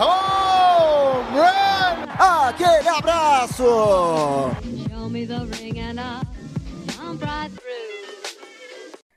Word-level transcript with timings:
Home 0.00 1.38
run! 1.38 2.06
Aquele 2.18 2.88
abraço. 2.88 3.64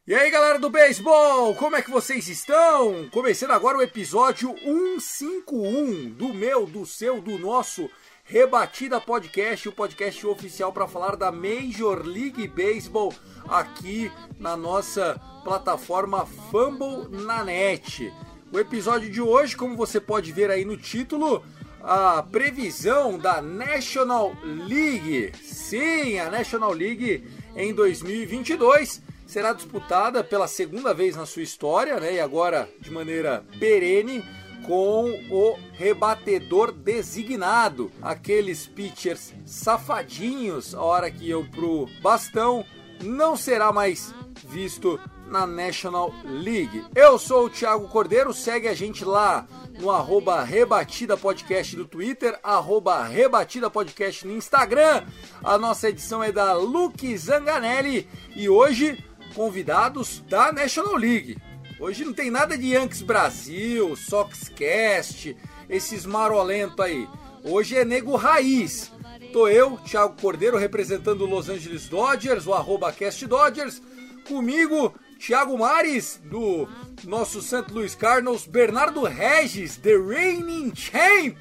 E 0.05 0.13
aí 0.13 0.30
galera 0.30 0.60
do 0.60 0.70
beisebol, 0.70 1.55
como 1.55 1.77
é 1.77 1.82
que 1.82 1.90
vocês 1.90 2.27
estão? 2.27 3.10
Começando 3.10 3.52
agora 3.52 3.77
o 3.77 3.82
episódio 3.82 4.54
151 4.60 6.10
do 6.10 6.34
meu, 6.34 6.66
do 6.66 6.85
seu, 6.85 7.22
do 7.22 7.40
nosso 7.40 7.90
Rebatida 8.26 8.99
Podcast, 8.99 9.70
o 9.70 9.72
podcast 9.72 10.27
oficial 10.27 10.74
para 10.74 10.88
falar 10.88 11.16
da 11.16 11.32
Major 11.32 12.05
League 12.05 12.48
Baseball 12.48 13.13
aqui 13.48 14.12
na 14.38 14.58
nossa 14.58 15.20
plataforma 15.44 16.26
Fumble 16.26 17.08
na 17.10 17.44
net. 17.44 18.12
O 18.53 18.59
episódio 18.59 19.09
de 19.09 19.20
hoje, 19.20 19.57
como 19.57 19.75
você 19.75 19.99
pode 19.99 20.31
ver 20.31 20.52
aí 20.52 20.63
no 20.63 20.77
título, 20.77 21.43
a 21.81 22.21
previsão 22.21 23.17
da 23.17 23.41
National 23.41 24.31
League. 24.43 25.32
Sim, 25.41 26.20
a 26.20 26.29
National 26.29 26.71
League 26.71 27.27
em 27.55 27.73
2022 27.73 29.01
será 29.26 29.54
disputada 29.54 30.23
pela 30.23 30.48
segunda 30.48 30.93
vez 30.93 31.15
na 31.15 31.26
sua 31.26 31.41
história, 31.41 31.99
né? 31.99 32.13
E 32.13 32.20
agora 32.20 32.70
de 32.79 32.91
maneira 32.91 33.43
perene 33.60 34.23
com 34.67 35.10
o 35.32 35.57
rebatedor 35.71 36.71
designado, 36.71 37.91
aqueles 38.04 38.67
pitchers 38.67 39.34
safadinhos, 39.48 40.76
a 40.76 40.82
hora 40.84 41.10
que 41.10 41.27
eu 41.27 41.43
pro 41.43 41.90
bastão 42.04 42.63
não 43.01 43.35
será 43.35 43.73
mais 43.73 44.13
visto 44.48 44.99
na 45.27 45.48
National 45.48 46.13
League. 46.24 46.85
Eu 46.96 47.18
sou 47.18 47.46
o 47.46 47.49
Thiago 47.49 47.88
Cordeiro, 47.88 48.34
segue 48.34 48.68
a 48.68 48.74
gente 48.74 49.04
lá 49.04 49.48
no 49.79 49.90
arroba 49.90 50.43
Rebatida 50.43 51.18
Podcast 51.18 51.76
do 51.76 51.85
Twitter, 51.85 52.40
arroba 52.43 53.04
Rebatida 53.04 53.70
Podcast 53.70 54.26
no 54.27 54.35
Instagram. 54.35 55.04
A 55.44 55.57
nossa 55.57 55.90
edição 55.90 56.24
é 56.24 56.32
da 56.32 56.54
Luke 56.54 57.18
Zanganelli 57.18 58.07
e 58.35 58.48
hoje 58.48 59.04
convidados 59.34 60.24
da 60.29 60.51
National 60.51 60.96
League. 60.96 61.38
Hoje 61.79 62.05
não 62.05 62.13
tem 62.13 62.29
nada 62.29 62.57
de 62.57 62.74
Yankees 62.74 63.01
Brasil, 63.01 63.96
Soxcast, 63.96 65.35
esses 65.69 66.06
marolentos 66.06 66.79
aí. 66.79 67.07
Hoje 67.44 67.75
é 67.75 67.84
nego 67.84 68.16
raiz. 68.16 68.91
Tô 69.34 69.47
eu, 69.47 69.78
Thiago 69.78 70.16
Cordeiro, 70.22 70.57
representando 70.57 71.22
o 71.22 71.29
Los 71.29 71.50
Angeles 71.50 71.90
Dodgers, 71.90 72.47
o 72.47 72.53
arroba 72.53 72.91
Cast 72.94 73.25
Dodgers. 73.25 73.81
Comigo, 74.28 74.94
Thiago 75.25 75.57
Mares, 75.57 76.19
do 76.25 76.68
nosso 77.06 77.41
St. 77.41 77.72
Louis 77.72 77.96
Cardinals. 77.96 78.46
Bernardo 78.46 79.06
Regis, 79.06 79.78
The 79.78 79.96
Reigning 79.97 80.74
Champ, 80.75 81.38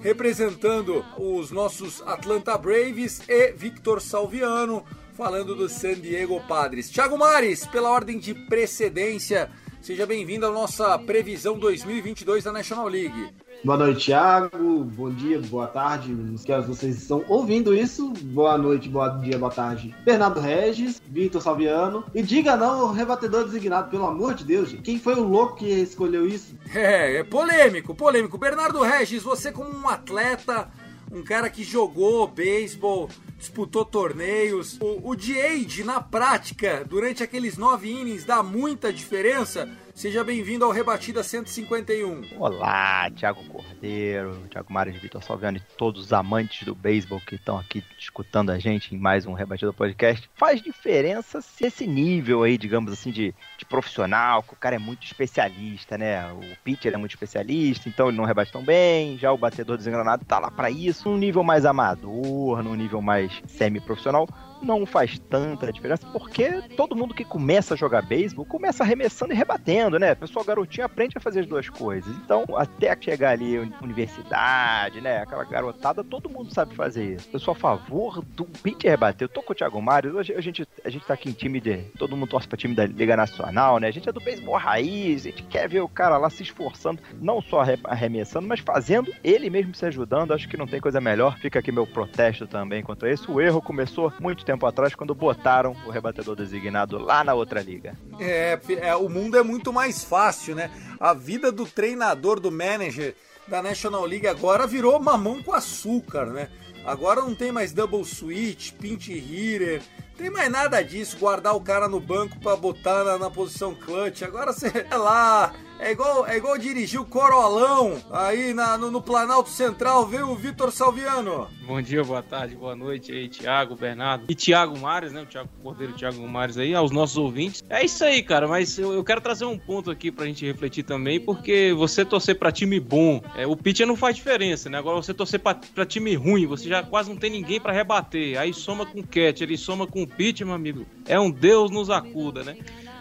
representando 0.00 1.04
os 1.16 1.52
nossos 1.52 2.02
Atlanta 2.02 2.58
Braves. 2.58 3.22
E 3.28 3.52
Victor 3.52 4.00
Salviano, 4.00 4.84
falando 5.16 5.54
do 5.54 5.68
San 5.68 5.94
Diego 5.94 6.40
Padres. 6.48 6.90
Thiago 6.90 7.16
Mares, 7.16 7.64
pela 7.68 7.88
ordem 7.88 8.18
de 8.18 8.34
precedência, 8.34 9.48
seja 9.80 10.04
bem-vindo 10.06 10.44
à 10.44 10.50
nossa 10.50 10.98
previsão 10.98 11.56
2022 11.56 12.42
da 12.42 12.50
National 12.50 12.88
League. 12.88 13.32
Boa 13.62 13.76
noite, 13.76 14.06
Thiago. 14.06 14.84
Bom 14.84 15.10
dia, 15.10 15.38
boa 15.38 15.66
tarde. 15.66 16.16
Que 16.46 16.50
horas 16.50 16.66
vocês 16.66 16.96
estão 16.96 17.22
ouvindo 17.28 17.74
isso? 17.74 18.10
Boa 18.22 18.56
noite, 18.56 18.88
boa 18.88 19.10
dia, 19.18 19.38
boa 19.38 19.50
tarde. 19.50 19.94
Bernardo 20.02 20.40
Regis, 20.40 21.00
Vitor 21.06 21.42
Salviano. 21.42 22.02
E 22.14 22.22
diga 22.22 22.56
não 22.56 22.86
ao 22.86 22.92
rebatedor 22.92 23.44
designado, 23.44 23.90
pelo 23.90 24.06
amor 24.06 24.32
de 24.32 24.44
Deus, 24.44 24.70
gente. 24.70 24.82
Quem 24.82 24.98
foi 24.98 25.14
o 25.14 25.24
louco 25.24 25.56
que 25.56 25.66
escolheu 25.66 26.26
isso? 26.26 26.56
É, 26.74 27.18
é 27.18 27.22
polêmico, 27.22 27.94
polêmico. 27.94 28.38
Bernardo 28.38 28.80
Regis, 28.80 29.22
você 29.22 29.52
como 29.52 29.76
um 29.76 29.86
atleta, 29.86 30.70
um 31.12 31.22
cara 31.22 31.50
que 31.50 31.62
jogou 31.62 32.26
beisebol, 32.28 33.10
disputou 33.36 33.84
torneios, 33.84 34.78
o, 34.80 35.10
o 35.10 35.14
de 35.14 35.84
na 35.84 36.00
prática, 36.00 36.82
durante 36.88 37.22
aqueles 37.22 37.58
nove 37.58 37.90
innings, 37.90 38.24
dá 38.24 38.42
muita 38.42 38.90
diferença? 38.90 39.68
Seja 40.00 40.24
bem-vindo 40.24 40.64
ao 40.64 40.70
Rebatida 40.70 41.22
151. 41.22 42.38
Olá, 42.38 43.10
Thiago 43.10 43.44
Cordeiro, 43.44 44.48
Thiago 44.48 44.72
Mário 44.72 44.98
Vitor 44.98 45.22
Salviano 45.22 45.58
e 45.58 45.76
todos 45.76 46.04
os 46.06 46.12
amantes 46.14 46.62
do 46.64 46.74
beisebol 46.74 47.20
que 47.20 47.34
estão 47.34 47.58
aqui 47.58 47.84
escutando 47.98 48.48
a 48.48 48.58
gente 48.58 48.94
em 48.94 48.98
mais 48.98 49.26
um 49.26 49.34
Rebatida 49.34 49.74
Podcast. 49.74 50.30
Faz 50.34 50.62
diferença 50.62 51.42
se 51.42 51.66
esse 51.66 51.86
nível 51.86 52.44
aí, 52.44 52.56
digamos 52.56 52.90
assim, 52.94 53.10
de, 53.10 53.34
de 53.58 53.66
profissional, 53.66 54.42
que 54.42 54.54
o 54.54 54.56
cara 54.56 54.76
é 54.76 54.78
muito 54.78 55.04
especialista, 55.04 55.98
né? 55.98 56.32
O 56.32 56.40
pitcher 56.64 56.94
é 56.94 56.96
muito 56.96 57.12
especialista, 57.12 57.86
então 57.86 58.08
ele 58.08 58.16
não 58.16 58.24
rebate 58.24 58.50
tão 58.50 58.64
bem, 58.64 59.18
já 59.18 59.30
o 59.30 59.36
batedor 59.36 59.76
desengranado 59.76 60.24
tá 60.24 60.38
lá 60.38 60.50
para 60.50 60.70
isso, 60.70 61.10
num 61.10 61.18
nível 61.18 61.44
mais 61.44 61.66
amador, 61.66 62.62
num 62.62 62.74
nível 62.74 63.02
mais 63.02 63.30
semi-profissional, 63.46 64.26
não 64.62 64.84
faz 64.86 65.18
tanta 65.18 65.72
diferença, 65.72 66.06
porque 66.12 66.62
todo 66.76 66.96
mundo 66.96 67.14
que 67.14 67.24
começa 67.24 67.74
a 67.74 67.76
jogar 67.76 68.02
beisebol 68.02 68.44
começa 68.44 68.82
arremessando 68.82 69.32
e 69.32 69.36
rebatendo, 69.36 69.98
né? 69.98 70.14
Pessoal 70.14 70.44
garotinho 70.44 70.86
aprende 70.86 71.16
a 71.16 71.20
fazer 71.20 71.40
as 71.40 71.46
duas 71.46 71.68
coisas. 71.68 72.14
Então, 72.16 72.44
até 72.56 72.96
chegar 73.00 73.30
ali 73.30 73.58
universidade, 73.82 75.00
né? 75.00 75.18
Aquela 75.22 75.44
garotada, 75.44 76.04
todo 76.04 76.28
mundo 76.28 76.52
sabe 76.52 76.74
fazer 76.74 77.14
isso. 77.14 77.28
Eu 77.32 77.38
sou 77.38 77.52
a 77.52 77.54
favor 77.54 78.22
do 78.24 78.44
pitcher 78.44 78.90
rebater. 78.90 79.24
Eu 79.24 79.28
tô 79.28 79.42
com 79.42 79.52
o 79.52 79.56
Thiago 79.56 79.80
Mário, 79.80 80.16
hoje 80.16 80.34
a 80.34 80.40
gente, 80.40 80.66
a 80.84 80.90
gente 80.90 81.04
tá 81.06 81.14
aqui 81.14 81.28
em 81.28 81.32
time 81.32 81.60
de. 81.60 81.78
Todo 81.98 82.16
mundo 82.16 82.28
torce 82.30 82.48
pra 82.48 82.56
time 82.56 82.74
da 82.74 82.86
Liga 82.86 83.16
Nacional, 83.16 83.78
né? 83.78 83.88
A 83.88 83.90
gente 83.90 84.08
é 84.08 84.12
do 84.12 84.20
beisebol 84.20 84.56
raiz, 84.56 85.26
a 85.26 85.30
gente 85.30 85.42
quer 85.44 85.68
ver 85.68 85.80
o 85.80 85.88
cara 85.88 86.18
lá 86.18 86.28
se 86.30 86.42
esforçando, 86.42 87.00
não 87.20 87.40
só 87.40 87.60
arre- 87.60 87.78
arremessando, 87.84 88.46
mas 88.46 88.60
fazendo, 88.60 89.12
ele 89.22 89.48
mesmo 89.50 89.74
se 89.74 89.86
ajudando. 89.86 90.32
Acho 90.32 90.48
que 90.48 90.56
não 90.56 90.66
tem 90.66 90.80
coisa 90.80 91.00
melhor. 91.00 91.38
Fica 91.38 91.58
aqui 91.58 91.72
meu 91.72 91.86
protesto 91.86 92.46
também 92.46 92.82
contra 92.82 93.10
isso. 93.12 93.30
O 93.32 93.40
erro 93.40 93.62
começou 93.62 94.12
muito 94.20 94.44
tempo 94.44 94.49
atrás 94.66 94.94
quando 94.94 95.14
botaram 95.14 95.76
o 95.86 95.90
rebatedor 95.90 96.36
designado 96.36 96.98
lá 96.98 97.22
na 97.24 97.34
outra 97.34 97.60
liga. 97.60 97.96
É, 98.18 98.58
é, 98.80 98.96
o 98.96 99.08
mundo 99.08 99.36
é 99.36 99.42
muito 99.42 99.72
mais 99.72 100.04
fácil, 100.04 100.54
né? 100.54 100.70
A 100.98 101.12
vida 101.14 101.50
do 101.50 101.66
treinador, 101.66 102.40
do 102.40 102.50
manager 102.50 103.14
da 103.46 103.62
National 103.62 104.04
League 104.04 104.26
agora 104.26 104.66
virou 104.66 104.98
mamão 105.00 105.42
com 105.42 105.52
açúcar, 105.52 106.26
né? 106.26 106.48
Agora 106.84 107.20
não 107.20 107.34
tem 107.34 107.52
mais 107.52 107.72
double 107.72 108.04
switch, 108.04 108.72
pinch 108.72 109.12
hitter, 109.12 109.82
tem 110.16 110.30
mais 110.30 110.50
nada 110.50 110.82
disso, 110.82 111.18
guardar 111.18 111.54
o 111.54 111.60
cara 111.60 111.88
no 111.88 112.00
banco 112.00 112.38
pra 112.40 112.56
botar 112.56 113.04
na, 113.04 113.18
na 113.18 113.30
posição 113.30 113.74
clutch. 113.74 114.22
Agora 114.22 114.52
você 114.52 114.70
é 114.90 114.96
lá, 114.96 115.52
é 115.80 115.92
igual, 115.92 116.26
é 116.26 116.36
igual 116.36 116.58
dirigir 116.58 117.00
o 117.00 117.04
Corolão 117.04 117.96
aí 118.10 118.52
na, 118.52 118.76
no, 118.76 118.90
no 118.90 119.00
Planalto 119.00 119.48
Central, 119.48 120.06
viu, 120.06 120.28
o 120.28 120.36
Vitor 120.36 120.70
Salviano? 120.70 121.48
Bom 121.66 121.80
dia, 121.80 122.04
boa 122.04 122.22
tarde, 122.22 122.54
boa 122.54 122.76
noite 122.76 123.10
aí, 123.12 123.28
Thiago, 123.28 123.74
Bernardo 123.74 124.26
e 124.28 124.34
Thiago 124.34 124.78
Mares, 124.78 125.12
né? 125.12 125.22
O 125.22 125.26
Thiago 125.26 125.48
Cordeiro 125.62 125.94
o 125.94 125.96
Thiago 125.96 126.28
Mares 126.28 126.58
aí, 126.58 126.74
aos 126.74 126.90
nossos 126.90 127.16
ouvintes. 127.16 127.64
É 127.70 127.84
isso 127.84 128.04
aí, 128.04 128.22
cara, 128.22 128.46
mas 128.46 128.78
eu, 128.78 128.92
eu 128.92 129.02
quero 129.02 129.20
trazer 129.20 129.46
um 129.46 129.58
ponto 129.58 129.90
aqui 129.90 130.12
pra 130.12 130.26
gente 130.26 130.44
refletir 130.44 130.82
também, 130.82 131.18
porque 131.18 131.72
você 131.76 132.04
torcer 132.04 132.38
pra 132.38 132.52
time 132.52 132.78
bom, 132.78 133.22
é, 133.34 133.46
o 133.46 133.56
pitcher 133.56 133.86
não 133.86 133.96
faz 133.96 134.16
diferença, 134.16 134.68
né? 134.68 134.78
Agora 134.78 134.96
você 134.96 135.14
torcer 135.14 135.40
pra, 135.40 135.54
pra 135.54 135.86
time 135.86 136.14
ruim, 136.14 136.46
você 136.46 136.68
já 136.68 136.82
quase 136.82 137.08
não 137.08 137.16
tem 137.16 137.30
ninguém 137.30 137.58
pra 137.60 137.72
rebater. 137.72 138.38
Aí 138.38 138.52
soma 138.52 138.84
com 138.84 139.00
o 139.00 139.06
catcher, 139.06 139.42
ele 139.42 139.56
soma 139.56 139.86
com 139.86 140.02
o 140.02 140.06
pitcher, 140.06 140.46
meu 140.46 140.54
amigo. 140.54 140.84
É 141.06 141.18
um 141.18 141.30
Deus 141.30 141.70
nos 141.70 141.88
acuda, 141.88 142.44
né? 142.44 142.56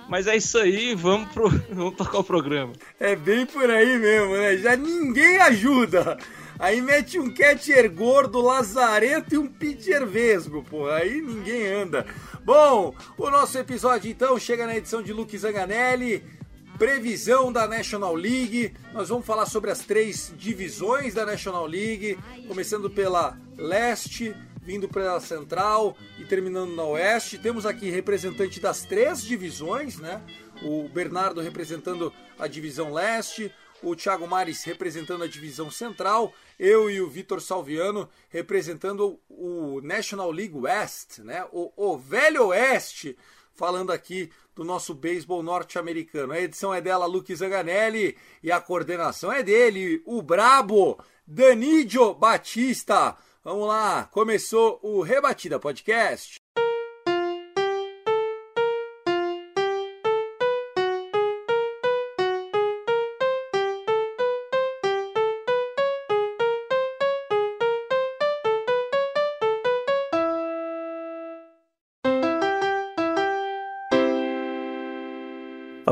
Mas 0.10 0.26
é 0.26 0.36
isso 0.36 0.58
aí, 0.58 0.96
vamos, 0.96 1.32
pro, 1.32 1.50
vamos 1.70 1.96
tocar 1.96 2.18
o 2.18 2.24
programa. 2.24 2.74
É 3.00 3.16
bem 3.16 3.46
por 3.46 3.70
aí 3.70 3.98
mesmo, 4.00 4.34
né? 4.34 4.58
Já 4.58 4.76
ninguém 4.76 5.38
ajuda. 5.38 6.18
Aí 6.58 6.82
mete 6.82 7.20
um 7.20 7.34
catcher 7.34 7.90
gordo, 7.90 8.42
lazarento 8.42 9.36
e 9.36 9.38
um 9.38 9.48
pitcher 9.48 10.06
vesgo, 10.06 10.64
pô. 10.64 10.90
Aí 10.90 11.22
ninguém 11.22 11.68
anda. 11.68 12.06
Bom, 12.44 12.94
o 13.18 13.30
nosso 13.30 13.58
episódio 13.58 14.10
então 14.10 14.38
chega 14.40 14.66
na 14.66 14.76
edição 14.76 15.02
de 15.02 15.14
Luke 15.14 15.38
Zanganelli. 15.38 16.24
Previsão 16.78 17.52
da 17.52 17.68
National 17.68 18.16
League. 18.16 18.74
Nós 18.94 19.10
vamos 19.10 19.26
falar 19.26 19.46
sobre 19.46 19.70
as 19.70 19.80
três 19.80 20.34
divisões 20.38 21.14
da 21.14 21.26
National 21.26 21.66
League, 21.66 22.18
começando 22.48 22.90
pela 22.90 23.38
leste, 23.58 24.34
vindo 24.69 24.88
pela 24.88 25.19
central 25.19 25.98
e 26.19 26.25
terminando 26.25 26.75
na 26.75 26.83
oeste. 26.83 27.39
Temos 27.39 27.66
aqui 27.66 27.89
representante 27.89 28.60
das 28.60 28.83
três 28.83 29.24
divisões, 29.24 29.98
né? 29.98 30.21
O 30.62 30.88
Bernardo 30.88 31.42
representando 31.42 32.13
a 32.38 32.45
divisão 32.45 32.94
leste, 32.94 33.51
o 33.81 33.95
Thiago 33.95 34.27
Mares 34.27 34.63
representando 34.63 35.24
a 35.24 35.27
divisão 35.27 35.71
central, 35.71 36.31
eu 36.60 36.88
e 36.88 37.01
o 37.01 37.10
Vitor 37.10 37.42
Salviano 37.42 38.07
representando 38.30 39.19
o 39.27 39.81
National 39.81 40.30
League 40.30 40.56
West, 40.56 41.18
né? 41.18 41.48
O, 41.51 41.71
o 41.75 41.98
Velho 41.98 42.50
Oeste, 42.50 43.18
falando 43.56 43.92
aqui 43.92 44.30
do 44.54 44.63
nosso 44.63 44.94
beisebol 44.94 45.42
norte-americano. 45.42 46.33
A 46.33 46.39
edição 46.39 46.71
é 46.71 46.80
dela, 46.80 47.07
Luque 47.07 47.36
Zanganelli, 47.36 48.16
e 48.44 48.51
a 48.51 48.62
coordenação 48.62 49.33
é 49.33 49.42
dele, 49.42 50.04
o 50.06 50.21
brabo 50.21 51.04
Danidio 51.25 52.13
Batista. 52.13 53.18
Vamos 53.42 53.70
lá, 53.70 54.04
começou 54.12 54.80
o 54.84 55.02
Rebatida 55.02 55.58
Podcast. 55.58 56.40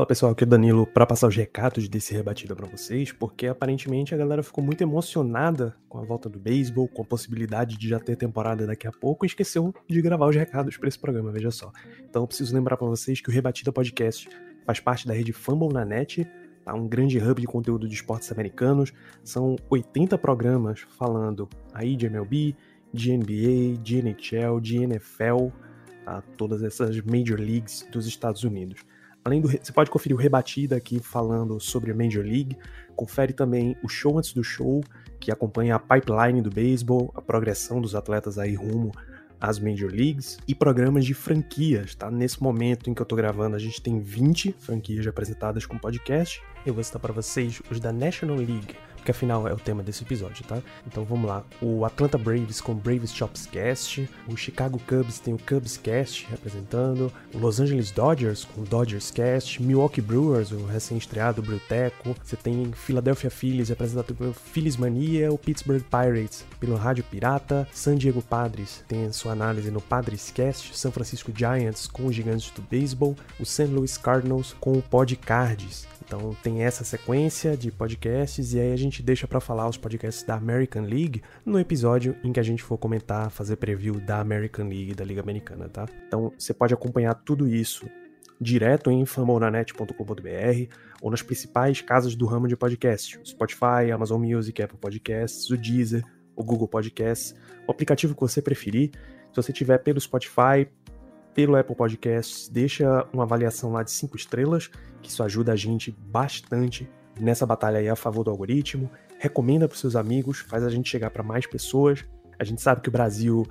Pessoal, 0.08 0.32
aqui 0.32 0.42
é 0.42 0.46
o 0.46 0.48
Danilo 0.48 0.86
para 0.86 1.04
passar 1.04 1.28
os 1.28 1.36
recados 1.36 1.86
desse 1.86 2.14
rebatida 2.14 2.56
para 2.56 2.66
vocês, 2.66 3.12
porque 3.12 3.46
aparentemente 3.46 4.14
a 4.14 4.16
galera 4.16 4.42
ficou 4.42 4.64
muito 4.64 4.80
emocionada 4.80 5.76
com 5.86 5.98
a 5.98 6.02
volta 6.02 6.30
do 6.30 6.38
beisebol, 6.38 6.88
com 6.88 7.02
a 7.02 7.04
possibilidade 7.04 7.76
de 7.76 7.90
já 7.90 8.00
ter 8.00 8.16
temporada 8.16 8.66
daqui 8.66 8.86
a 8.86 8.90
pouco 8.90 9.26
e 9.26 9.28
esqueceu 9.28 9.74
de 9.86 10.00
gravar 10.00 10.26
os 10.26 10.34
recados 10.34 10.78
para 10.78 10.88
esse 10.88 10.98
programa, 10.98 11.30
veja 11.30 11.50
só. 11.50 11.70
Então 12.08 12.22
eu 12.22 12.26
preciso 12.26 12.54
lembrar 12.54 12.78
para 12.78 12.86
vocês 12.86 13.20
que 13.20 13.28
o 13.28 13.32
Rebatida 13.32 13.70
Podcast 13.70 14.30
faz 14.64 14.80
parte 14.80 15.06
da 15.06 15.12
rede 15.12 15.34
Fumble 15.34 15.68
na 15.68 15.84
Net, 15.84 16.26
tá? 16.64 16.72
um 16.72 16.88
grande 16.88 17.18
hub 17.18 17.38
de 17.38 17.46
conteúdo 17.46 17.86
de 17.86 17.94
esportes 17.94 18.32
americanos. 18.32 18.94
São 19.22 19.56
80 19.68 20.16
programas 20.16 20.86
falando 20.98 21.46
aí 21.74 21.94
de 21.94 22.06
MLB, 22.06 22.56
de 22.94 23.14
NBA, 23.14 23.76
de 23.82 23.98
NHL, 23.98 24.58
de 24.58 24.78
NFL, 24.78 25.48
tá? 26.02 26.22
todas 26.38 26.62
essas 26.62 26.98
major 27.02 27.38
leagues 27.38 27.86
dos 27.92 28.06
Estados 28.06 28.42
Unidos. 28.42 28.86
Além 29.24 29.40
do, 29.40 29.48
você 29.48 29.72
pode 29.72 29.90
conferir 29.90 30.16
o 30.16 30.20
Rebatida 30.20 30.76
aqui 30.76 31.00
falando 31.00 31.60
sobre 31.60 31.90
a 31.90 31.94
Major 31.94 32.24
League. 32.24 32.56
Confere 32.96 33.32
também 33.32 33.76
o 33.82 33.88
show 33.88 34.18
antes 34.18 34.32
do 34.32 34.42
show, 34.42 34.82
que 35.20 35.30
acompanha 35.30 35.74
a 35.74 35.78
pipeline 35.78 36.40
do 36.40 36.50
beisebol, 36.50 37.12
a 37.14 37.20
progressão 37.20 37.80
dos 37.80 37.94
atletas 37.94 38.38
aí 38.38 38.54
rumo 38.54 38.92
às 39.40 39.58
Major 39.58 39.90
Leagues 39.90 40.38
e 40.48 40.54
programas 40.54 41.04
de 41.04 41.14
franquias, 41.14 41.94
tá? 41.94 42.10
Nesse 42.10 42.42
momento 42.42 42.90
em 42.90 42.94
que 42.94 43.00
eu 43.00 43.06
tô 43.06 43.14
gravando, 43.14 43.54
a 43.54 43.58
gente 43.58 43.80
tem 43.80 44.00
20 44.00 44.54
franquias 44.58 45.06
apresentadas 45.06 45.64
com 45.64 45.78
podcast. 45.78 46.42
Eu 46.66 46.74
vou 46.74 46.82
citar 46.82 47.00
para 47.00 47.12
vocês 47.12 47.62
os 47.70 47.78
da 47.78 47.92
National 47.92 48.36
League, 48.36 48.74
que 49.08 49.12
afinal 49.12 49.48
é 49.48 49.54
o 49.54 49.56
tema 49.56 49.82
desse 49.82 50.04
episódio, 50.04 50.44
tá? 50.44 50.60
Então 50.86 51.02
vamos 51.02 51.26
lá. 51.26 51.42
O 51.62 51.82
Atlanta 51.86 52.18
Braves 52.18 52.60
com 52.60 52.74
Braves 52.74 53.10
Chops 53.10 53.46
Cast, 53.46 54.06
o 54.26 54.36
Chicago 54.36 54.78
Cubs 54.86 55.18
tem 55.18 55.32
o 55.32 55.38
Cubs 55.38 55.78
Cast 55.78 56.26
representando, 56.30 57.10
o 57.32 57.38
Los 57.38 57.58
Angeles 57.58 57.90
Dodgers 57.90 58.44
com 58.44 58.60
o 58.60 58.64
Dodgers 58.66 59.10
Cast, 59.10 59.62
Milwaukee 59.62 60.02
Brewers, 60.02 60.52
o 60.52 60.66
recém-estreado 60.66 61.40
Bruteco, 61.40 62.14
você 62.22 62.36
tem 62.36 62.70
Philadelphia 62.72 63.30
Phillies 63.30 63.70
representado 63.70 64.14
pelo 64.14 64.34
Phillies 64.34 64.76
Mania, 64.76 65.32
o 65.32 65.38
Pittsburgh 65.38 65.82
Pirates 65.84 66.44
pelo 66.60 66.76
Rádio 66.76 67.02
Pirata, 67.04 67.66
San 67.72 67.96
Diego 67.96 68.20
Padres 68.20 68.84
tem 68.86 69.10
sua 69.10 69.32
análise 69.32 69.70
no 69.70 69.80
Padres 69.80 70.30
Cast, 70.30 70.76
San 70.76 70.90
Francisco 70.90 71.32
Giants 71.34 71.86
com 71.86 72.04
os 72.04 72.14
Gigantes 72.14 72.50
do 72.50 72.60
Beisebol, 72.60 73.16
o 73.40 73.46
St. 73.46 73.68
Louis 73.68 73.96
Cardinals 73.96 74.54
com 74.60 74.72
o 74.72 74.82
Podcards. 74.82 75.88
Então 76.08 76.34
tem 76.42 76.64
essa 76.64 76.84
sequência 76.84 77.54
de 77.54 77.70
podcasts 77.70 78.54
e 78.54 78.58
aí 78.58 78.72
a 78.72 78.76
gente 78.76 79.02
deixa 79.02 79.28
para 79.28 79.40
falar 79.40 79.68
os 79.68 79.76
podcasts 79.76 80.24
da 80.24 80.36
American 80.36 80.82
League 80.82 81.22
no 81.44 81.60
episódio 81.60 82.16
em 82.24 82.32
que 82.32 82.40
a 82.40 82.42
gente 82.42 82.62
for 82.62 82.78
comentar, 82.78 83.30
fazer 83.30 83.56
preview 83.56 84.00
da 84.00 84.18
American 84.18 84.68
League 84.68 84.94
da 84.94 85.04
Liga 85.04 85.20
Americana, 85.20 85.68
tá? 85.68 85.86
Então 86.06 86.32
você 86.36 86.54
pode 86.54 86.72
acompanhar 86.72 87.14
tudo 87.14 87.46
isso 87.46 87.86
direto 88.40 88.90
em 88.90 89.04
famonanet.com.br 89.04 90.74
ou 91.02 91.10
nas 91.10 91.20
principais 91.20 91.82
casas 91.82 92.14
do 92.14 92.24
ramo 92.24 92.48
de 92.48 92.56
podcast, 92.56 93.20
Spotify, 93.22 93.92
Amazon 93.92 94.24
Music, 94.24 94.62
Apple 94.62 94.78
Podcasts, 94.78 95.50
o 95.50 95.58
Deezer, 95.58 96.02
o 96.34 96.42
Google 96.42 96.68
Podcasts, 96.68 97.34
o 97.66 97.70
aplicativo 97.70 98.14
que 98.14 98.20
você 98.22 98.40
preferir. 98.40 98.92
Se 99.30 99.36
você 99.36 99.52
tiver 99.52 99.76
pelo 99.78 100.00
Spotify, 100.00 100.66
pelo 101.38 101.54
Apple 101.54 101.76
Podcasts, 101.76 102.48
deixa 102.48 103.06
uma 103.12 103.22
avaliação 103.22 103.70
lá 103.70 103.84
de 103.84 103.92
5 103.92 104.16
estrelas, 104.16 104.68
que 105.00 105.08
isso 105.08 105.22
ajuda 105.22 105.52
a 105.52 105.56
gente 105.56 105.96
bastante 106.10 106.90
nessa 107.20 107.46
batalha 107.46 107.78
aí 107.78 107.88
a 107.88 107.94
favor 107.94 108.24
do 108.24 108.30
algoritmo. 108.32 108.90
Recomenda 109.20 109.68
para 109.68 109.78
seus 109.78 109.94
amigos, 109.94 110.40
faz 110.40 110.64
a 110.64 110.68
gente 110.68 110.90
chegar 110.90 111.10
para 111.10 111.22
mais 111.22 111.46
pessoas. 111.46 112.04
A 112.40 112.42
gente 112.42 112.60
sabe 112.60 112.80
que 112.80 112.88
o 112.88 112.90
Brasil 112.90 113.46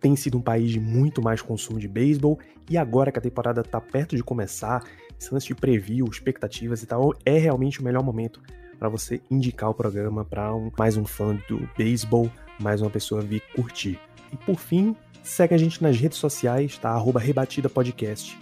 tem 0.00 0.16
sido 0.16 0.36
um 0.36 0.42
país 0.42 0.72
de 0.72 0.80
muito 0.80 1.22
mais 1.22 1.40
consumo 1.40 1.78
de 1.78 1.86
beisebol 1.86 2.40
e 2.68 2.76
agora 2.76 3.12
que 3.12 3.20
a 3.20 3.22
temporada 3.22 3.60
está 3.60 3.80
perto 3.80 4.16
de 4.16 4.24
começar, 4.24 4.82
lance 5.30 5.46
de 5.46 5.54
preview, 5.54 6.08
expectativas 6.10 6.82
e 6.82 6.86
tal, 6.86 7.14
é 7.24 7.38
realmente 7.38 7.80
o 7.80 7.84
melhor 7.84 8.02
momento 8.02 8.42
para 8.80 8.88
você 8.88 9.20
indicar 9.30 9.70
o 9.70 9.74
programa 9.74 10.24
para 10.24 10.52
um, 10.52 10.72
mais 10.76 10.96
um 10.96 11.04
fã 11.04 11.38
do 11.48 11.70
beisebol, 11.78 12.28
mais 12.58 12.82
uma 12.82 12.90
pessoa 12.90 13.22
vir 13.22 13.44
curtir. 13.54 13.96
E 14.32 14.36
por 14.38 14.58
fim, 14.58 14.96
Segue 15.22 15.54
a 15.54 15.58
gente 15.58 15.82
nas 15.82 15.96
redes 15.96 16.18
sociais, 16.18 16.76
tá? 16.78 16.90
Arroba 16.90 17.20
Rebatida 17.20 17.68
Podcast, 17.68 18.38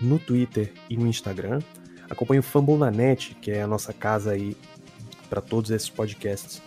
no 0.00 0.18
Twitter 0.18 0.72
e 0.88 0.96
no 0.96 1.06
Instagram. 1.06 1.60
Acompanhe 2.08 2.40
o 2.40 2.42
Fumble 2.42 2.76
na 2.76 2.90
Net, 2.90 3.34
que 3.40 3.50
é 3.50 3.62
a 3.62 3.66
nossa 3.66 3.92
casa 3.92 4.32
aí 4.32 4.56
para 5.28 5.40
todos 5.40 5.70
esses 5.70 5.88
podcasts. 5.88 6.62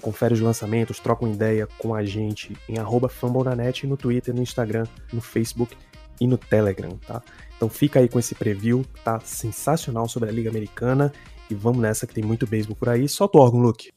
Confere 0.00 0.34
os 0.34 0.40
lançamentos, 0.40 1.00
troca 1.00 1.24
uma 1.24 1.34
ideia 1.34 1.66
com 1.78 1.94
a 1.94 2.04
gente 2.04 2.56
em 2.68 2.78
arroba 2.78 3.10
Net 3.56 3.86
no 3.86 3.96
Twitter, 3.96 4.34
no 4.34 4.42
Instagram, 4.42 4.86
no 5.12 5.20
Facebook 5.20 5.76
e 6.20 6.26
no 6.26 6.38
Telegram, 6.38 6.96
tá? 7.06 7.22
Então 7.56 7.68
fica 7.68 7.98
aí 7.98 8.08
com 8.08 8.18
esse 8.18 8.34
preview, 8.34 8.84
tá 9.02 9.20
sensacional 9.20 10.08
sobre 10.08 10.28
a 10.28 10.32
Liga 10.32 10.50
Americana 10.50 11.12
e 11.50 11.54
vamos 11.54 11.80
nessa 11.80 12.06
que 12.06 12.14
tem 12.14 12.24
muito 12.24 12.46
beisebol 12.46 12.76
por 12.76 12.88
aí. 12.88 13.08
Solta 13.08 13.38
o 13.38 13.40
órgão, 13.40 13.60
Luke. 13.60 13.90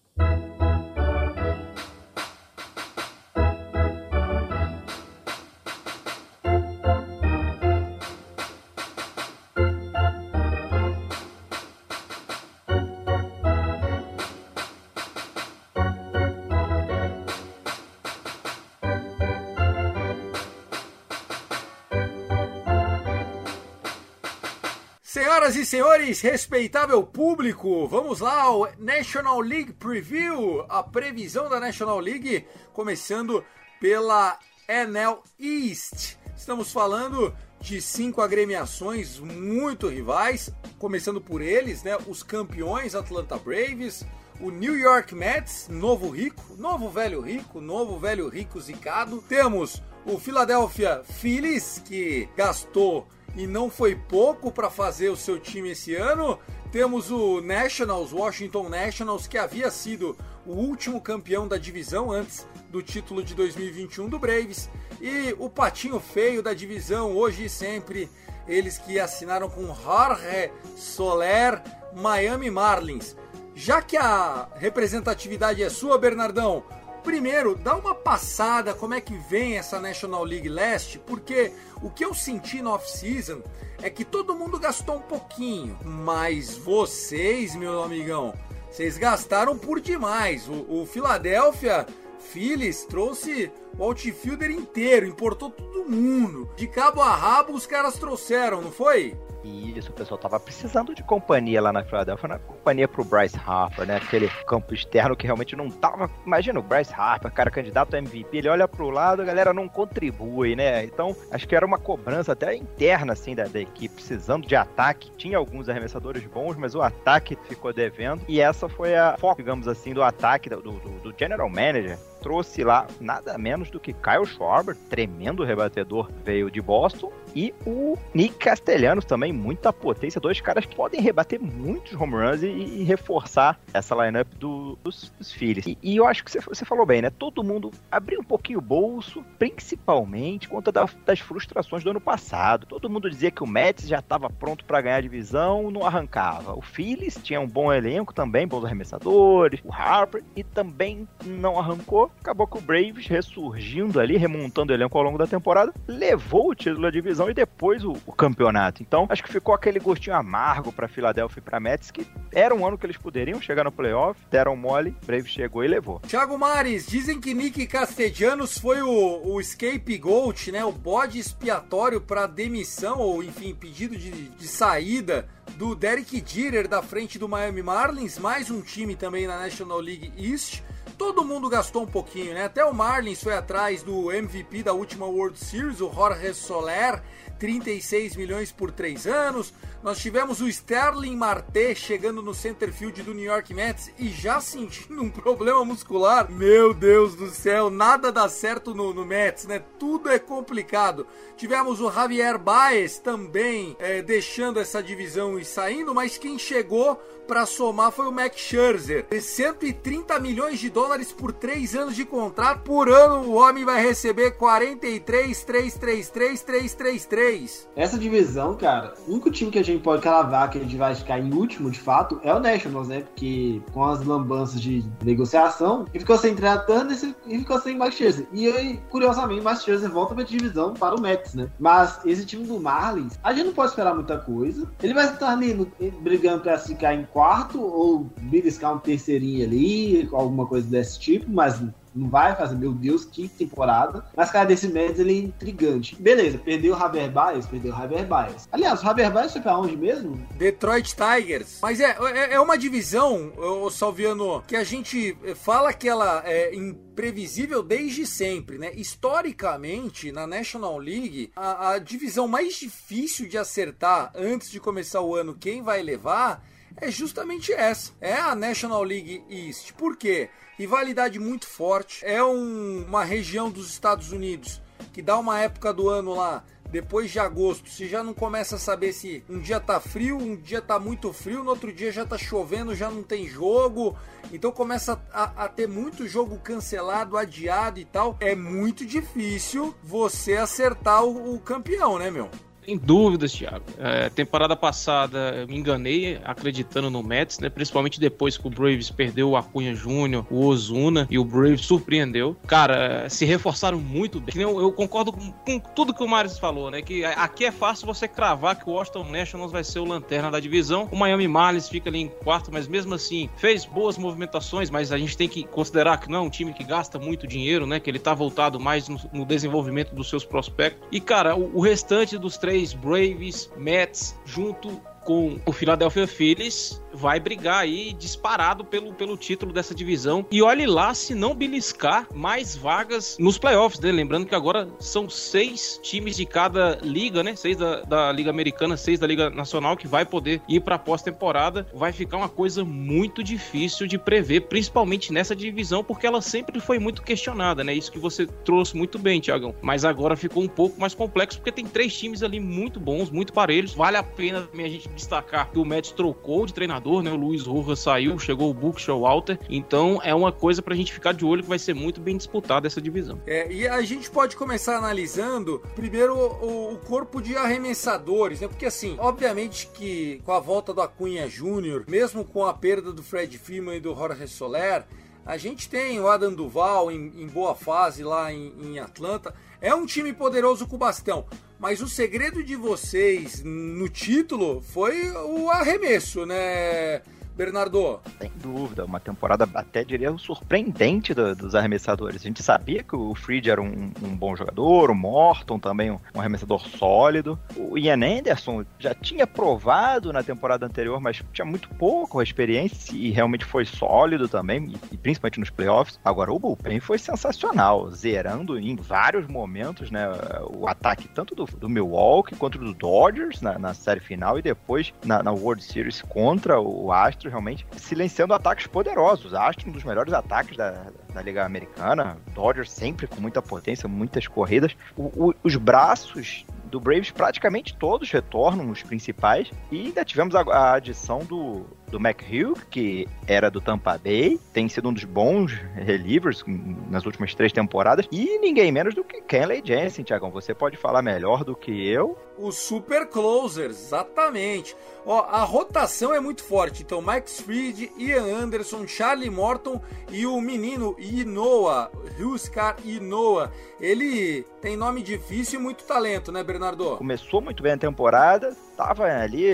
Senhores, 25.70 26.20
respeitável 26.22 27.04
público, 27.04 27.88
vamos 27.88 28.22
lá 28.22 28.42
ao 28.42 28.68
National 28.80 29.40
League 29.40 29.72
Preview, 29.74 30.66
a 30.68 30.82
previsão 30.82 31.48
da 31.48 31.60
National 31.60 32.00
League, 32.00 32.44
começando 32.74 33.46
pela 33.80 34.40
NL 34.68 35.20
East. 35.40 36.18
Estamos 36.36 36.74
falando 36.74 37.36
de 37.62 37.80
cinco 37.84 38.20
agremiações 38.20 39.20
muito 39.20 39.88
rivais, 39.90 40.50
começando 40.80 41.22
por 41.22 41.40
eles, 41.40 41.84
né, 41.84 41.96
os 42.08 42.24
campeões 42.24 42.96
Atlanta 42.96 43.38
Braves, 43.38 44.04
o 44.40 44.50
New 44.50 44.76
York 44.76 45.14
Mets, 45.14 45.68
novo 45.70 46.10
rico, 46.10 46.56
novo 46.58 46.90
velho 46.90 47.22
rico, 47.22 47.62
novo 47.62 48.00
velho 48.00 48.28
rico 48.28 48.60
zicado. 48.60 49.22
Temos 49.22 49.84
o 50.06 50.18
Philadelphia 50.18 51.01
Phillies, 51.03 51.82
que 51.86 52.27
gastou 52.36 53.08
e 53.36 53.46
não 53.46 53.70
foi 53.70 53.96
pouco 53.96 54.51
para 54.51 54.70
fazer 54.70 55.10
o 55.10 55.18
seu 55.18 55.39
time 55.39 55.72
esse 55.72 55.96
ano. 55.96 56.39
Temos 56.72 57.10
o 57.10 57.41
Nationals, 57.41 58.12
Washington 58.12 58.70
Nationals, 58.70 59.27
que 59.27 59.38
havia 59.38 59.72
sido 59.72 60.18
o 60.46 60.51
último 60.51 61.01
campeão 61.01 61.48
da 61.48 61.58
divisão 61.58 62.12
antes 62.12 62.48
do 62.70 62.82
título 62.82 63.24
de 63.24 63.34
2021 63.36 64.08
do 64.08 64.20
Braves. 64.20 64.70
E 65.01 65.36
o 65.39 65.50
patinho 65.50 66.00
feio 66.00 66.44
da 66.44 66.53
divisão, 66.53 67.15
hoje 67.15 67.46
e 67.46 67.50
sempre, 67.50 68.10
eles 68.48 68.77
que 68.77 69.00
assinaram 69.00 69.50
com 69.50 69.74
Jorge 69.74 70.51
Soler, 70.75 71.62
Miami 71.96 72.50
Marlins. 72.50 73.15
Já 73.56 73.82
que 73.82 73.98
a 73.98 74.48
representatividade 74.56 75.62
é 75.62 75.70
sua, 75.70 75.98
Bernardão, 75.98 76.63
Primeiro, 77.10 77.56
dá 77.56 77.75
uma 77.75 77.96
passada 77.96 78.72
como 78.72 78.94
é 78.94 79.01
que 79.01 79.18
vem 79.18 79.58
essa 79.58 79.80
National 79.80 80.24
League 80.24 80.48
Leste, 80.48 81.00
porque 81.00 81.51
o 81.82 81.89
que 81.89 82.06
eu 82.06 82.13
senti 82.13 82.62
no 82.62 82.70
off-season 82.70 83.42
é 83.82 83.89
que 83.89 84.06
todo 84.06 84.36
mundo 84.36 84.60
gastou 84.60 84.98
um 84.98 85.01
pouquinho, 85.01 85.75
mas 85.84 86.56
vocês, 86.56 87.56
meu 87.56 87.82
amigão, 87.82 88.36
vocês 88.70 88.96
gastaram 88.96 89.58
por 89.58 89.82
demais. 89.82 90.48
O, 90.48 90.82
o 90.82 90.86
Philadelphia 90.86 91.88
Phillies 92.20 92.86
trouxe 92.86 93.51
o 93.75 93.84
outfielder 93.86 94.51
inteiro, 94.51 95.08
importou 95.08 95.50
todo 95.50 95.89
mundo. 95.89 96.48
De 96.56 96.68
cabo 96.68 97.01
a 97.01 97.16
rabo 97.16 97.54
os 97.54 97.66
caras 97.66 97.96
trouxeram, 97.96 98.62
não 98.62 98.72
foi? 98.72 99.18
Isso, 99.43 99.91
o 99.91 99.93
pessoal 99.93 100.17
tava 100.17 100.39
precisando 100.39 100.93
de 100.93 101.03
companhia 101.03 101.62
lá 101.62 101.72
na 101.72 101.84
Philadelphia, 101.84 102.27
na 102.27 102.39
companhia 102.39 102.88
pro 102.88 103.03
Bryce 103.03 103.39
Harper, 103.46 103.86
né? 103.86 103.98
Aquele 103.98 104.27
campo 104.46 104.74
externo 104.74 105.15
que 105.15 105.25
realmente 105.25 105.55
não 105.55 105.69
tava. 105.69 106.10
Imagina 106.25 106.60
o 106.60 106.63
Bryce 106.63 106.93
Harper, 106.93 107.31
cara, 107.31 107.50
candidato 107.50 107.96
a 107.96 108.00
MVP, 108.00 108.38
ele 108.38 108.50
olha 108.50 108.67
pro 108.67 108.89
lado, 108.89 109.22
a 109.22 109.25
galera 109.25 109.53
não 109.53 109.67
contribui, 109.67 110.55
né? 110.55 110.84
Então, 110.84 111.15
acho 111.31 111.48
que 111.48 111.55
era 111.55 111.65
uma 111.65 111.77
cobrança 111.77 112.34
até 112.34 112.55
interna, 112.55 113.13
assim, 113.13 113.34
da, 113.34 113.46
da 113.46 113.60
equipe, 113.60 113.96
precisando 113.96 114.46
de 114.46 114.55
ataque. 114.55 115.12
Tinha 115.17 115.38
alguns 115.38 115.69
arremessadores 115.69 116.25
bons, 116.25 116.58
mas 116.58 116.75
o 116.75 116.81
ataque 116.81 117.38
ficou 117.48 117.72
devendo. 117.72 118.24
E 118.27 118.41
essa 118.41 118.67
foi 118.67 118.96
a 118.96 119.15
foco, 119.17 119.38
digamos 119.38 119.67
assim, 119.67 119.93
do 119.93 120.03
ataque 120.03 120.50
do, 120.50 120.62
do, 120.62 120.72
do 120.72 121.13
general 121.17 121.50
manager 121.50 121.98
trouxe 122.22 122.64
lá 122.64 122.88
nada 123.00 123.38
menos 123.38 123.70
do 123.70 123.80
que 123.80 123.94
Kyle 123.94 124.26
Schwarber, 124.26 124.76
tremendo 124.90 125.44
rebatedor, 125.44 126.10
veio 126.24 126.50
de 126.52 126.62
Boston, 126.62 127.12
e 127.36 127.54
o 127.66 127.98
Nick 128.14 128.36
Castellanos 128.38 129.06
também, 129.06 129.32
muita 129.32 129.72
potência, 129.72 130.20
dois 130.20 130.42
caras 130.42 130.66
que 130.66 130.76
podem 130.76 131.02
rebater 131.02 131.40
muitos 131.42 131.94
home 131.94 132.14
runs 132.14 132.44
e, 132.44 132.48
e 132.48 132.84
reforçar 132.84 133.60
essa 133.74 133.96
lineup 133.96 134.28
do, 134.36 134.78
dos, 134.84 135.12
dos 135.18 135.32
Phillies. 135.32 135.66
E, 135.66 135.78
e, 135.82 135.98
eu 135.98 136.06
acho 136.06 136.24
que 136.24 136.32
você, 136.32 136.66
falou 136.66 136.86
bem, 136.86 137.02
né? 137.02 137.10
Todo 137.10 137.44
mundo 137.44 137.72
abriu 137.92 138.20
um 138.20 138.24
pouquinho 138.24 138.60
o 138.60 138.62
bolso, 138.62 139.24
principalmente 139.38 140.48
conta 140.48 140.72
da, 140.72 140.88
das 141.06 141.20
frustrações 141.20 141.84
do 141.84 141.90
ano 141.92 142.02
passado. 142.02 142.66
Todo 142.66 142.90
mundo 142.90 143.10
dizia 143.10 143.32
que 143.32 143.44
o 143.44 143.48
Mets 143.48 143.88
já 143.88 144.00
estava 144.00 144.30
pronto 144.30 144.66
para 144.66 144.82
ganhar 144.82 144.98
a 144.98 145.02
divisão, 145.02 145.70
não 145.72 145.86
arrancava. 145.86 146.54
O 146.54 146.62
Phillies 146.62 147.20
tinha 147.22 147.40
um 147.40 147.48
bom 147.48 147.72
elenco 147.72 148.14
também, 148.14 148.48
bons 148.48 148.66
arremessadores, 148.66 149.60
o 149.64 149.72
Harper, 149.72 150.24
e 150.36 150.44
também 150.44 151.08
não 151.24 151.60
arrancou. 151.60 152.09
Acabou 152.20 152.48
que 152.48 152.58
o 152.58 152.62
Braves 152.62 153.08
ressurgindo 153.08 154.00
ali, 154.00 154.18
remontando 154.18 154.72
o 154.72 154.75
elenco 154.75 154.98
ao 154.98 155.04
longo 155.04 155.18
da 155.18 155.28
temporada, 155.28 155.74
levou 155.88 156.50
o 156.50 156.56
título 156.56 156.82
da 156.82 156.89
divisão 156.89 157.30
e 157.30 157.34
depois 157.34 157.84
o, 157.84 157.94
o 158.06 158.12
campeonato. 158.12 158.84
Então, 158.84 159.08
acho 159.10 159.24
que 159.24 159.32
ficou 159.32 159.54
aquele 159.54 159.80
gostinho 159.80 160.16
amargo 160.16 160.72
para 160.72 160.88
Philadelphia 160.88 161.39
e 161.39 161.42
para 161.42 161.60
Mets, 161.60 161.92
que 161.92 162.06
era 162.32 162.54
um 162.54 162.66
ano 162.66 162.78
que 162.78 162.86
eles 162.86 162.98
poderiam 162.98 163.42
chegar 163.42 163.63
no 163.63 163.72
playoff, 163.72 164.20
deram 164.30 164.56
mole, 164.56 164.96
Brave 165.06 165.28
chegou 165.28 165.63
e 165.63 165.68
levou. 165.68 166.00
Thiago 166.01 166.38
Mares, 166.38 166.86
dizem 166.88 167.20
que 167.20 167.34
Nick 167.34 167.66
Castellanos 167.68 168.58
foi 168.58 168.82
o, 168.82 169.36
o 169.36 169.42
scapegoat, 169.42 170.51
né, 170.51 170.63
o 170.63 170.72
bode 170.72 171.20
expiatório 171.20 172.01
para 172.01 172.28
demissão 172.28 173.00
ou 173.00 173.24
enfim, 173.24 173.56
pedido 173.56 173.98
de, 173.98 174.12
de 174.12 174.48
saída 174.48 175.28
do 175.58 175.75
Derek 175.75 176.24
Jeter 176.25 176.68
da 176.68 176.82
frente 176.82 177.18
do 177.18 177.28
Miami 177.28 177.63
Marlins, 177.63 178.18
mais 178.18 178.51
um 178.51 178.62
time 178.62 178.96
também 178.96 179.28
na 179.28 179.39
National 179.39 179.80
League 179.80 180.12
East 180.18 180.62
todo 181.00 181.24
mundo 181.24 181.48
gastou 181.48 181.84
um 181.84 181.88
pouquinho, 181.88 182.34
né? 182.34 182.44
Até 182.44 182.65
o 182.65 182.74
Marlins 182.74 183.24
foi 183.24 183.34
atrás 183.34 183.82
do 183.82 184.12
MVP 184.12 184.63
da 184.63 184.74
última 184.74 185.06
World 185.06 185.39
Series, 185.39 185.79
o 185.79 185.89
Jorge 185.89 186.34
Soler, 186.34 187.01
36 187.39 188.18
milhões 188.18 188.51
por 188.51 188.70
3 188.70 189.08
anos. 189.08 189.53
Nós 189.82 189.98
tivemos 189.98 190.41
o 190.41 190.48
Sterling 190.50 191.15
Marte 191.15 191.74
chegando 191.74 192.22
no 192.22 192.34
center 192.34 192.74
field 192.74 193.01
do 193.01 193.13
New 193.13 193.24
York 193.24 193.53
Mets 193.53 193.89
e 193.98 194.10
já 194.10 194.41
sentindo 194.41 195.01
um 195.01 195.10
problema 195.10 195.63
muscular. 195.63 196.29
Meu 196.29 196.74
Deus 196.74 197.15
do 197.15 197.29
céu, 197.29 197.70
nada 197.70 198.12
dá 198.12 198.27
certo 198.27 198.75
no, 198.75 198.94
no 198.94 199.06
Mets, 199.06 199.48
né? 199.48 199.63
Tudo 199.79 200.10
é 200.10 200.20
complicado. 200.20 201.08
Tivemos 201.38 201.79
o 201.79 201.89
Javier 201.89 202.38
Baez 202.38 203.00
também 203.00 203.74
é, 203.79 204.01
deixando 204.01 204.60
essa 204.60 204.84
divisão 204.84 205.39
e 205.39 205.46
saindo, 205.46 205.96
mas 205.96 206.18
quem 206.18 206.38
chegou 206.38 207.01
para 207.29 207.45
somar 207.45 207.91
foi 207.91 208.07
o 208.07 208.12
Max 208.12 208.38
Scherzer. 208.38 209.05
130 209.21 210.19
milhões 210.19 210.57
de 210.57 210.67
dólares 210.67 211.12
por 211.12 211.31
3 211.31 211.75
anos 211.75 211.95
de 211.95 212.03
contrato. 212.03 212.62
Por 212.62 212.89
ano 212.89 213.29
o 213.29 213.36
homem 213.36 213.63
vai 213.63 213.79
receber 213.83 214.31
43, 214.31 215.43
333, 215.43 216.41
333. 216.41 217.69
Essa 217.75 218.00
divisão, 218.00 218.55
cara, 218.55 218.95
o 219.07 219.12
único 219.12 219.29
time 219.29 219.51
que 219.51 219.59
a 219.59 219.63
gente 219.63 219.83
pode 219.83 220.01
cravar 220.01 220.50
que 220.50 220.57
a 220.57 220.62
gente 220.62 220.75
vai 220.75 220.95
ficar 220.95 221.19
em 221.19 221.31
último, 221.31 221.69
de 221.69 221.79
fato, 221.79 222.19
é 222.24 222.33
o 222.33 222.39
Nationals, 222.39 222.88
né? 222.88 223.01
Porque 223.01 223.62
com 223.71 223.86
as 223.86 224.03
lambanças 224.03 224.59
de 224.59 224.83
negociação, 225.03 225.86
ele 225.93 226.00
ficou 226.00 226.17
sem 226.17 226.36
Turner 226.36 226.98
e 227.27 227.38
ficou 227.38 227.59
sem 227.59 227.77
Max 227.77 227.93
Scherzer. 227.93 228.27
E 228.33 228.48
aí, 228.48 228.81
curiosamente, 228.89 229.41
Max 229.41 229.62
Scherzer 229.62 229.91
volta 229.91 230.15
pra 230.15 230.24
divisão 230.24 230.74
para 230.74 230.95
o 230.95 231.00
Mets, 231.00 231.36
né? 231.36 231.48
Mas 231.59 232.00
esse 232.03 232.25
time 232.25 232.48
do 232.48 232.59
Marlins, 232.59 233.19
a 233.21 233.31
gente 233.33 233.45
não 233.45 233.53
pode 233.53 233.69
esperar 233.69 233.93
muita 233.93 234.17
coisa. 234.17 234.67
Ele 234.81 234.95
vai 234.95 235.13
estar 235.13 235.29
ali 235.29 235.53
brigando 236.01 236.41
para 236.41 236.57
ficar 236.57 236.95
em 236.95 237.03
quarto 237.03 237.19
ou 237.60 238.10
beliscar 238.18 238.76
um 238.76 238.80
terceirinho 238.80 239.46
ali, 239.46 240.08
alguma 240.12 240.46
coisa 240.46 240.68
desse 240.68 241.00
tipo, 241.00 241.30
mas 241.30 241.62
não 241.96 242.10
vai 242.10 242.36
fazer, 242.36 242.56
meu 242.56 242.72
Deus, 242.72 243.04
que 243.04 243.28
temporada. 243.28 244.06
Mas, 244.16 244.32
cara, 244.32 244.46
desse 244.46 244.68
Mets 244.68 245.00
ele 245.00 245.14
é 245.14 245.18
intrigante. 245.24 245.96
Beleza, 245.96 246.38
perdeu 246.38 246.76
o 246.76 246.80
Javier 246.80 247.12
Baez, 247.12 247.46
perdeu 247.46 247.74
o 247.74 247.78
Javier 247.78 248.08
Baez. 248.08 248.48
Aliás, 248.52 248.80
o 248.80 248.84
Javier 248.84 249.12
Baez 249.12 249.32
foi 249.32 249.42
pra 249.42 249.58
onde 249.58 249.76
mesmo? 249.76 250.16
Detroit 250.38 250.96
Tigers. 250.96 251.60
Mas 251.62 251.80
é, 251.80 251.98
é, 252.14 252.34
é 252.34 252.40
uma 252.40 252.58
divisão, 252.58 253.34
o 253.38 253.70
Salviano, 253.70 254.42
que 254.48 254.56
a 254.56 254.64
gente 254.64 255.18
fala 255.36 255.74
que 255.74 255.88
ela 255.88 256.22
é 256.26 256.56
imprevisível 256.56 257.64
desde 257.64 258.06
sempre, 258.06 258.58
né? 258.58 258.72
Historicamente, 258.74 260.12
na 260.12 260.28
National 260.28 260.78
League, 260.78 261.32
a, 261.36 261.72
a 261.72 261.80
divisão 261.80 262.28
mais 262.28 262.56
difícil 262.56 263.28
de 263.28 263.38
acertar 263.38 264.12
antes 264.16 264.52
de 264.52 264.60
começar 264.60 265.02
o 265.02 265.16
ano 265.16 265.36
quem 265.36 265.62
vai 265.62 265.82
levar 265.82 266.44
é 266.78 266.90
justamente 266.92 267.52
essa. 267.52 267.92
É 268.00 268.14
a 268.14 268.36
National 268.36 268.84
League 268.84 269.24
East. 269.30 269.74
Por 269.74 269.98
quê? 269.98 270.30
Rivalidade 270.58 271.20
muito 271.20 271.48
forte. 271.48 272.06
É 272.06 272.24
um, 272.24 272.86
uma 272.88 273.04
região 273.04 273.50
dos 273.50 273.70
Estados 273.70 274.12
Unidos 274.12 274.62
que 274.94 275.02
dá 275.02 275.18
uma 275.18 275.40
época 275.40 275.74
do 275.74 275.90
ano 275.90 276.16
lá 276.16 276.44
depois 276.72 277.10
de 277.10 277.20
agosto, 277.20 277.70
você 277.70 277.88
já 277.88 278.04
não 278.04 278.14
começa 278.14 278.56
a 278.56 278.60
saber 278.60 278.94
se 278.94 279.24
um 279.28 279.40
dia 279.40 279.60
tá 279.60 279.80
frio, 279.80 280.18
um 280.18 280.36
dia 280.36 280.62
tá 280.62 280.80
muito 280.80 281.12
frio, 281.12 281.44
no 281.44 281.50
outro 281.50 281.74
dia 281.74 281.92
já 281.92 282.06
tá 282.06 282.18
chovendo, 282.18 282.76
já 282.76 282.92
não 282.92 283.02
tem 283.02 283.28
jogo. 283.28 283.98
Então 284.32 284.52
começa 284.52 285.02
a, 285.12 285.46
a 285.46 285.48
ter 285.48 285.68
muito 285.68 286.08
jogo 286.08 286.38
cancelado, 286.38 287.18
adiado 287.18 287.80
e 287.80 287.86
tal. 287.86 288.16
É 288.20 288.36
muito 288.36 288.86
difícil 288.86 289.76
você 289.84 290.38
acertar 290.38 291.04
o, 291.04 291.34
o 291.34 291.40
campeão, 291.40 291.98
né, 291.98 292.12
meu? 292.12 292.30
Sem 292.70 292.78
dúvidas, 292.78 293.32
Thiago. 293.32 293.66
É, 293.80 294.10
temporada 294.10 294.56
passada 294.56 295.44
me 295.48 295.58
enganei 295.58 296.20
acreditando 296.24 296.92
no 296.92 297.02
Mets, 297.02 297.40
né? 297.40 297.50
Principalmente 297.50 298.00
depois 298.00 298.38
que 298.38 298.46
o 298.46 298.50
Braves 298.52 298.92
perdeu 298.92 299.32
o 299.32 299.36
Acunha 299.36 299.74
Júnior, 299.74 300.24
o 300.30 300.46
Ozuna 300.46 301.08
e 301.10 301.18
o 301.18 301.26
Braves 301.26 301.62
surpreendeu. 301.62 302.38
Cara, 302.46 303.10
se 303.10 303.26
reforçaram 303.26 303.80
muito 303.80 304.20
bem. 304.20 304.44
Eu, 304.44 304.62
eu 304.62 304.72
concordo 304.72 305.12
com, 305.12 305.32
com, 305.32 305.60
tudo 305.60 305.96
que 305.96 306.04
o 306.04 306.08
Marius 306.08 306.38
falou, 306.38 306.70
né? 306.70 306.84
Que 306.84 307.04
aqui 307.04 307.44
é 307.44 307.52
fácil 307.52 307.88
você 307.88 308.08
cravar 308.08 308.56
que 308.56 308.70
o 308.70 308.74
Washington 308.74 309.06
Nationals 309.06 309.52
vai 309.52 309.64
ser 309.64 309.80
o 309.80 309.86
lanterna 309.86 310.30
da 310.30 310.40
divisão. 310.40 310.88
O 310.92 310.96
Miami 310.96 311.28
Marlins 311.28 311.68
fica 311.68 311.90
ali 311.90 312.02
em 312.02 312.08
quarto, 312.08 312.52
mas 312.54 312.68
mesmo 312.68 312.94
assim 312.94 313.32
fez 313.38 313.66
boas 313.66 313.98
movimentações, 313.98 314.70
mas 314.70 314.92
a 314.92 314.98
gente 315.00 315.18
tem 315.18 315.28
que 315.28 315.44
considerar 315.44 316.00
que 316.00 316.08
não 316.08 316.20
é 316.20 316.22
um 316.22 316.30
time 316.30 316.54
que 316.54 316.64
gasta 316.64 317.00
muito 317.00 317.26
dinheiro, 317.26 317.66
né? 317.66 317.80
Que 317.80 317.90
ele 317.90 317.98
tá 317.98 318.14
voltado 318.14 318.60
mais 318.60 318.88
no, 318.88 319.02
no 319.12 319.26
desenvolvimento 319.26 319.96
dos 319.96 320.08
seus 320.08 320.24
prospectos. 320.24 320.88
E, 320.92 321.02
cara, 321.02 321.36
o, 321.36 321.58
o 321.58 321.62
restante 321.62 322.16
dos 322.16 322.38
três 322.38 322.59
Braves, 322.74 323.50
Mets, 323.58 324.16
junto 324.25 324.82
com 325.06 325.39
o 325.46 325.51
Philadelphia 325.51 326.06
Phillies 326.08 326.82
vai 326.93 327.19
brigar 327.19 327.60
aí 327.60 327.93
disparado 327.93 328.63
pelo, 328.63 328.93
pelo 328.93 329.17
título 329.17 329.53
dessa 329.53 329.74
divisão. 329.75 330.25
E 330.31 330.41
olhe 330.41 330.65
lá 330.65 330.93
se 330.93 331.13
não 331.13 331.36
beliscar 331.36 332.08
mais 332.13 332.55
vagas 332.55 333.17
nos 333.19 333.38
playoffs, 333.38 333.79
né? 333.79 333.91
Lembrando 333.91 334.25
que 334.25 334.36
agora 334.36 334.67
são 334.79 335.10
seis 335.10 335.79
times 335.81 336.15
de 336.15 336.25
cada 336.25 336.79
liga, 336.81 337.24
né? 337.24 337.36
Seis 337.36 337.58
da, 337.58 337.81
da 337.81 338.12
Liga 338.12 338.29
Americana, 338.29 338.77
seis 338.77 339.00
da 339.00 339.08
Liga 339.08 339.29
Nacional, 339.29 339.77
que 339.77 339.88
vai 339.88 340.05
poder 340.05 340.41
ir 340.48 340.62
para 340.62 340.77
pós-temporada. 340.77 341.67
Vai 341.74 341.91
ficar 341.91 342.17
uma 342.17 342.29
coisa 342.29 342.63
muito 342.63 343.24
difícil 343.24 343.88
de 343.88 343.98
prever, 343.98 344.41
principalmente 344.41 345.13
nessa 345.13 345.36
divisão, 345.36 345.84
porque 345.84 346.08
ela 346.08 346.22
sempre 346.22 346.60
foi 346.60 346.79
muito 346.79 347.01
questionada, 347.01 347.63
né? 347.63 347.74
Isso 347.74 347.91
que 347.91 348.00
você 348.00 348.25
trouxe 348.25 348.75
muito 348.75 348.98
bem, 348.98 349.19
Tiagão. 349.19 349.55
Mas 349.62 349.86
agora 349.86 350.15
ficou 350.15 350.43
um 350.43 350.48
pouco 350.48 350.79
mais 350.79 350.93
complexo, 350.93 351.39
porque 351.39 351.51
tem 351.51 351.65
três 351.65 351.98
times 351.98 352.24
ali 352.24 352.39
muito 352.39 352.79
bons, 352.79 353.10
muito 353.10 353.34
parelhos. 353.34 353.74
Vale 353.74 353.98
a 353.98 354.03
pena 354.03 354.48
a 354.53 354.67
gente 354.67 354.89
destacar 354.89 355.50
que 355.51 355.60
o 355.60 355.65
Mets 355.65 355.91
trocou 355.91 356.46
de 356.46 356.53
treinador 356.53 356.78
treinador, 356.79 357.03
né? 357.03 357.12
O 357.12 357.15
Luiz 357.15 357.43
Rojas 357.43 357.79
saiu, 357.79 358.17
chegou 358.17 358.50
o 358.50 358.53
Buckshaw 358.53 359.01
Walter. 359.01 359.38
Então 359.50 360.00
é 360.03 360.15
uma 360.15 360.31
coisa 360.31 360.62
pra 360.62 360.75
gente 360.75 360.91
ficar 360.91 361.13
de 361.13 361.25
olho 361.25 361.43
que 361.43 361.50
vai 361.50 361.59
ser 361.59 361.74
muito 361.74 362.00
bem 362.00 362.17
disputada 362.17 362.65
essa 362.65 362.81
divisão. 362.81 363.21
É, 363.27 363.51
e 363.51 363.67
a 363.67 363.81
gente 363.81 364.09
pode 364.09 364.36
começar 364.36 364.77
analisando 364.77 365.62
primeiro 365.75 366.15
o, 366.15 366.74
o 366.74 366.77
corpo 366.77 367.21
de 367.21 367.36
arremessadores, 367.36 368.39
né? 368.39 368.48
Porque 368.48 368.65
assim, 368.65 368.95
obviamente 368.98 369.69
que 369.74 370.21
com 370.25 370.31
a 370.31 370.39
volta 370.39 370.74
do 370.74 370.81
Acunha 370.81 371.27
Júnior, 371.27 371.86
mesmo 371.88 372.24
com 372.24 372.45
a 372.45 372.53
perda 372.53 372.91
do 372.91 373.03
Fred 373.03 373.38
Freeman 373.38 373.77
e 373.77 373.79
do 373.79 373.93
Jorge 373.93 374.27
Soler, 374.27 374.86
a 375.25 375.38
gente 375.38 375.69
tem 375.69 376.00
o 376.00 376.07
Adam 376.07 376.33
Duval 376.33 376.91
em, 376.91 377.12
em 377.17 377.27
boa 377.27 377.53
fase 377.53 378.03
lá 378.03 378.33
em, 378.33 378.53
em 378.62 378.79
Atlanta. 378.79 379.33
É 379.62 379.75
um 379.75 379.86
time 379.86 380.13
poderoso 380.13 380.66
com 380.68 380.78
bastão. 380.78 381.25
Mas 381.60 381.82
o 381.82 381.88
segredo 381.88 382.42
de 382.42 382.56
vocês 382.56 383.44
no 383.44 383.89
título 383.89 384.62
foi 384.62 385.12
o 385.12 385.50
arremesso, 385.50 386.25
né? 386.25 387.01
Bernardo? 387.39 388.01
Sem 388.19 388.29
dúvida, 388.36 388.84
uma 388.84 389.00
temporada 389.00 389.48
até 389.53 389.81
diria 389.81 390.13
surpreendente 390.17 391.13
do, 391.13 391.34
dos 391.34 391.55
arremessadores. 391.55 392.22
A 392.22 392.27
gente 392.27 392.43
sabia 392.43 392.84
que 392.84 392.93
o 392.98 393.15
Fried 393.15 393.50
era 393.50 393.62
um, 393.62 393.93
um 394.03 394.13
bom 394.13 394.36
jogador, 394.36 394.91
o 394.91 394.93
Morton 394.96 395.58
também 395.58 395.89
um, 395.89 395.98
um, 396.13 396.19
arremessador 396.19 396.60
sólido. 396.67 397.39
O 397.55 397.77
Ian 397.77 398.03
Anderson 398.03 398.65
já 398.77 398.93
tinha 398.93 399.25
provado 399.25 400.12
na 400.12 400.22
temporada 400.22 400.65
anterior, 400.65 401.00
mas 401.00 401.24
tinha 401.31 401.46
muito 401.46 401.69
pouco 401.75 402.19
a 402.19 402.24
experiência 402.24 402.93
e 402.93 403.10
realmente 403.10 403.46
foi 403.46 403.63
sólido 403.63 404.27
também, 404.27 404.74
e, 404.91 404.96
e 404.96 404.98
principalmente 404.98 405.39
nos 405.39 405.50
playoffs. 405.50 405.98
Agora, 406.03 406.34
o 406.34 406.39
bullpen 406.39 406.81
foi 406.81 406.98
sensacional, 406.98 407.89
zerando 407.89 408.60
em 408.60 408.75
vários 408.75 409.25
momentos 409.27 409.89
né, 409.89 410.10
o 410.50 410.67
ataque 410.67 411.08
tanto 411.08 411.34
do, 411.34 411.46
do 411.46 411.69
Milwaukee 411.69 412.36
quanto 412.36 412.58
do 412.58 412.74
Dodgers 412.74 413.39
na, 413.39 413.58
na 413.58 413.74
série 413.74 414.01
final 414.01 414.38
e 414.38 414.41
depois 414.41 414.93
na, 415.05 415.24
na 415.24 415.31
World 415.31 415.63
Series 415.63 416.01
contra 416.01 416.60
o 416.60 416.91
Astros, 416.91 417.28
realmente 417.29 417.65
silenciando 417.77 418.33
ataques 418.33 418.67
poderosos. 418.67 419.33
Astros, 419.33 419.67
um 419.67 419.71
dos 419.71 419.83
melhores 419.83 420.13
ataques 420.13 420.57
da, 420.57 420.88
da 421.13 421.21
Liga 421.21 421.45
Americana. 421.45 422.17
Dodgers 422.33 422.71
sempre 422.71 423.07
com 423.07 423.21
muita 423.21 423.41
potência, 423.41 423.88
muitas 423.88 424.27
corridas. 424.27 424.75
O, 424.95 425.29
o, 425.29 425.33
os 425.43 425.55
braços 425.55 426.45
do 426.65 426.79
Braves 426.79 427.12
praticamente 427.12 427.75
todos 427.75 428.09
retornam, 428.12 428.69
os 428.69 428.83
principais. 428.83 429.51
E 429.71 429.88
ainda 429.88 430.05
tivemos 430.05 430.36
a, 430.36 430.41
a 430.41 430.74
adição 430.74 431.19
do, 431.19 431.65
do 431.89 431.98
McHugh, 431.98 432.55
que 432.69 433.08
era 433.27 433.50
do 433.50 433.60
Tampa 433.60 433.98
Bay, 433.98 434.39
tem 434.53 434.69
sido 434.69 434.89
um 434.89 434.93
dos 434.93 435.03
bons 435.03 435.51
relievers 435.75 436.43
nas 436.89 437.05
últimas 437.05 437.36
três 437.36 437.51
temporadas, 437.51 438.08
e 438.12 438.39
ninguém 438.39 438.72
menos 438.72 438.96
do 438.96 439.03
que 439.03 439.22
Kenley 439.22 439.62
Jensen, 439.63 440.05
Tiagão. 440.05 440.31
Você 440.31 440.53
pode 440.53 440.77
falar 440.77 441.01
melhor 441.01 441.43
do 441.43 441.55
que 441.55 441.88
eu. 441.88 442.17
Os 442.38 442.55
super 442.55 443.08
closers, 443.08 443.77
exatamente. 443.77 444.75
Ó, 445.05 445.22
a 445.22 445.43
rotação 445.43 446.13
é 446.13 446.19
muito 446.19 446.43
forte. 446.43 446.84
Então, 446.84 447.01
Max 447.01 447.41
Fried, 447.41 447.91
Ian 447.98 448.24
Anderson, 448.24 448.88
Charlie 448.88 449.29
Morton 449.29 449.81
e 450.12 450.25
o 450.25 450.39
menino 450.39 450.96
Inoa, 451.00 451.91
Huskar 452.19 452.77
Inoa. 452.86 453.51
Ele 453.79 454.46
tem 454.62 454.77
nome 454.77 455.01
difícil 455.01 455.60
e 455.60 455.63
muito 455.63 455.84
talento, 455.84 456.31
né, 456.31 456.43
Bernardo? 456.43 456.98
Começou 456.98 457.41
muito 457.41 457.63
bem 457.63 457.74
a 457.74 457.77
temporada, 457.77 458.55
tava 458.79 459.03
ali, 459.03 459.45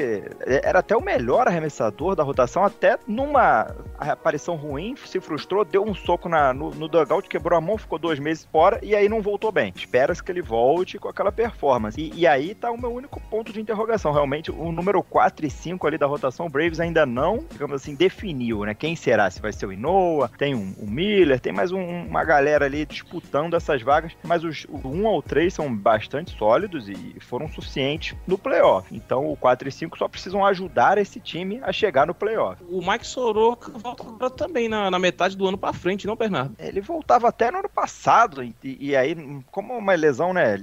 era 0.46 0.79
até 0.79 0.96
o 0.96 1.01
melhor 1.01 1.48
arremessador 1.48 2.15
da 2.15 2.22
rotação, 2.22 2.63
até 2.63 3.00
numa 3.08 3.75
aparição 3.98 4.55
ruim, 4.55 4.96
se 4.96 5.20
frustrou, 5.20 5.65
deu 5.65 5.84
um 5.84 5.96
soco 5.96 6.29
na, 6.29 6.53
no, 6.53 6.70
no 6.70 6.88
dugout, 6.88 7.27
quebrou 7.27 7.58
a 7.58 7.62
mão, 7.62 7.75
ficou 7.75 7.98
dois 7.98 8.20
meses 8.20 8.48
fora 8.51 8.79
e 8.84 8.96
aí 8.96 9.10
não 9.10 9.24
voltou 9.24 9.51
bem. 9.51 9.74
Espera-se 9.75 10.22
que 10.22 10.32
ele 10.32 10.44
volte 10.44 11.00
com 11.00 11.08
aquela 11.08 11.32
performance. 11.32 12.00
E, 12.00 12.13
e, 12.20 12.27
aí 12.27 12.53
tá 12.53 12.70
o 12.70 12.79
meu 12.79 12.94
único 12.94 13.20
ponto 13.20 13.51
de 13.51 13.60
interrogação. 13.60 14.12
Realmente, 14.12 14.51
o 14.51 14.72
número 14.72 15.01
4 15.01 15.44
e 15.44 15.50
5 15.50 15.88
ali 15.88 15.98
da 15.98 16.05
rotação, 16.05 16.46
o 16.46 16.50
Braves 16.50 16.79
ainda 16.79 17.03
não, 17.03 17.44
digamos 17.51 17.82
assim, 17.82 17.96
definiu, 17.96 18.63
né? 18.63 18.75
Quem 18.75 18.96
será? 18.96 19.27
Se 19.32 19.41
vai 19.41 19.51
ser 19.51 19.65
o 19.65 19.74
Inoa, 19.74 20.29
tem 20.38 20.53
um, 20.53 20.75
um 20.79 20.86
Miller, 20.88 21.39
tem 21.39 21.51
mais 21.51 21.72
um, 21.72 22.05
uma 22.05 22.24
galera 22.24 22.65
ali 22.65 22.86
disputando 22.86 23.55
essas 23.55 23.82
vagas, 23.82 24.12
mas 24.24 24.44
os 24.44 24.67
1 24.70 25.03
ou 25.05 25.24
3 25.24 25.51
são 25.51 25.75
bastante 25.75 26.38
sólidos 26.38 26.88
e 26.88 27.15
foram 27.20 27.48
suficientes 27.48 28.15
no 28.27 28.38
playoff. 28.38 28.96
Então 28.96 29.15
o 29.18 29.36
4 29.36 29.68
e 29.68 29.72
5 29.72 29.98
só 29.98 30.08
precisam 30.08 30.46
ajudar 30.46 30.98
esse 30.98 31.20
time 31.20 31.60
a 31.64 31.72
chegar 31.72 32.08
no 32.08 32.14
playoff. 32.14 32.62
O 32.70 32.80
Mike 32.80 33.06
Soroka 33.06 33.72
volta 33.72 34.30
também 34.30 34.68
na, 34.68 34.90
na 34.90 35.00
metade 35.00 35.38
do 35.38 35.48
ano 35.48 35.58
para 35.58 35.74
frente, 35.74 36.08
não, 36.08 36.16
Bernardo? 36.16 36.56
Ele 36.60 36.82
voltava 36.82 37.28
até 37.28 37.52
no 37.52 37.60
ano 37.60 37.70
passado, 37.70 38.44
e, 38.44 38.56
e 38.64 38.96
aí, 38.96 39.16
como 39.52 39.78
uma 39.78 39.94
lesão, 39.94 40.34
né, 40.34 40.58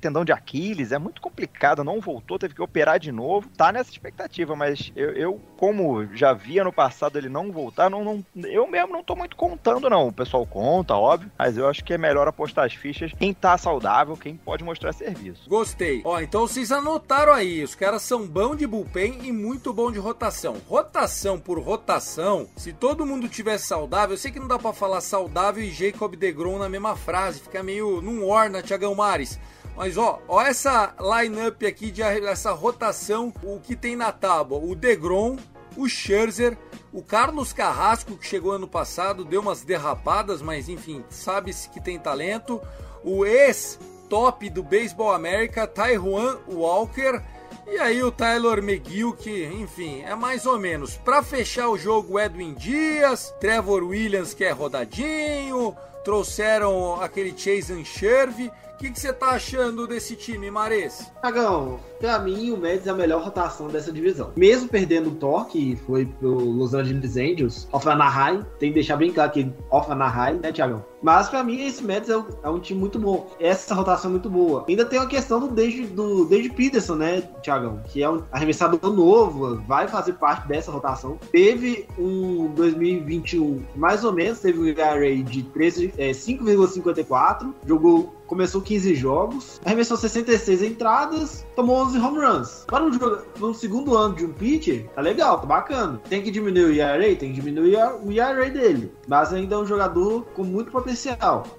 tendão 0.00 0.24
de 0.24 0.32
Aquiles, 0.32 0.92
é 0.92 0.98
muito 0.98 1.20
complicado, 1.20 1.84
não 1.84 2.00
voltou, 2.00 2.38
teve 2.38 2.54
que 2.54 2.62
operar 2.62 2.98
de 2.98 3.12
novo. 3.12 3.48
Tá 3.56 3.72
nessa 3.72 3.90
expectativa, 3.90 4.54
mas 4.54 4.92
eu, 4.94 5.10
eu 5.10 5.40
como 5.56 6.06
já 6.14 6.32
via 6.32 6.64
no 6.64 6.72
passado 6.72 7.18
ele 7.18 7.28
não 7.28 7.50
voltar, 7.50 7.90
não, 7.90 8.04
não, 8.04 8.24
eu 8.48 8.66
mesmo 8.66 8.92
não 8.92 9.02
tô 9.02 9.16
muito 9.16 9.36
contando, 9.36 9.90
não. 9.90 10.08
O 10.08 10.12
pessoal 10.12 10.46
conta, 10.46 10.94
óbvio, 10.94 11.30
mas 11.38 11.56
eu 11.56 11.68
acho 11.68 11.84
que 11.84 11.94
é 11.94 11.98
melhor 11.98 12.28
apostar 12.28 12.66
as 12.66 12.74
fichas 12.74 13.12
quem 13.18 13.32
tá 13.32 13.56
saudável, 13.56 14.16
quem 14.16 14.36
pode 14.36 14.64
mostrar 14.64 14.92
serviço. 14.92 15.48
Gostei. 15.48 16.02
Ó, 16.04 16.20
então 16.20 16.46
vocês 16.46 16.70
anotaram 16.70 17.32
aí, 17.32 17.62
os 17.62 17.74
caras 17.74 18.02
são 18.02 18.26
bom 18.26 18.54
de 18.54 18.66
bullpen 18.66 19.20
e 19.22 19.32
muito 19.32 19.72
bom 19.72 19.90
de 19.90 19.98
rotação. 19.98 20.56
Rotação 20.68 21.38
por 21.38 21.58
rotação, 21.58 22.48
se 22.56 22.72
todo 22.72 23.06
mundo 23.06 23.28
tivesse 23.28 23.66
saudável, 23.66 24.14
eu 24.14 24.18
sei 24.18 24.30
que 24.30 24.40
não 24.40 24.48
dá 24.48 24.58
para 24.58 24.72
falar 24.72 25.00
saudável 25.00 25.62
e 25.62 25.70
Jacob 25.70 26.14
DeGrom 26.14 26.58
na 26.58 26.68
mesma 26.68 26.96
frase, 26.96 27.40
fica 27.40 27.62
meio 27.62 28.00
num 28.00 28.26
war 28.26 28.50
na 28.50 28.62
Thiagão 28.62 28.94
Mares. 28.94 29.38
Mas 29.76 29.96
ó, 29.96 30.20
ó 30.26 30.40
essa 30.40 30.94
lineup 30.98 31.62
aqui 31.64 31.90
de 31.90 32.02
essa 32.02 32.52
rotação, 32.52 33.32
o 33.42 33.60
que 33.60 33.76
tem 33.76 33.94
na 33.94 34.10
tábua, 34.10 34.58
o 34.58 34.74
Degrom, 34.74 35.36
o 35.76 35.86
Scherzer, 35.86 36.56
o 36.92 37.02
Carlos 37.02 37.52
Carrasco 37.52 38.16
que 38.16 38.26
chegou 38.26 38.52
ano 38.52 38.66
passado, 38.66 39.24
deu 39.24 39.42
umas 39.42 39.62
derrapadas, 39.62 40.40
mas 40.40 40.68
enfim, 40.68 41.04
sabe-se 41.10 41.68
que 41.68 41.80
tem 41.80 41.98
talento. 41.98 42.60
O 43.04 43.26
ex 43.26 43.78
top 44.08 44.48
do 44.48 44.62
Baseball 44.62 45.12
América, 45.12 45.66
Taiwan 45.66 46.38
Walker, 46.48 47.20
e 47.66 47.78
aí 47.78 48.02
o 48.02 48.12
Tyler 48.12 48.58
McGill, 48.58 49.12
que, 49.12 49.44
enfim, 49.44 50.02
é 50.02 50.14
mais 50.14 50.46
ou 50.46 50.58
menos. 50.58 50.96
Para 50.96 51.22
fechar 51.22 51.68
o 51.68 51.76
jogo, 51.76 52.18
Edwin 52.18 52.54
Dias, 52.54 53.34
Trevor 53.40 53.82
Williams, 53.82 54.32
que 54.32 54.44
é 54.44 54.52
rodadinho, 54.52 55.76
trouxeram 56.04 57.00
aquele 57.02 57.36
Chase 57.36 57.72
Ancherve. 57.72 58.52
O 58.76 58.78
que 58.78 58.92
você 59.00 59.10
tá 59.10 59.30
achando 59.30 59.86
desse 59.86 60.14
time, 60.14 60.50
Mares? 60.50 61.10
Cagão, 61.22 61.80
pra 61.98 62.18
mim 62.18 62.50
o 62.50 62.58
Mets 62.58 62.86
é 62.86 62.90
a 62.90 62.94
melhor 62.94 63.22
rotação 63.22 63.68
dessa 63.68 63.90
divisão. 63.90 64.32
Mesmo 64.36 64.68
perdendo 64.68 65.08
o 65.08 65.14
Thor, 65.14 65.46
que 65.46 65.76
foi 65.86 66.04
pro 66.04 66.28
Los 66.28 66.74
Angeles 66.74 67.16
Angels, 67.16 67.66
off 67.72 67.88
Anaheim, 67.88 68.44
tem 68.58 68.68
que 68.68 68.74
deixar 68.74 68.96
bem 68.96 69.10
claro 69.10 69.32
que 69.32 69.50
off 69.70 69.90
Anaheim, 69.90 70.40
né, 70.40 70.52
Thiagão? 70.52 70.84
Mas 71.02 71.28
pra 71.28 71.44
mim 71.44 71.64
esse 71.64 71.82
Mets 71.84 72.08
é 72.08 72.16
um, 72.16 72.24
é 72.42 72.48
um, 72.48 72.58
time 72.58 72.80
muito 72.80 72.98
bom. 72.98 73.30
Essa 73.38 73.74
rotação 73.74 74.10
é 74.10 74.12
muito 74.12 74.30
boa. 74.30 74.64
Ainda 74.68 74.84
tem 74.84 74.98
a 74.98 75.06
questão 75.06 75.40
do 75.40 75.48
David, 75.48 75.88
do 75.88 76.24
David 76.24 76.54
Peterson, 76.54 76.94
né, 76.94 77.22
Thiagão? 77.42 77.80
Que 77.88 78.02
é 78.02 78.10
um 78.10 78.22
arremessador 78.32 78.92
novo, 78.92 79.62
vai 79.66 79.88
fazer 79.88 80.14
parte 80.14 80.48
dessa 80.48 80.70
rotação. 80.70 81.18
Teve 81.30 81.86
um 81.98 82.48
2021, 82.54 83.62
mais 83.74 84.04
ou 84.04 84.12
menos, 84.12 84.40
teve 84.40 84.58
um 84.58 84.66
ERA 84.66 85.22
de 85.22 85.42
13, 85.42 85.94
é, 85.98 86.10
5,54, 86.10 87.52
jogou 87.66 88.16
começou 88.26 88.60
15 88.60 88.94
jogos, 88.94 89.60
arremessou 89.64 89.96
66 89.96 90.62
entradas, 90.62 91.46
tomou 91.54 91.76
11 91.84 91.98
home 91.98 92.18
runs. 92.18 92.64
Para 92.66 92.84
um, 92.84 92.90
no 93.38 93.54
segundo 93.54 93.96
ano 93.96 94.14
de 94.14 94.24
um 94.24 94.32
pitcher, 94.32 94.88
tá 94.94 95.00
legal, 95.00 95.40
tá 95.40 95.46
bacana. 95.46 96.00
Tem 96.08 96.22
que 96.22 96.30
diminuir 96.30 96.64
o 96.64 96.72
ERA? 96.72 97.16
Tem 97.16 97.32
que 97.32 97.40
diminuir 97.40 97.76
o 98.02 98.12
ERA 98.12 98.50
dele. 98.50 98.92
Mas 99.06 99.32
ainda 99.32 99.54
é 99.54 99.58
um 99.58 99.66
jogador 99.66 100.24
com 100.34 100.42
muito 100.42 100.70
potencial. 100.70 100.85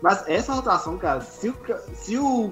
Mas 0.02 0.24
essa 0.28 0.54
rotação, 0.54 0.98
cara, 0.98 1.22
se 1.22 1.50
o, 1.50 1.56
se 1.94 2.18
o 2.18 2.52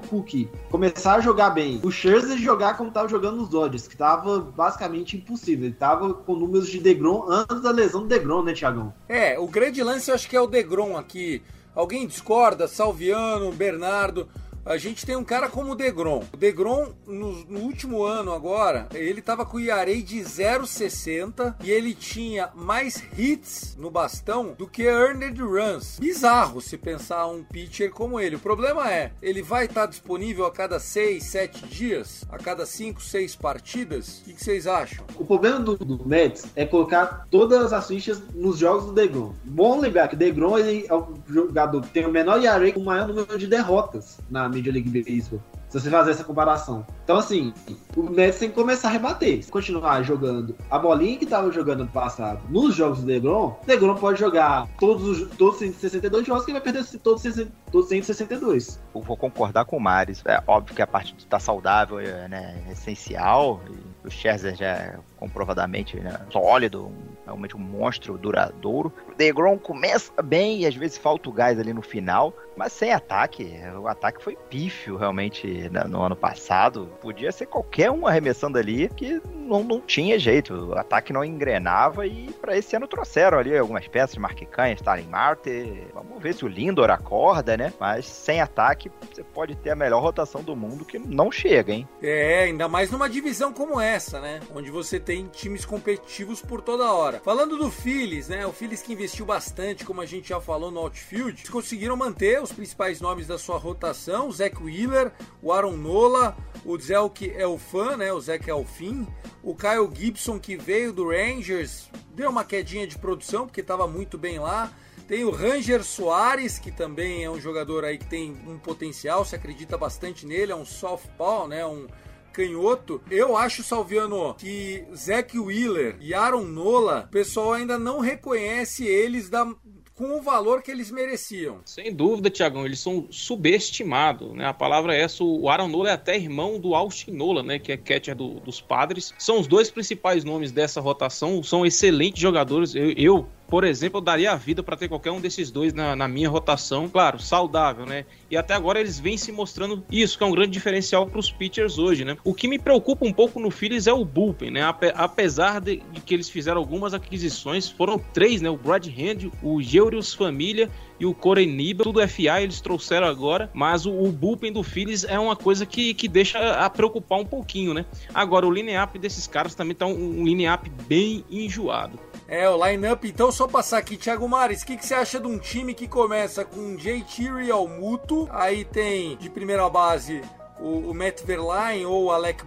começar 0.69 1.15
a 1.15 1.19
jogar 1.19 1.51
bem, 1.51 1.79
o 1.83 1.91
Scherzer 1.91 2.37
jogar 2.37 2.77
como 2.77 2.91
tava 2.91 3.07
jogando 3.07 3.37
nos 3.37 3.49
Dodgers, 3.49 3.87
que 3.87 3.95
tava 3.95 4.39
basicamente 4.39 5.17
impossível. 5.17 5.65
Ele 5.65 5.75
tava 5.75 6.13
com 6.13 6.35
números 6.35 6.69
de 6.69 6.79
Degrom 6.79 7.25
antes 7.29 7.61
da 7.61 7.71
lesão 7.71 8.01
do 8.01 8.07
Degrom, 8.07 8.43
né, 8.43 8.53
Thiagão? 8.53 8.93
É, 9.07 9.37
o 9.39 9.47
grande 9.47 9.83
lance 9.83 10.09
eu 10.09 10.15
acho 10.15 10.29
que 10.29 10.35
é 10.35 10.41
o 10.41 10.47
Degrom 10.47 10.97
aqui. 10.97 11.41
Alguém 11.75 12.07
discorda? 12.07 12.67
Salviano, 12.67 13.51
Bernardo. 13.51 14.27
A 14.65 14.77
gente 14.77 15.05
tem 15.05 15.15
um 15.15 15.23
cara 15.23 15.47
como 15.47 15.73
o 15.73 15.75
Degrom. 15.75 16.23
O 16.33 16.37
Degrom, 16.37 16.87
no, 17.05 17.33
no 17.45 17.59
último 17.59 18.03
ano 18.03 18.33
agora, 18.33 18.87
ele 18.95 19.21
tava 19.21 19.45
com 19.45 19.57
o 19.57 19.59
ERA 19.59 19.95
de 20.01 20.17
0,60 20.21 21.53
e 21.63 21.69
ele 21.69 21.93
tinha 21.93 22.49
mais 22.55 23.03
hits 23.15 23.77
no 23.77 23.91
bastão 23.91 24.55
do 24.57 24.65
que 24.65 24.81
earned 24.81 25.39
runs. 25.39 25.99
Bizarro 25.99 26.59
se 26.61 26.79
pensar 26.79 27.27
um 27.27 27.43
pitcher 27.43 27.91
como 27.91 28.19
ele. 28.19 28.37
O 28.37 28.39
problema 28.39 28.91
é, 28.91 29.11
ele 29.21 29.43
vai 29.43 29.65
estar 29.65 29.81
tá 29.81 29.85
disponível 29.85 30.47
a 30.47 30.51
cada 30.51 30.79
6, 30.79 31.23
7 31.23 31.67
dias? 31.67 32.25
A 32.31 32.39
cada 32.39 32.65
5, 32.65 33.03
6 33.03 33.35
partidas? 33.35 34.21
O 34.21 34.23
que, 34.23 34.43
vocês 34.43 34.65
acham? 34.65 35.05
O 35.15 35.25
problema 35.25 35.59
do, 35.59 35.77
do 35.77 36.07
Mets 36.07 36.47
é 36.55 36.65
colocar 36.65 37.27
todas 37.29 37.71
as 37.71 37.87
fichas 37.87 38.19
nos 38.33 38.57
jogos 38.57 38.85
do 38.85 38.93
Degrom. 38.93 39.31
Bom 39.43 39.79
lembrar 39.79 40.07
que 40.07 40.15
o 40.15 40.17
Degrom 40.17 40.57
ele 40.57 40.87
é 40.89 40.93
o 40.95 41.13
jogador 41.27 41.83
que 41.83 41.89
tem 41.89 42.03
o 42.07 42.11
menor 42.11 42.43
ERA 42.43 42.71
com 42.71 42.79
o 42.79 42.85
maior 42.85 43.07
número 43.07 43.37
de 43.37 43.45
derrotas 43.45 44.17
na 44.27 44.54
Major 44.55 44.73
League 44.73 44.89
Baseball. 44.89 45.41
Se 45.69 45.79
você 45.79 45.89
fazer 45.89 46.11
essa 46.11 46.23
comparação. 46.23 46.85
Então, 47.03 47.17
assim, 47.17 47.53
o 47.95 48.03
Mets 48.03 48.39
tem 48.39 48.49
que 48.49 48.55
começar 48.55 48.87
a 48.87 48.91
rebater. 48.91 49.43
Se 49.43 49.51
continuar 49.51 50.03
jogando 50.03 50.55
a 50.69 50.79
bolinha 50.79 51.17
que 51.17 51.25
estava 51.25 51.51
jogando 51.51 51.83
no 51.83 51.89
passado 51.89 52.41
nos 52.49 52.75
jogos 52.75 53.01
do 53.01 53.05
DeGrom, 53.05 53.55
DeGrom 53.65 53.95
pode 53.95 54.19
jogar 54.19 54.67
todos 54.79 55.03
os 55.03 55.29
todos 55.35 55.57
162 55.59 56.25
jogos 56.25 56.45
que 56.45 56.51
ele 56.51 56.59
vai 56.59 56.71
perder 56.71 56.85
todos, 56.99 57.23
todos 57.71 57.89
162. 57.89 58.79
Eu 58.93 59.01
vou 59.01 59.17
concordar 59.17 59.65
com 59.65 59.77
o 59.77 59.81
Maris. 59.81 60.21
É 60.25 60.41
óbvio 60.47 60.75
que 60.75 60.81
a 60.81 60.87
parte 60.87 61.13
de 61.13 61.23
estar 61.23 61.39
saudável 61.39 61.99
é, 61.99 62.27
né, 62.27 62.63
é 62.67 62.71
essencial. 62.71 63.61
O 64.07 64.11
Scherzer 64.11 64.55
já 64.55 64.99
comprovadamente 65.17 65.97
né, 65.99 66.19
sólido, 66.29 66.91
realmente 67.25 67.55
um 67.55 67.59
monstro 67.59 68.17
duradouro. 68.17 68.93
O 69.11 69.15
DeGrom 69.15 69.57
começa 69.57 70.21
bem 70.21 70.61
e 70.61 70.65
às 70.65 70.75
vezes 70.75 70.97
falta 70.97 71.29
o 71.29 71.33
gás 71.33 71.59
ali 71.59 71.73
no 71.73 71.81
final, 71.81 72.33
mas 72.55 72.71
sem 72.73 72.91
ataque. 72.93 73.51
O 73.79 73.87
ataque 73.87 74.23
foi 74.23 74.35
pífio 74.49 74.97
realmente 74.97 75.69
no 75.89 76.01
ano 76.01 76.15
passado. 76.15 76.89
Podia 77.01 77.31
ser 77.31 77.47
qualquer 77.47 77.91
um 77.91 78.05
arremessando 78.05 78.57
ali 78.57 78.87
que 78.89 79.21
não, 79.33 79.63
não 79.63 79.81
tinha 79.81 80.19
jeito. 80.19 80.53
O 80.53 80.77
ataque 80.77 81.11
não 81.11 81.25
engrenava 81.25 82.05
e 82.05 82.31
para 82.39 82.57
esse 82.57 82.75
ano 82.75 82.87
trouxeram 82.87 83.39
ali 83.39 83.57
algumas 83.57 83.87
peças, 83.87 84.17
Mark 84.17 84.39
Canha, 84.51 84.75
Stalin 84.75 85.07
Marte. 85.07 85.87
Vamos 85.93 86.21
ver 86.21 86.33
se 86.33 86.45
o 86.45 86.47
Lindor 86.47 86.89
acorda, 86.89 87.57
né? 87.57 87.73
Mas 87.79 88.05
sem 88.05 88.41
ataque 88.41 88.91
você 89.01 89.23
pode 89.23 89.55
ter 89.55 89.71
a 89.71 89.75
melhor 89.75 90.01
rotação 90.01 90.43
do 90.43 90.55
mundo 90.55 90.85
que 90.85 90.99
não 90.99 91.31
chega, 91.31 91.73
hein? 91.73 91.87
É, 92.01 92.43
ainda 92.43 92.67
mais 92.67 92.91
numa 92.91 93.09
divisão 93.09 93.51
como 93.51 93.79
essa, 93.95 94.19
né? 94.19 94.41
Onde 94.53 94.69
você 94.69 94.99
tem 94.99 95.27
times 95.27 95.63
competitivos 95.63 96.41
por 96.41 96.61
toda 96.61 96.91
hora. 96.91 97.21
Falando 97.21 97.57
do 97.57 97.71
Phillies, 97.71 98.27
né? 98.27 98.45
O 98.45 98.51
Phillies 98.51 98.81
que 98.81 98.91
investiu 98.91 99.25
bastante, 99.25 99.85
como 99.85 100.01
a 100.01 100.05
gente 100.05 100.29
já 100.29 100.41
falou 100.41 100.69
no 100.69 100.81
outfield, 100.81 101.39
eles 101.39 101.49
conseguiram 101.49 101.95
manter 101.95 102.41
os 102.41 102.51
principais 102.51 102.99
nomes 102.99 103.25
da 103.25 103.37
sua 103.37 103.57
rotação, 103.57 104.27
o 104.27 104.31
Zach 104.33 104.61
Wheeler, 104.61 105.13
o 105.41 105.53
Aaron 105.53 105.77
Nola, 105.77 106.35
o 106.65 106.77
Zelk 106.77 107.25
Elfan, 107.25 107.97
né? 107.97 108.11
O 108.11 108.19
Zach 108.19 108.49
Elfin, 108.49 109.07
o 109.41 109.55
Kyle 109.55 109.89
Gibson 109.93 110.39
que 110.39 110.57
veio 110.57 110.91
do 110.91 111.09
Rangers, 111.09 111.89
deu 112.13 112.29
uma 112.29 112.43
quedinha 112.43 112.85
de 112.85 112.97
produção 112.97 113.45
porque 113.45 113.61
estava 113.61 113.87
muito 113.87 114.17
bem 114.17 114.39
lá. 114.39 114.73
Tem 115.07 115.23
o 115.23 115.31
Ranger 115.31 115.83
Soares, 115.83 116.59
que 116.59 116.71
também 116.71 117.23
é 117.23 117.29
um 117.29 117.39
jogador 117.39 117.85
aí 117.85 117.97
que 117.97 118.07
tem 118.07 118.31
um 118.45 118.57
potencial, 118.57 119.23
se 119.23 119.35
acredita 119.35 119.77
bastante 119.77 120.25
nele, 120.25 120.51
é 120.51 120.55
um 120.55 120.65
softball, 120.65 121.47
né? 121.47 121.65
Um 121.65 121.87
canhoto. 122.35 123.01
Eu 123.09 123.37
acho, 123.37 123.63
Salviano, 123.63 124.33
que 124.35 124.83
Zack 124.93 125.39
Wheeler 125.39 125.95
e 126.01 126.13
Aaron 126.13 126.43
Nola, 126.43 127.05
o 127.07 127.11
pessoal 127.11 127.53
ainda 127.53 127.79
não 127.79 127.99
reconhece 127.99 128.85
eles 128.85 129.29
da, 129.29 129.47
com 129.95 130.17
o 130.17 130.21
valor 130.21 130.61
que 130.61 130.69
eles 130.69 130.91
mereciam. 130.91 131.61
Sem 131.63 131.93
dúvida, 131.93 132.29
Tiagão, 132.29 132.65
eles 132.65 132.79
são 132.79 133.07
subestimados, 133.09 134.33
né? 134.33 134.45
A 134.45 134.53
palavra 134.53 134.93
é 134.93 135.01
essa. 135.01 135.23
O 135.23 135.49
Aaron 135.49 135.69
Nola 135.69 135.89
é 135.89 135.93
até 135.93 136.17
irmão 136.17 136.59
do 136.59 136.75
Austin 136.75 137.11
Nola, 137.11 137.41
né? 137.41 137.57
Que 137.57 137.71
é 137.71 137.77
catcher 137.77 138.15
do, 138.15 138.41
dos 138.41 138.59
padres. 138.59 139.13
São 139.17 139.39
os 139.39 139.47
dois 139.47 139.71
principais 139.71 140.23
nomes 140.25 140.51
dessa 140.51 140.81
rotação. 140.81 141.41
São 141.41 141.65
excelentes 141.65 142.21
jogadores. 142.21 142.75
Eu, 142.75 142.91
eu 142.91 143.27
por 143.47 143.63
exemplo, 143.63 143.99
eu 143.99 144.03
daria 144.03 144.31
a 144.31 144.35
vida 144.35 144.63
para 144.63 144.75
ter 144.75 144.87
qualquer 144.87 145.11
um 145.11 145.21
desses 145.21 145.51
dois 145.51 145.73
na, 145.73 145.95
na, 145.95 146.07
minha 146.07 146.29
rotação. 146.29 146.89
Claro, 146.89 147.19
saudável, 147.19 147.85
né? 147.85 148.05
E 148.29 148.35
até 148.35 148.53
agora 148.53 148.79
eles 148.79 148.99
vêm 148.99 149.17
se 149.17 149.31
mostrando 149.31 149.83
isso, 149.91 150.17
que 150.17 150.23
é 150.23 150.27
um 150.27 150.31
grande 150.31 150.51
diferencial 150.51 151.05
para 151.05 151.19
os 151.19 151.31
pitchers 151.31 151.77
hoje, 151.77 152.03
né? 152.03 152.17
O 152.23 152.33
que 152.33 152.47
me 152.47 152.57
preocupa 152.57 153.05
um 153.05 153.13
pouco 153.13 153.39
no 153.39 153.51
Phillies 153.51 153.87
é 153.87 153.93
o 153.93 154.03
bullpen, 154.03 154.51
né? 154.51 154.61
Apesar 154.95 155.61
de, 155.61 155.81
que 156.05 156.13
eles 156.13 156.29
fizeram 156.29 156.59
algumas 156.59 156.93
aquisições, 156.93 157.69
foram 157.69 157.99
três, 157.99 158.41
né? 158.41 158.49
O 158.49 158.57
Brad 158.57 158.87
Hand, 158.87 159.29
o 159.43 159.61
Geurius 159.61 160.13
Família 160.13 160.69
e 160.99 161.05
o 161.05 161.13
Corey 161.13 161.45
Nibel, 161.45 161.83
tudo 161.83 162.07
FA 162.07 162.41
eles 162.41 162.61
trouxeram 162.61 163.07
agora, 163.07 163.49
mas 163.53 163.85
o, 163.85 163.91
o 163.91 164.11
bullpen 164.11 164.51
do 164.51 164.63
Phillies 164.63 165.03
é 165.03 165.19
uma 165.19 165.35
coisa 165.35 165.65
que, 165.65 165.93
que 165.93 166.07
deixa 166.07 166.39
a 166.39 166.69
preocupar 166.69 167.19
um 167.19 167.25
pouquinho, 167.25 167.73
né? 167.73 167.85
Agora, 168.13 168.47
o 168.47 168.51
line-up 168.51 168.97
desses 168.97 169.27
caras 169.27 169.53
também 169.53 169.75
tá 169.75 169.85
um, 169.85 170.21
um 170.21 170.23
line-up 170.23 170.69
bem 170.87 171.23
enjoado. 171.29 171.99
É, 172.27 172.49
o 172.49 172.65
line-up. 172.65 173.07
Então, 173.07 173.31
só 173.31 173.47
passar 173.47 173.77
aqui, 173.77 173.97
Thiago 173.97 174.27
Mares, 174.27 174.63
o 174.63 174.65
que, 174.65 174.77
que 174.77 174.85
você 174.85 174.95
acha 174.95 175.19
de 175.19 175.27
um 175.27 175.37
time 175.37 175.75
que 175.75 175.87
começa 175.87 176.43
com 176.43 176.75
JT 176.75 177.31
Realmuto, 177.31 178.27
aí 178.31 178.65
tem 178.65 179.15
de 179.17 179.29
primeira 179.29 179.69
base 179.69 180.21
o, 180.59 180.89
o 180.89 180.93
Matt 180.93 181.21
Verlaine 181.23 181.85
ou 181.85 182.05
o 182.05 182.11
Alec 182.11 182.43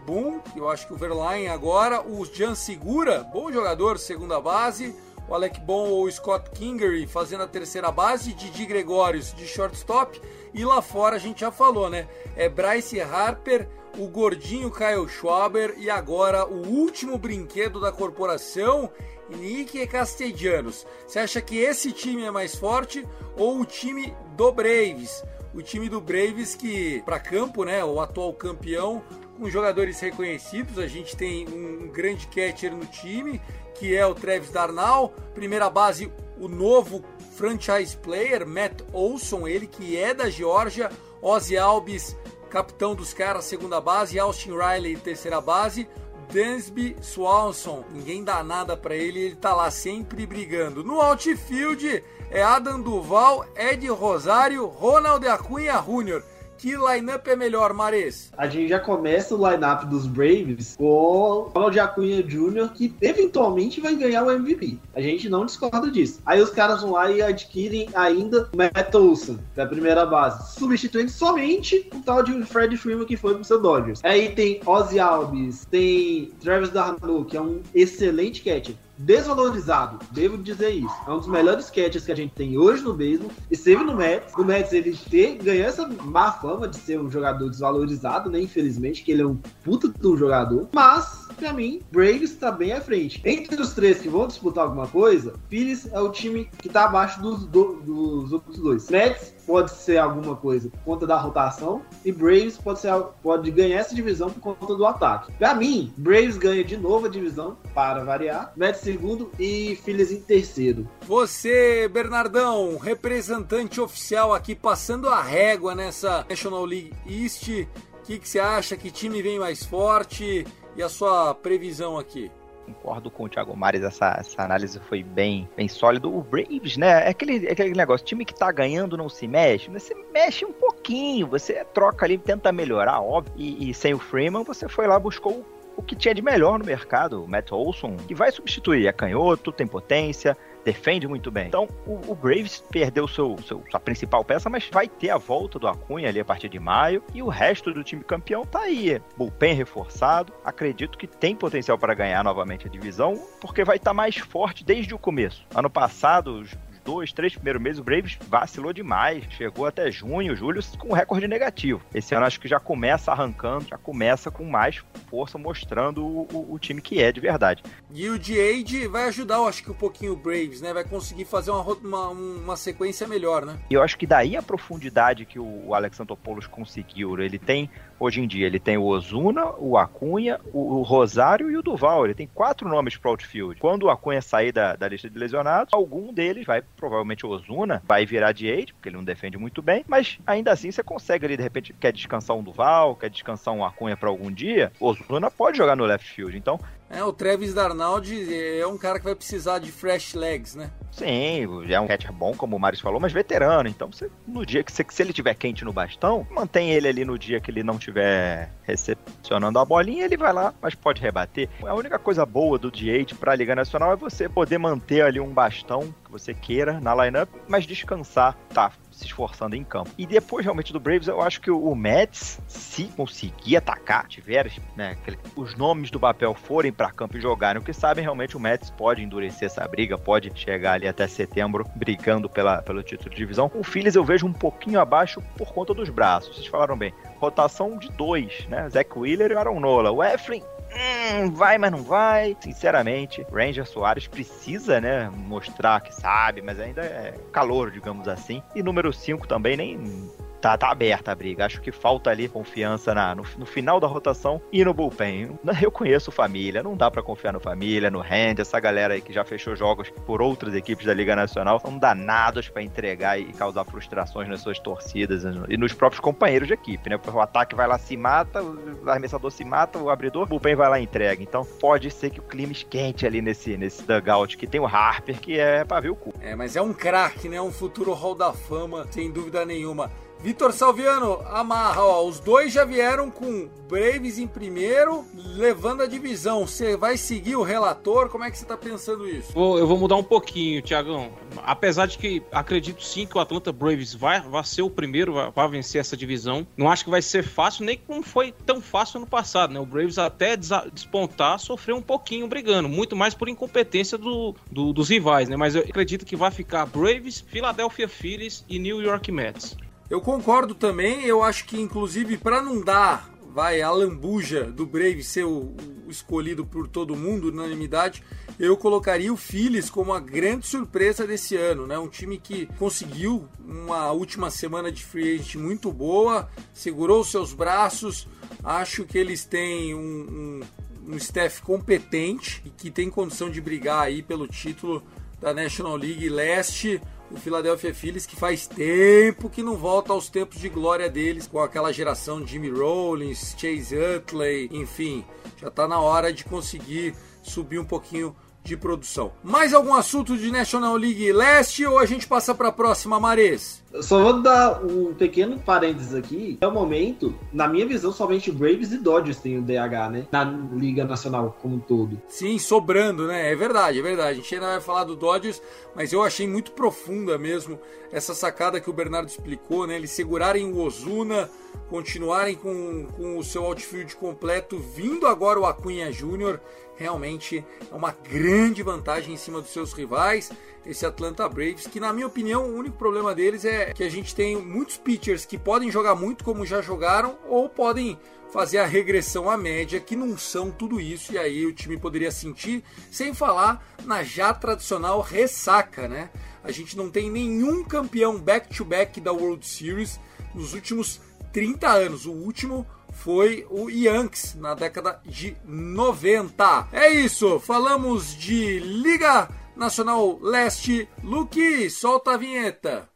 que 0.52 0.58
eu 0.58 0.68
acho 0.68 0.86
que 0.86 0.92
o 0.92 0.96
Verlaine 0.96 1.48
agora, 1.48 2.02
o 2.02 2.24
Jan 2.24 2.54
Segura, 2.54 3.22
bom 3.22 3.52
jogador, 3.52 3.98
segunda 3.98 4.40
base, 4.40 4.94
o 5.28 5.34
Alec 5.34 5.60
Boone 5.60 5.92
ou 5.92 6.04
o 6.04 6.10
Scott 6.10 6.50
Kingery 6.50 7.06
fazendo 7.06 7.44
a 7.44 7.48
terceira 7.48 7.92
base, 7.92 8.32
Didi 8.32 8.66
Gregórios 8.66 9.32
de 9.32 9.46
shortstop, 9.46 10.20
e 10.52 10.64
lá 10.64 10.82
fora 10.82 11.16
a 11.16 11.18
gente 11.20 11.42
já 11.42 11.52
falou, 11.52 11.88
né? 11.88 12.08
É 12.34 12.48
Bryce 12.48 13.00
Harper, 13.00 13.68
o 13.98 14.08
gordinho 14.08 14.70
Kyle 14.70 15.08
Schwaber 15.08 15.74
e 15.76 15.90
agora 15.90 16.46
o 16.46 16.66
último 16.68 17.18
brinquedo 17.18 17.80
da 17.80 17.92
corporação 17.92 18.90
Nick 19.28 19.86
Castellanos. 19.86 20.86
Você 21.06 21.18
acha 21.18 21.40
que 21.40 21.58
esse 21.58 21.92
time 21.92 22.24
é 22.24 22.30
mais 22.30 22.54
forte 22.54 23.06
ou 23.36 23.60
o 23.60 23.64
time 23.64 24.14
do 24.36 24.52
Braves? 24.52 25.22
O 25.54 25.62
time 25.62 25.88
do 25.88 26.00
Braves 26.00 26.54
que 26.54 27.02
para 27.04 27.18
campo, 27.18 27.64
né, 27.64 27.84
o 27.84 28.00
atual 28.00 28.32
campeão, 28.32 29.02
com 29.38 29.48
jogadores 29.48 30.00
reconhecidos. 30.00 30.78
A 30.78 30.86
gente 30.86 31.16
tem 31.16 31.48
um 31.48 31.88
grande 31.88 32.26
catcher 32.26 32.74
no 32.74 32.84
time, 32.86 33.40
que 33.74 33.94
é 33.96 34.06
o 34.06 34.14
Travis 34.14 34.50
Darnall. 34.50 35.12
Primeira 35.34 35.70
base, 35.70 36.12
o 36.38 36.48
novo 36.48 37.04
franchise 37.36 37.96
player, 37.96 38.46
Matt 38.46 38.82
Olson, 38.92 39.46
ele 39.46 39.66
que 39.66 39.96
é 39.96 40.12
da 40.12 40.28
Geórgia. 40.28 40.90
Ozzy 41.20 41.56
Alves, 41.56 42.16
capitão 42.50 42.94
dos 42.94 43.12
caras, 43.12 43.44
segunda 43.44 43.80
base. 43.80 44.18
Austin 44.18 44.52
Riley, 44.52 44.96
terceira 44.96 45.40
base. 45.40 45.88
Dansby 46.32 46.96
Swanson. 47.00 47.84
Ninguém 47.92 48.22
dá 48.22 48.42
nada 48.42 48.76
para 48.76 48.94
ele, 48.94 49.20
ele 49.20 49.36
tá 49.36 49.54
lá 49.54 49.70
sempre 49.70 50.26
brigando. 50.26 50.84
No 50.84 51.00
outfield 51.00 52.04
é 52.30 52.42
Adam 52.42 52.80
Duval, 52.80 53.46
Ed 53.56 53.86
Rosário, 53.88 54.66
Ronald 54.66 55.26
Acunha 55.26 55.78
Jr. 55.78 56.22
Que 56.58 56.74
lineup 56.76 57.24
é 57.28 57.36
melhor, 57.36 57.72
Mares? 57.72 58.32
A 58.36 58.48
gente 58.48 58.68
já 58.68 58.80
começa 58.80 59.32
o 59.32 59.48
lineup 59.48 59.84
dos 59.84 60.08
Braves 60.08 60.74
com 60.76 61.50
Ronald 61.54 61.78
Acunha 61.78 62.20
Jr., 62.20 62.70
que 62.74 62.92
eventualmente 63.00 63.80
vai 63.80 63.94
ganhar 63.94 64.24
o 64.24 64.30
MVP. 64.32 64.76
A 64.92 65.00
gente 65.00 65.28
não 65.28 65.46
discorda 65.46 65.88
disso. 65.88 66.20
Aí 66.26 66.42
os 66.42 66.50
caras 66.50 66.82
vão 66.82 66.92
lá 66.92 67.12
e 67.12 67.22
adquirem 67.22 67.88
ainda 67.94 68.48
o 68.52 68.56
Matt 68.56 68.92
Olson, 68.92 69.38
da 69.54 69.66
primeira 69.66 70.04
base, 70.04 70.58
substituindo 70.58 71.12
somente 71.12 71.88
o 71.94 72.00
tal 72.00 72.24
de 72.24 72.42
Fred 72.42 72.76
Freeman 72.76 73.06
que 73.06 73.16
foi 73.16 73.34
pro 73.34 73.44
seu 73.44 73.62
Dodgers. 73.62 74.00
Aí 74.02 74.30
tem 74.34 74.60
Ozzy 74.66 74.98
Alves, 74.98 75.64
tem 75.70 76.32
Travis 76.40 76.70
Darno, 76.70 77.24
que 77.24 77.36
é 77.36 77.40
um 77.40 77.62
excelente 77.72 78.42
catcher 78.42 78.74
desvalorizado, 78.98 79.98
devo 80.10 80.36
dizer 80.38 80.70
isso. 80.70 80.94
É 81.06 81.10
um 81.10 81.18
dos 81.18 81.28
melhores 81.28 81.70
catches 81.70 82.04
que 82.04 82.12
a 82.12 82.16
gente 82.16 82.34
tem 82.34 82.58
hoje 82.58 82.82
no 82.82 82.94
beisebol. 82.94 83.30
Esteve 83.50 83.84
no 83.84 83.96
Mets. 83.96 84.36
No 84.36 84.44
Mets 84.44 84.72
ele 84.72 84.96
ter, 85.10 85.36
ganhou 85.36 85.66
essa 85.66 85.86
má 85.86 86.32
fama 86.32 86.68
de 86.68 86.76
ser 86.76 87.00
um 87.00 87.10
jogador 87.10 87.48
desvalorizado, 87.48 88.30
né? 88.30 88.40
Infelizmente, 88.40 89.02
que 89.02 89.12
ele 89.12 89.22
é 89.22 89.26
um 89.26 89.38
um 89.66 90.16
jogador. 90.16 90.68
Mas, 90.72 91.28
pra 91.36 91.52
mim, 91.52 91.82
Braves 91.92 92.34
tá 92.34 92.50
bem 92.50 92.72
à 92.72 92.80
frente. 92.80 93.20
Entre 93.24 93.60
os 93.60 93.72
três 93.72 94.00
que 94.00 94.08
vão 94.08 94.26
disputar 94.26 94.64
alguma 94.64 94.86
coisa, 94.86 95.34
Phillies 95.48 95.88
é 95.92 96.00
o 96.00 96.10
time 96.10 96.48
que 96.58 96.68
tá 96.68 96.84
abaixo 96.84 97.20
dos, 97.20 97.46
do, 97.46 97.74
dos 97.80 98.32
outros 98.32 98.58
dois. 98.58 98.90
Mets 98.90 99.37
pode 99.48 99.70
ser 99.70 99.96
alguma 99.96 100.36
coisa 100.36 100.68
por 100.68 100.80
conta 100.80 101.06
da 101.06 101.16
rotação 101.16 101.80
e 102.04 102.12
Braves 102.12 102.58
pode, 102.58 102.80
ser, 102.80 102.92
pode 103.22 103.50
ganhar 103.50 103.78
essa 103.78 103.94
divisão 103.94 104.28
por 104.28 104.54
conta 104.54 104.74
do 104.74 104.84
ataque. 104.84 105.32
Para 105.32 105.54
mim, 105.54 105.90
Braves 105.96 106.36
ganha 106.36 106.62
de 106.62 106.76
novo 106.76 107.06
a 107.06 107.08
divisão, 107.08 107.56
para 107.74 108.04
variar, 108.04 108.52
Mets 108.54 108.82
segundo 108.82 109.32
e 109.38 109.74
Phillies 109.82 110.12
em 110.12 110.20
terceiro. 110.20 110.86
Você, 111.06 111.88
Bernardão, 111.88 112.76
representante 112.76 113.80
oficial 113.80 114.34
aqui, 114.34 114.54
passando 114.54 115.08
a 115.08 115.22
régua 115.22 115.74
nessa 115.74 116.26
National 116.28 116.66
League 116.66 116.92
East, 117.06 117.48
o 117.48 118.02
que, 118.04 118.18
que 118.18 118.28
você 118.28 118.38
acha? 118.38 118.76
Que 118.76 118.90
time 118.90 119.22
vem 119.22 119.38
mais 119.38 119.64
forte? 119.64 120.46
E 120.76 120.82
a 120.82 120.90
sua 120.90 121.34
previsão 121.34 121.98
aqui? 121.98 122.30
Concordo 122.68 123.10
com 123.10 123.24
o 123.24 123.28
Thiago 123.28 123.56
Mares, 123.56 123.82
essa, 123.82 124.16
essa 124.18 124.42
análise 124.42 124.78
foi 124.80 125.02
bem, 125.02 125.48
bem 125.56 125.68
sólida. 125.68 126.06
O 126.06 126.22
Braves, 126.22 126.76
né, 126.76 127.06
é 127.06 127.08
aquele, 127.08 127.46
é 127.46 127.52
aquele 127.52 127.72
negócio, 127.72 128.06
time 128.06 128.24
que 128.24 128.34
tá 128.34 128.50
ganhando 128.52 128.96
não 128.96 129.08
se 129.08 129.26
mexe, 129.26 129.70
você 129.70 129.94
mexe 130.12 130.44
um 130.44 130.52
pouquinho, 130.52 131.26
você 131.26 131.64
troca 131.72 132.04
ali, 132.04 132.18
tenta 132.18 132.52
melhorar, 132.52 133.00
óbvio, 133.00 133.32
e, 133.36 133.70
e 133.70 133.74
sem 133.74 133.94
o 133.94 133.98
Freeman 133.98 134.44
você 134.44 134.68
foi 134.68 134.86
lá, 134.86 134.98
buscou 134.98 135.44
o 135.76 135.82
que 135.82 135.94
tinha 135.94 136.12
de 136.12 136.20
melhor 136.20 136.58
no 136.58 136.64
mercado, 136.64 137.22
o 137.22 137.28
Matt 137.28 137.52
Olson, 137.52 137.96
que 137.96 138.14
vai 138.14 138.32
substituir, 138.32 138.88
é 138.88 138.92
canhoto, 138.92 139.52
tem 139.52 139.66
potência, 139.66 140.36
defende 140.68 141.08
muito 141.08 141.30
bem. 141.30 141.46
Então, 141.46 141.66
o, 141.86 142.12
o 142.12 142.14
Braves 142.14 142.62
perdeu 142.70 143.08
seu, 143.08 143.38
seu, 143.46 143.64
sua 143.70 143.80
principal 143.80 144.22
peça, 144.22 144.50
mas 144.50 144.68
vai 144.70 144.86
ter 144.86 145.08
a 145.08 145.16
volta 145.16 145.58
do 145.58 145.66
Acunha 145.66 146.10
ali 146.10 146.20
a 146.20 146.24
partir 146.24 146.50
de 146.50 146.60
maio. 146.60 147.02
E 147.14 147.22
o 147.22 147.28
resto 147.28 147.72
do 147.72 147.82
time 147.82 148.04
campeão 148.04 148.44
tá 148.44 148.60
aí. 148.60 149.00
Bullpen 149.16 149.54
reforçado. 149.54 150.30
Acredito 150.44 150.98
que 150.98 151.06
tem 151.06 151.34
potencial 151.34 151.78
para 151.78 151.94
ganhar 151.94 152.22
novamente 152.22 152.66
a 152.66 152.70
divisão, 152.70 153.14
porque 153.40 153.64
vai 153.64 153.76
estar 153.76 153.92
tá 153.92 153.94
mais 153.94 154.18
forte 154.18 154.62
desde 154.62 154.94
o 154.94 154.98
começo. 154.98 155.42
Ano 155.54 155.70
passado, 155.70 156.40
os 156.40 156.54
dois, 156.88 157.12
três 157.12 157.34
primeiros 157.34 157.60
meses 157.60 157.78
o 157.78 157.84
Braves 157.84 158.18
vacilou 158.28 158.72
demais. 158.72 159.22
Chegou 159.28 159.66
até 159.66 159.90
junho, 159.90 160.34
julho 160.34 160.62
com 160.78 160.94
recorde 160.94 161.28
negativo. 161.28 161.82
Esse 161.94 162.14
ano 162.14 162.24
acho 162.24 162.40
que 162.40 162.48
já 162.48 162.58
começa 162.58 163.12
arrancando, 163.12 163.66
já 163.68 163.76
começa 163.76 164.30
com 164.30 164.42
mais 164.44 164.82
força, 165.10 165.36
mostrando 165.36 166.02
o, 166.02 166.26
o, 166.32 166.54
o 166.54 166.58
time 166.58 166.80
que 166.80 167.02
é 167.02 167.12
de 167.12 167.20
verdade. 167.20 167.62
E 167.92 168.08
o 168.08 168.14
Jade 168.14 168.86
vai 168.86 169.04
ajudar, 169.08 169.34
eu 169.34 169.46
acho 169.46 169.62
que 169.62 169.70
um 169.70 169.74
pouquinho 169.74 170.14
o 170.14 170.16
Braves, 170.16 170.62
né? 170.62 170.72
Vai 170.72 170.84
conseguir 170.84 171.26
fazer 171.26 171.50
uma, 171.50 171.62
uma, 171.62 172.08
uma 172.08 172.56
sequência 172.56 173.06
melhor, 173.06 173.44
né? 173.44 173.58
E 173.68 173.74
eu 173.74 173.82
acho 173.82 173.98
que 173.98 174.06
daí 174.06 174.34
a 174.34 174.42
profundidade 174.42 175.26
que 175.26 175.38
o 175.38 175.74
Alex 175.74 176.00
Antopoulos 176.00 176.46
conseguiu, 176.46 177.20
ele 177.20 177.38
tem 177.38 177.68
hoje 177.98 178.20
em 178.20 178.26
dia, 178.26 178.46
ele 178.46 178.58
tem 178.58 178.76
o 178.76 178.84
Ozuna, 178.84 179.52
o 179.58 179.76
Acunha, 179.76 180.40
o, 180.52 180.82
Rosário 180.82 181.50
e 181.50 181.56
o 181.56 181.62
Duval. 181.62 182.04
Ele 182.04 182.14
tem 182.14 182.26
quatro 182.26 182.68
nomes 182.68 182.96
pro 182.96 183.10
outfield. 183.10 183.60
Quando 183.60 183.84
o 183.84 183.90
Acunha 183.90 184.22
sair 184.22 184.52
da, 184.52 184.76
da 184.76 184.88
lista 184.88 185.08
de 185.08 185.18
lesionados, 185.18 185.72
algum 185.72 186.12
deles 186.12 186.46
vai, 186.46 186.62
provavelmente 186.76 187.26
o 187.26 187.30
Ozuna, 187.30 187.82
vai 187.86 188.06
virar 188.06 188.32
de 188.32 188.50
aid, 188.50 188.72
porque 188.74 188.88
ele 188.88 188.96
não 188.96 189.04
defende 189.04 189.36
muito 189.36 189.60
bem, 189.60 189.84
mas 189.86 190.18
ainda 190.26 190.52
assim 190.52 190.70
você 190.70 190.82
consegue 190.82 191.26
ali, 191.26 191.36
de 191.36 191.42
repente, 191.42 191.72
quer 191.72 191.92
descansar 191.92 192.36
um 192.36 192.42
Duval, 192.42 192.96
quer 192.96 193.10
descansar 193.10 193.52
um 193.52 193.64
Acunha 193.64 193.96
para 193.96 194.08
algum 194.08 194.30
dia, 194.30 194.72
o 194.80 194.88
Ozuna 194.88 195.30
pode 195.30 195.58
jogar 195.58 195.76
no 195.76 195.84
left 195.84 196.10
field. 196.10 196.36
Então, 196.36 196.58
é, 196.90 197.04
o 197.04 197.12
Travis 197.12 197.52
Darnaldi 197.52 198.34
é 198.58 198.66
um 198.66 198.78
cara 198.78 198.98
que 198.98 199.04
vai 199.04 199.14
precisar 199.14 199.58
de 199.58 199.70
fresh 199.70 200.14
legs, 200.14 200.54
né? 200.54 200.70
Sim, 200.90 201.46
é 201.68 201.80
um 201.80 201.86
catcher 201.86 202.12
bom, 202.12 202.34
como 202.34 202.56
o 202.56 202.58
Marius 202.58 202.80
falou, 202.80 202.98
mas 202.98 203.12
veterano. 203.12 203.68
Então, 203.68 203.90
você, 203.92 204.10
no 204.26 204.44
dia 204.44 204.64
que 204.64 204.72
você, 204.72 204.84
se 204.88 205.02
ele 205.02 205.12
tiver 205.12 205.34
quente 205.34 205.64
no 205.64 205.72
bastão, 205.72 206.26
mantém 206.30 206.70
ele 206.70 206.88
ali 206.88 207.04
no 207.04 207.18
dia 207.18 207.40
que 207.40 207.50
ele 207.50 207.62
não 207.62 207.78
tiver 207.78 208.50
recepcionando 208.62 209.58
a 209.58 209.64
bolinha, 209.64 210.04
ele 210.04 210.16
vai 210.16 210.32
lá, 210.32 210.52
mas 210.60 210.74
pode 210.74 211.00
rebater. 211.00 211.48
A 211.62 211.74
única 211.74 211.98
coisa 211.98 212.26
boa 212.26 212.58
do 212.58 212.70
DH 212.70 213.14
para 213.20 213.32
a 213.32 213.36
Liga 213.36 213.54
Nacional 213.54 213.92
é 213.92 213.96
você 213.96 214.28
poder 214.28 214.58
manter 214.58 215.02
ali 215.02 215.20
um 215.20 215.32
bastão 215.32 215.94
que 216.04 216.10
você 216.10 216.34
queira 216.34 216.80
na 216.80 216.94
lineup, 217.04 217.28
mas 217.46 217.66
descansar, 217.66 218.36
tá? 218.52 218.72
Se 218.98 219.06
esforçando 219.06 219.54
em 219.54 219.62
campo. 219.62 219.90
E 219.96 220.06
depois, 220.06 220.44
realmente, 220.44 220.72
do 220.72 220.80
Braves, 220.80 221.06
eu 221.06 221.22
acho 221.22 221.40
que 221.40 221.50
o 221.50 221.74
Mets, 221.74 222.40
se 222.48 222.84
conseguir 222.84 223.56
atacar, 223.56 224.08
tiver 224.08 224.50
né, 224.76 224.96
os 225.36 225.56
nomes 225.56 225.90
do 225.90 226.00
papel 226.00 226.34
forem 226.34 226.72
para 226.72 226.90
campo 226.90 227.16
e 227.16 227.20
jogarem 227.20 227.62
o 227.62 227.64
que 227.64 227.72
sabem, 227.72 228.02
realmente 228.02 228.36
o 228.36 228.40
Mets 228.40 228.70
pode 228.70 229.02
endurecer 229.02 229.46
essa 229.46 229.66
briga, 229.68 229.96
pode 229.96 230.32
chegar 230.34 230.72
ali 230.72 230.88
até 230.88 231.06
setembro 231.06 231.64
brigando 231.76 232.28
pela, 232.28 232.60
pelo 232.60 232.82
título 232.82 233.10
de 233.10 233.16
divisão. 233.16 233.50
O 233.54 233.62
Phillies 233.62 233.94
eu 233.94 234.04
vejo 234.04 234.26
um 234.26 234.32
pouquinho 234.32 234.80
abaixo 234.80 235.22
por 235.36 235.52
conta 235.52 235.72
dos 235.72 235.88
braços. 235.88 236.34
Vocês 236.34 236.46
falaram 236.48 236.76
bem. 236.76 236.92
Rotação 237.18 237.78
de 237.78 237.90
dois, 237.92 238.46
né? 238.48 238.68
Zach 238.68 238.90
Wheeler 238.96 239.30
e 239.30 239.34
Aaron 239.34 239.60
Nola. 239.60 239.90
O 239.90 240.02
Eflin 240.02 240.42
hum, 240.74 241.30
vai, 241.32 241.58
mas 241.58 241.72
não 241.72 241.82
vai. 241.82 242.36
Sinceramente, 242.40 243.24
Ranger 243.32 243.66
Soares 243.66 244.06
precisa, 244.06 244.80
né, 244.80 245.10
mostrar 245.10 245.80
que 245.80 245.94
sabe, 245.94 246.42
mas 246.42 246.60
ainda 246.60 246.82
é 246.82 247.14
calor, 247.32 247.70
digamos 247.70 248.08
assim. 248.08 248.42
E 248.54 248.62
número 248.62 248.92
5 248.92 249.26
também 249.26 249.56
nem 249.56 250.10
tá, 250.40 250.56
tá 250.56 250.70
aberta 250.70 251.12
a 251.12 251.14
briga. 251.14 251.44
Acho 251.44 251.60
que 251.60 251.70
falta 251.70 252.10
ali 252.10 252.28
confiança 252.28 252.94
na, 252.94 253.14
no, 253.14 253.24
no, 253.36 253.46
final 253.46 253.80
da 253.80 253.86
rotação 253.86 254.40
e 254.52 254.64
no 254.64 254.74
bullpen. 254.74 255.38
Eu 255.60 255.70
conheço 255.70 256.10
família, 256.10 256.62
não 256.62 256.76
dá 256.76 256.90
para 256.90 257.02
confiar 257.02 257.32
no 257.32 257.40
família, 257.40 257.90
no 257.90 258.00
Hand, 258.00 258.38
essa 258.38 258.58
galera 258.60 258.94
aí 258.94 259.00
que 259.00 259.12
já 259.12 259.24
fechou 259.24 259.54
jogos 259.56 259.90
por 260.06 260.22
outras 260.22 260.54
equipes 260.54 260.86
da 260.86 260.94
Liga 260.94 261.14
Nacional, 261.16 261.60
são 261.60 261.78
danados 261.78 262.48
para 262.48 262.62
entregar 262.62 263.18
e 263.18 263.32
causar 263.32 263.64
frustrações 263.64 264.28
nas 264.28 264.40
suas 264.40 264.58
torcidas 264.58 265.24
e 265.48 265.56
nos 265.56 265.72
próprios 265.72 266.00
companheiros 266.00 266.48
de 266.48 266.54
equipe, 266.54 266.88
né? 266.88 266.98
O 267.12 267.20
ataque 267.20 267.54
vai 267.54 267.66
lá 267.66 267.78
se 267.78 267.96
mata, 267.96 268.42
o 268.42 268.88
arremessador 268.88 269.30
se 269.30 269.44
mata, 269.44 269.78
o 269.78 269.90
abridor, 269.90 270.22
o 270.22 270.26
bullpen 270.26 270.54
vai 270.54 270.68
lá 270.68 270.80
e 270.80 270.84
entrega. 270.84 271.22
Então 271.22 271.44
pode 271.44 271.90
ser 271.90 272.10
que 272.10 272.20
o 272.20 272.22
clima 272.22 272.52
esquente 272.52 273.06
ali 273.06 273.20
nesse, 273.20 273.56
nesse 273.56 273.82
dugout, 273.82 274.36
que 274.36 274.46
tem 274.46 274.60
o 274.60 274.66
Harper, 274.66 275.20
que 275.20 275.38
é 275.38 275.64
pra 275.64 275.80
ver 275.80 275.90
o 275.90 275.96
cu. 275.96 276.14
É, 276.20 276.34
mas 276.34 276.56
é 276.56 276.62
um 276.62 276.72
craque, 276.72 277.28
né? 277.28 277.40
Um 277.40 277.52
futuro 277.52 277.92
Hall 277.92 278.14
da 278.14 278.32
Fama, 278.32 278.86
sem 278.90 279.10
dúvida 279.10 279.44
nenhuma. 279.44 279.90
Vitor 280.20 280.52
Salviano, 280.52 281.20
amarra, 281.26 281.84
ó. 281.84 282.04
Os 282.04 282.18
dois 282.18 282.52
já 282.52 282.64
vieram 282.64 283.08
com 283.08 283.48
Braves 283.68 284.18
em 284.18 284.26
primeiro, 284.26 285.04
levando 285.14 285.82
a 285.82 285.86
divisão. 285.86 286.44
Você 286.44 286.76
vai 286.76 286.96
seguir 286.96 287.36
o 287.36 287.42
relator? 287.42 288.08
Como 288.08 288.24
é 288.24 288.30
que 288.30 288.36
você 288.36 288.44
tá 288.44 288.56
pensando 288.56 289.08
isso? 289.08 289.32
eu 289.36 289.66
vou 289.66 289.78
mudar 289.78 289.94
um 289.96 290.02
pouquinho, 290.02 290.60
Tiagão. 290.60 291.12
Apesar 291.44 291.86
de 291.86 291.98
que 291.98 292.22
acredito 292.32 292.82
sim 292.82 293.06
que 293.06 293.16
o 293.16 293.20
Atlanta 293.20 293.52
Braves 293.52 293.94
vai, 293.94 294.20
vai 294.20 294.42
ser 294.42 294.62
o 294.62 294.70
primeiro, 294.70 295.14
vai, 295.32 295.48
vencer 295.48 295.80
essa 295.80 295.96
divisão. 295.96 296.46
Não 296.56 296.68
acho 296.68 296.84
que 296.84 296.90
vai 296.90 297.02
ser 297.02 297.22
fácil, 297.22 297.64
nem 297.64 297.78
como 297.78 298.02
foi 298.02 298.32
tão 298.44 298.60
fácil 298.60 298.98
no 298.98 299.06
passado, 299.06 299.54
né? 299.54 299.60
O 299.60 299.66
Braves 299.66 299.98
até 299.98 300.36
despontar 300.36 301.38
sofreu 301.38 301.76
um 301.76 301.82
pouquinho 301.82 302.26
brigando, 302.26 302.68
muito 302.68 302.96
mais 302.96 303.14
por 303.14 303.28
incompetência 303.28 303.96
do, 303.96 304.34
do, 304.50 304.72
dos 304.72 304.88
rivais, 304.88 305.28
né? 305.28 305.36
Mas 305.36 305.54
eu 305.54 305.62
acredito 305.62 306.04
que 306.04 306.16
vai 306.16 306.30
ficar 306.30 306.66
Braves, 306.66 307.20
Philadelphia 307.20 307.88
Phillies 307.88 308.44
e 308.48 308.58
New 308.58 308.82
York 308.82 309.12
Mets. 309.12 309.56
Eu 309.90 310.02
concordo 310.02 310.54
também, 310.54 311.04
eu 311.06 311.22
acho 311.22 311.46
que 311.46 311.58
inclusive 311.58 312.18
para 312.18 312.42
não 312.42 312.60
dar, 312.60 313.10
vai, 313.32 313.62
a 313.62 313.70
lambuja 313.70 314.44
do 314.44 314.66
Brave 314.66 315.02
ser 315.02 315.24
o, 315.24 315.56
o, 315.86 315.90
escolhido 315.90 316.44
por 316.44 316.68
todo 316.68 316.94
mundo, 316.94 317.28
unanimidade, 317.28 318.02
eu 318.38 318.54
colocaria 318.54 319.10
o 319.10 319.16
Phillies 319.16 319.70
como 319.70 319.94
a 319.94 319.98
grande 319.98 320.46
surpresa 320.46 321.06
desse 321.06 321.36
ano, 321.36 321.66
né? 321.66 321.78
Um 321.78 321.88
time 321.88 322.18
que 322.18 322.46
conseguiu 322.58 323.26
uma 323.42 323.90
última 323.90 324.30
semana 324.30 324.70
de 324.70 324.84
free 324.84 325.14
agent 325.14 325.36
muito 325.36 325.72
boa, 325.72 326.28
segurou 326.52 327.02
seus 327.02 327.32
braços, 327.32 328.06
acho 328.44 328.84
que 328.84 328.98
eles 328.98 329.24
têm 329.24 329.74
um, 329.74 330.40
um, 330.86 330.92
um 330.92 330.96
staff 330.96 331.40
competente 331.40 332.42
e 332.44 332.50
que 332.50 332.70
tem 332.70 332.90
condição 332.90 333.30
de 333.30 333.40
brigar 333.40 333.84
aí 333.84 334.02
pelo 334.02 334.28
título 334.28 334.82
da 335.18 335.32
National 335.32 335.76
League 335.76 336.08
Leste 336.10 336.78
o 337.10 337.16
Philadelphia 337.16 337.74
Phillies, 337.74 338.06
que 338.06 338.16
faz 338.16 338.46
tempo 338.46 339.30
que 339.30 339.42
não 339.42 339.56
volta 339.56 339.92
aos 339.92 340.08
tempos 340.08 340.38
de 340.38 340.48
glória 340.48 340.88
deles, 340.88 341.26
com 341.26 341.40
aquela 341.40 341.72
geração 341.72 342.26
Jimmy 342.26 342.50
Rollins, 342.50 343.34
Chase 343.38 343.76
Utley, 343.76 344.48
enfim, 344.52 345.04
já 345.36 345.48
está 345.48 345.66
na 345.66 345.80
hora 345.80 346.12
de 346.12 346.24
conseguir 346.24 346.94
subir 347.22 347.58
um 347.58 347.64
pouquinho 347.64 348.14
de 348.44 348.56
produção. 348.56 349.12
Mais 349.22 349.52
algum 349.52 349.74
assunto 349.74 350.16
de 350.16 350.30
National 350.30 350.74
League 350.76 351.12
Leste 351.12 351.66
ou 351.66 351.78
a 351.78 351.84
gente 351.84 352.06
passa 352.06 352.34
para 352.34 352.48
a 352.48 352.52
próxima, 352.52 352.98
Mares? 352.98 353.62
Só 353.82 354.02
vou 354.02 354.22
dar 354.22 354.64
um 354.64 354.94
pequeno 354.94 355.38
parênteses 355.38 355.94
aqui. 355.94 356.36
Até 356.38 356.48
o 356.48 356.52
momento, 356.52 357.14
na 357.30 357.46
minha 357.46 357.66
visão, 357.66 357.92
somente 357.92 358.32
Braves 358.32 358.72
e 358.72 358.78
Dodgers 358.78 359.18
têm 359.18 359.38
o 359.38 359.42
DH, 359.42 359.90
né? 359.90 360.06
Na 360.10 360.24
Liga 360.24 360.86
Nacional 360.86 361.36
como 361.42 361.56
um 361.56 361.60
todo. 361.60 362.00
Sim, 362.08 362.38
sobrando, 362.38 363.06
né? 363.06 363.30
É 363.30 363.36
verdade, 363.36 363.78
é 363.78 363.82
verdade. 363.82 364.12
A 364.12 364.14
gente 364.14 364.34
ainda 364.34 364.46
vai 364.46 364.60
falar 364.60 364.84
do 364.84 364.96
Dodgers, 364.96 365.42
mas 365.76 365.92
eu 365.92 366.02
achei 366.02 366.26
muito 366.26 366.52
profunda 366.52 367.18
mesmo 367.18 367.58
essa 367.92 368.14
sacada 368.14 368.60
que 368.60 368.70
o 368.70 368.72
Bernardo 368.72 369.08
explicou, 369.08 369.66
né? 369.66 369.76
Eles 369.76 369.90
segurarem 369.90 370.50
o 370.50 370.58
Ozuna, 370.58 371.28
continuarem 371.68 372.34
com, 372.34 372.86
com 372.96 373.18
o 373.18 373.22
seu 373.22 373.44
outfield 373.44 373.94
completo, 373.96 374.58
vindo 374.58 375.06
agora 375.06 375.38
o 375.38 375.44
Acunha 375.44 375.92
Júnior 375.92 376.40
realmente 376.78 377.44
é 377.70 377.74
uma 377.74 377.90
grande 377.90 378.62
vantagem 378.62 379.12
em 379.12 379.16
cima 379.16 379.40
dos 379.40 379.52
seus 379.52 379.72
rivais. 379.72 380.30
Esse 380.64 380.86
Atlanta 380.86 381.28
Braves, 381.28 381.66
que 381.66 381.80
na 381.80 381.92
minha 381.92 382.06
opinião 382.06 382.44
o 382.44 382.56
único 382.56 382.76
problema 382.76 383.14
deles 383.14 383.44
é 383.44 383.72
que 383.72 383.82
a 383.82 383.90
gente 383.90 384.14
tem 384.14 384.36
muitos 384.36 384.76
pitchers 384.76 385.24
que 385.24 385.36
podem 385.36 385.70
jogar 385.70 385.94
muito 385.94 386.24
como 386.24 386.46
já 386.46 386.62
jogaram 386.62 387.18
ou 387.26 387.48
podem 387.48 387.98
fazer 388.32 388.58
a 388.58 388.66
regressão 388.66 389.28
à 389.28 389.36
média, 389.36 389.80
que 389.80 389.96
não 389.96 390.16
são 390.18 390.50
tudo 390.50 390.80
isso, 390.80 391.14
e 391.14 391.18
aí 391.18 391.46
o 391.46 391.52
time 391.52 391.78
poderia 391.78 392.10
sentir, 392.10 392.62
sem 392.90 393.14
falar 393.14 393.66
na 393.84 394.02
já 394.02 394.34
tradicional 394.34 395.00
ressaca, 395.00 395.88
né? 395.88 396.10
A 396.44 396.52
gente 396.52 396.76
não 396.76 396.90
tem 396.90 397.10
nenhum 397.10 397.64
campeão 397.64 398.18
back-to-back 398.18 399.00
-back 399.00 399.02
da 399.02 399.12
World 399.12 399.46
Series 399.46 399.98
nos 400.34 400.52
últimos 400.52 401.00
30 401.32 401.68
anos. 401.70 402.06
O 402.06 402.12
último 402.12 402.66
foi 402.98 403.46
o 403.48 403.70
Yankees 403.70 404.34
na 404.34 404.54
década 404.54 405.00
de 405.04 405.36
90. 405.44 406.68
É 406.72 406.90
isso, 406.90 407.38
falamos 407.40 408.16
de 408.16 408.58
Liga 408.58 409.28
Nacional 409.56 410.18
Leste. 410.20 410.88
Luke, 411.02 411.70
solta 411.70 412.12
a 412.12 412.16
vinheta. 412.16 412.88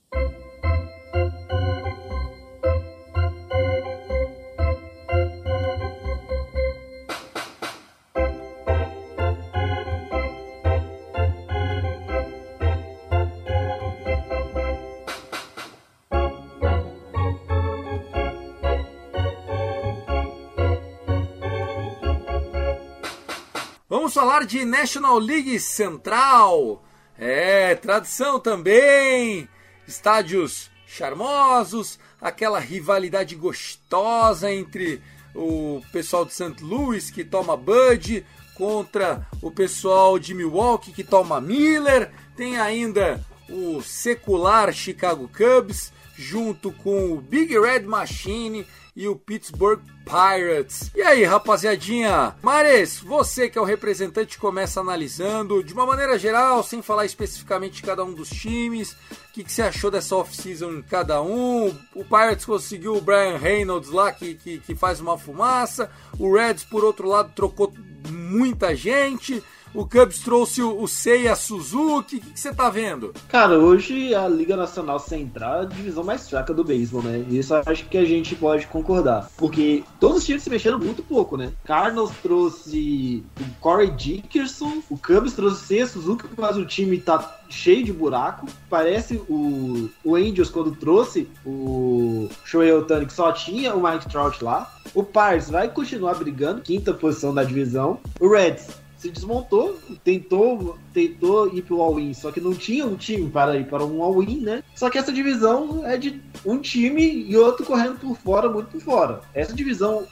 Vamos 24.14 24.28
falar 24.28 24.44
de 24.44 24.62
National 24.66 25.18
League 25.18 25.58
Central. 25.58 26.84
É, 27.18 27.74
tradição 27.74 28.38
também. 28.38 29.48
Estádios 29.88 30.70
charmosos, 30.86 31.98
aquela 32.20 32.58
rivalidade 32.58 33.34
gostosa 33.34 34.52
entre 34.52 35.00
o 35.34 35.80
pessoal 35.92 36.26
de 36.26 36.34
St. 36.34 36.62
Louis 36.62 37.10
que 37.10 37.24
toma 37.24 37.56
Bud 37.56 38.26
contra 38.54 39.26
o 39.40 39.50
pessoal 39.50 40.18
de 40.18 40.34
Milwaukee 40.34 40.92
que 40.92 41.02
toma 41.02 41.40
Miller. 41.40 42.12
Tem 42.36 42.58
ainda 42.58 43.18
o 43.48 43.80
secular 43.80 44.74
Chicago 44.74 45.26
Cubs, 45.26 45.90
junto 46.14 46.70
com 46.70 47.14
o 47.14 47.18
Big 47.18 47.58
Red 47.58 47.84
Machine 47.84 48.66
e 48.94 49.08
o 49.08 49.16
Pittsburgh 49.16 49.80
Pirates. 50.04 50.90
E 50.94 51.00
aí, 51.02 51.24
rapaziadinha? 51.24 52.36
Mares, 52.42 53.00
você 53.00 53.48
que 53.48 53.58
é 53.58 53.60
o 53.60 53.64
representante 53.64 54.38
começa 54.38 54.80
analisando, 54.80 55.62
de 55.64 55.72
uma 55.72 55.86
maneira 55.86 56.18
geral, 56.18 56.62
sem 56.62 56.82
falar 56.82 57.06
especificamente 57.06 57.76
de 57.76 57.82
cada 57.82 58.04
um 58.04 58.12
dos 58.12 58.28
times, 58.28 58.92
o 58.92 59.32
que, 59.32 59.44
que, 59.44 59.52
você 59.52 59.62
achou 59.62 59.90
dessa 59.90 60.14
off-season 60.14 60.72
em 60.72 60.82
cada 60.82 61.22
um? 61.22 61.74
O 61.94 62.04
Pirates 62.04 62.44
conseguiu 62.44 62.96
o 62.96 63.00
Brian 63.00 63.38
Reynolds 63.38 63.90
lá, 63.90 64.12
que, 64.12 64.34
que, 64.34 64.58
que 64.58 64.74
faz 64.74 65.00
uma 65.00 65.16
fumaça. 65.16 65.90
O 66.18 66.34
Reds, 66.34 66.64
por 66.64 66.84
outro 66.84 67.08
lado, 67.08 67.32
trocou 67.34 67.72
muita 68.10 68.76
gente. 68.76 69.42
O 69.74 69.86
Cubs 69.86 70.18
trouxe 70.18 70.62
o, 70.62 70.86
Seiya 70.86 71.34
Suzuki. 71.34 72.16
O 72.16 72.20
que, 72.20 72.38
você 72.38 72.52
tá 72.52 72.68
vendo? 72.68 73.14
Cara, 73.28 73.58
hoje 73.58 74.14
a 74.14 74.28
Liga 74.28 74.54
Nacional 74.54 74.98
Central 74.98 75.60
é 75.60 75.62
a 75.62 75.64
divisão 75.64 76.04
mais 76.04 76.28
fraca 76.28 76.52
do 76.52 76.62
beisebol, 76.62 77.02
né? 77.02 77.24
Isso 77.30 77.54
acho 77.54 77.86
que 77.86 77.96
a 77.96 78.04
gente 78.04 78.34
pode 78.34 78.66
concordar. 78.66 79.30
Porque 79.36 79.82
todos 79.98 80.18
os 80.18 80.24
times 80.26 80.42
se 80.42 80.50
mexeram 80.50 80.78
muito 80.78 81.02
pouco, 81.02 81.38
né? 81.38 81.52
Cardinals 81.64 82.12
trouxe 82.22 83.24
o 83.40 83.60
Corey 83.60 83.90
Dickerson, 83.90 84.82
o 84.90 84.98
Cubs 84.98 85.32
trouxe 85.32 85.62
o 85.62 85.66
Seiya 85.66 85.86
Suzuki, 85.86 86.26
mas 86.36 86.58
o 86.58 86.66
time 86.66 86.98
tá 86.98 87.40
cheio 87.48 87.82
de 87.82 87.92
buraco. 87.92 88.46
Parece 88.68 89.22
o, 89.28 89.88
o 90.04 90.16
Angels 90.16 90.50
quando 90.50 90.76
trouxe 90.76 91.28
o 91.46 92.28
Shohei 92.44 92.72
Otani, 92.72 93.06
que 93.06 93.12
só 93.12 93.32
tinha 93.32 93.74
o 93.74 93.82
Mike 93.82 94.08
Trout 94.10 94.44
lá. 94.44 94.70
O 94.94 95.02
Pirates 95.02 95.48
vai 95.48 95.68
continuar 95.68 96.14
brigando, 96.14 96.60
quinta 96.60 96.92
posição 96.92 97.32
da 97.32 97.42
divisão. 97.42 97.98
O 98.20 98.28
Reds 98.28 98.81
se 99.02 99.10
desmontou, 99.10 99.80
tentou, 100.04 100.78
tentou 100.94 101.52
ir 101.52 101.62
pro 101.62 101.82
all-in, 101.82 102.14
só 102.14 102.30
que 102.30 102.40
não 102.40 102.54
tinha 102.54 102.86
um 102.86 102.94
time 102.94 103.28
para 103.28 103.56
ir 103.56 103.66
para 103.66 103.84
um 103.84 104.00
all-in, 104.00 104.40
né? 104.40 104.62
Só 104.76 104.88
que 104.88 104.96
essa 104.96 105.12
divisão 105.12 105.84
é 105.84 105.96
de 105.96 106.22
um 106.46 106.58
time 106.58 107.02
e 107.28 107.36
outro 107.36 107.66
correndo 107.66 107.98
por 107.98 108.16
fora, 108.16 108.48
muito 108.48 108.68
por 108.68 108.80
fora. 108.80 109.20
Essa 109.34 109.52
divisão, 109.52 110.06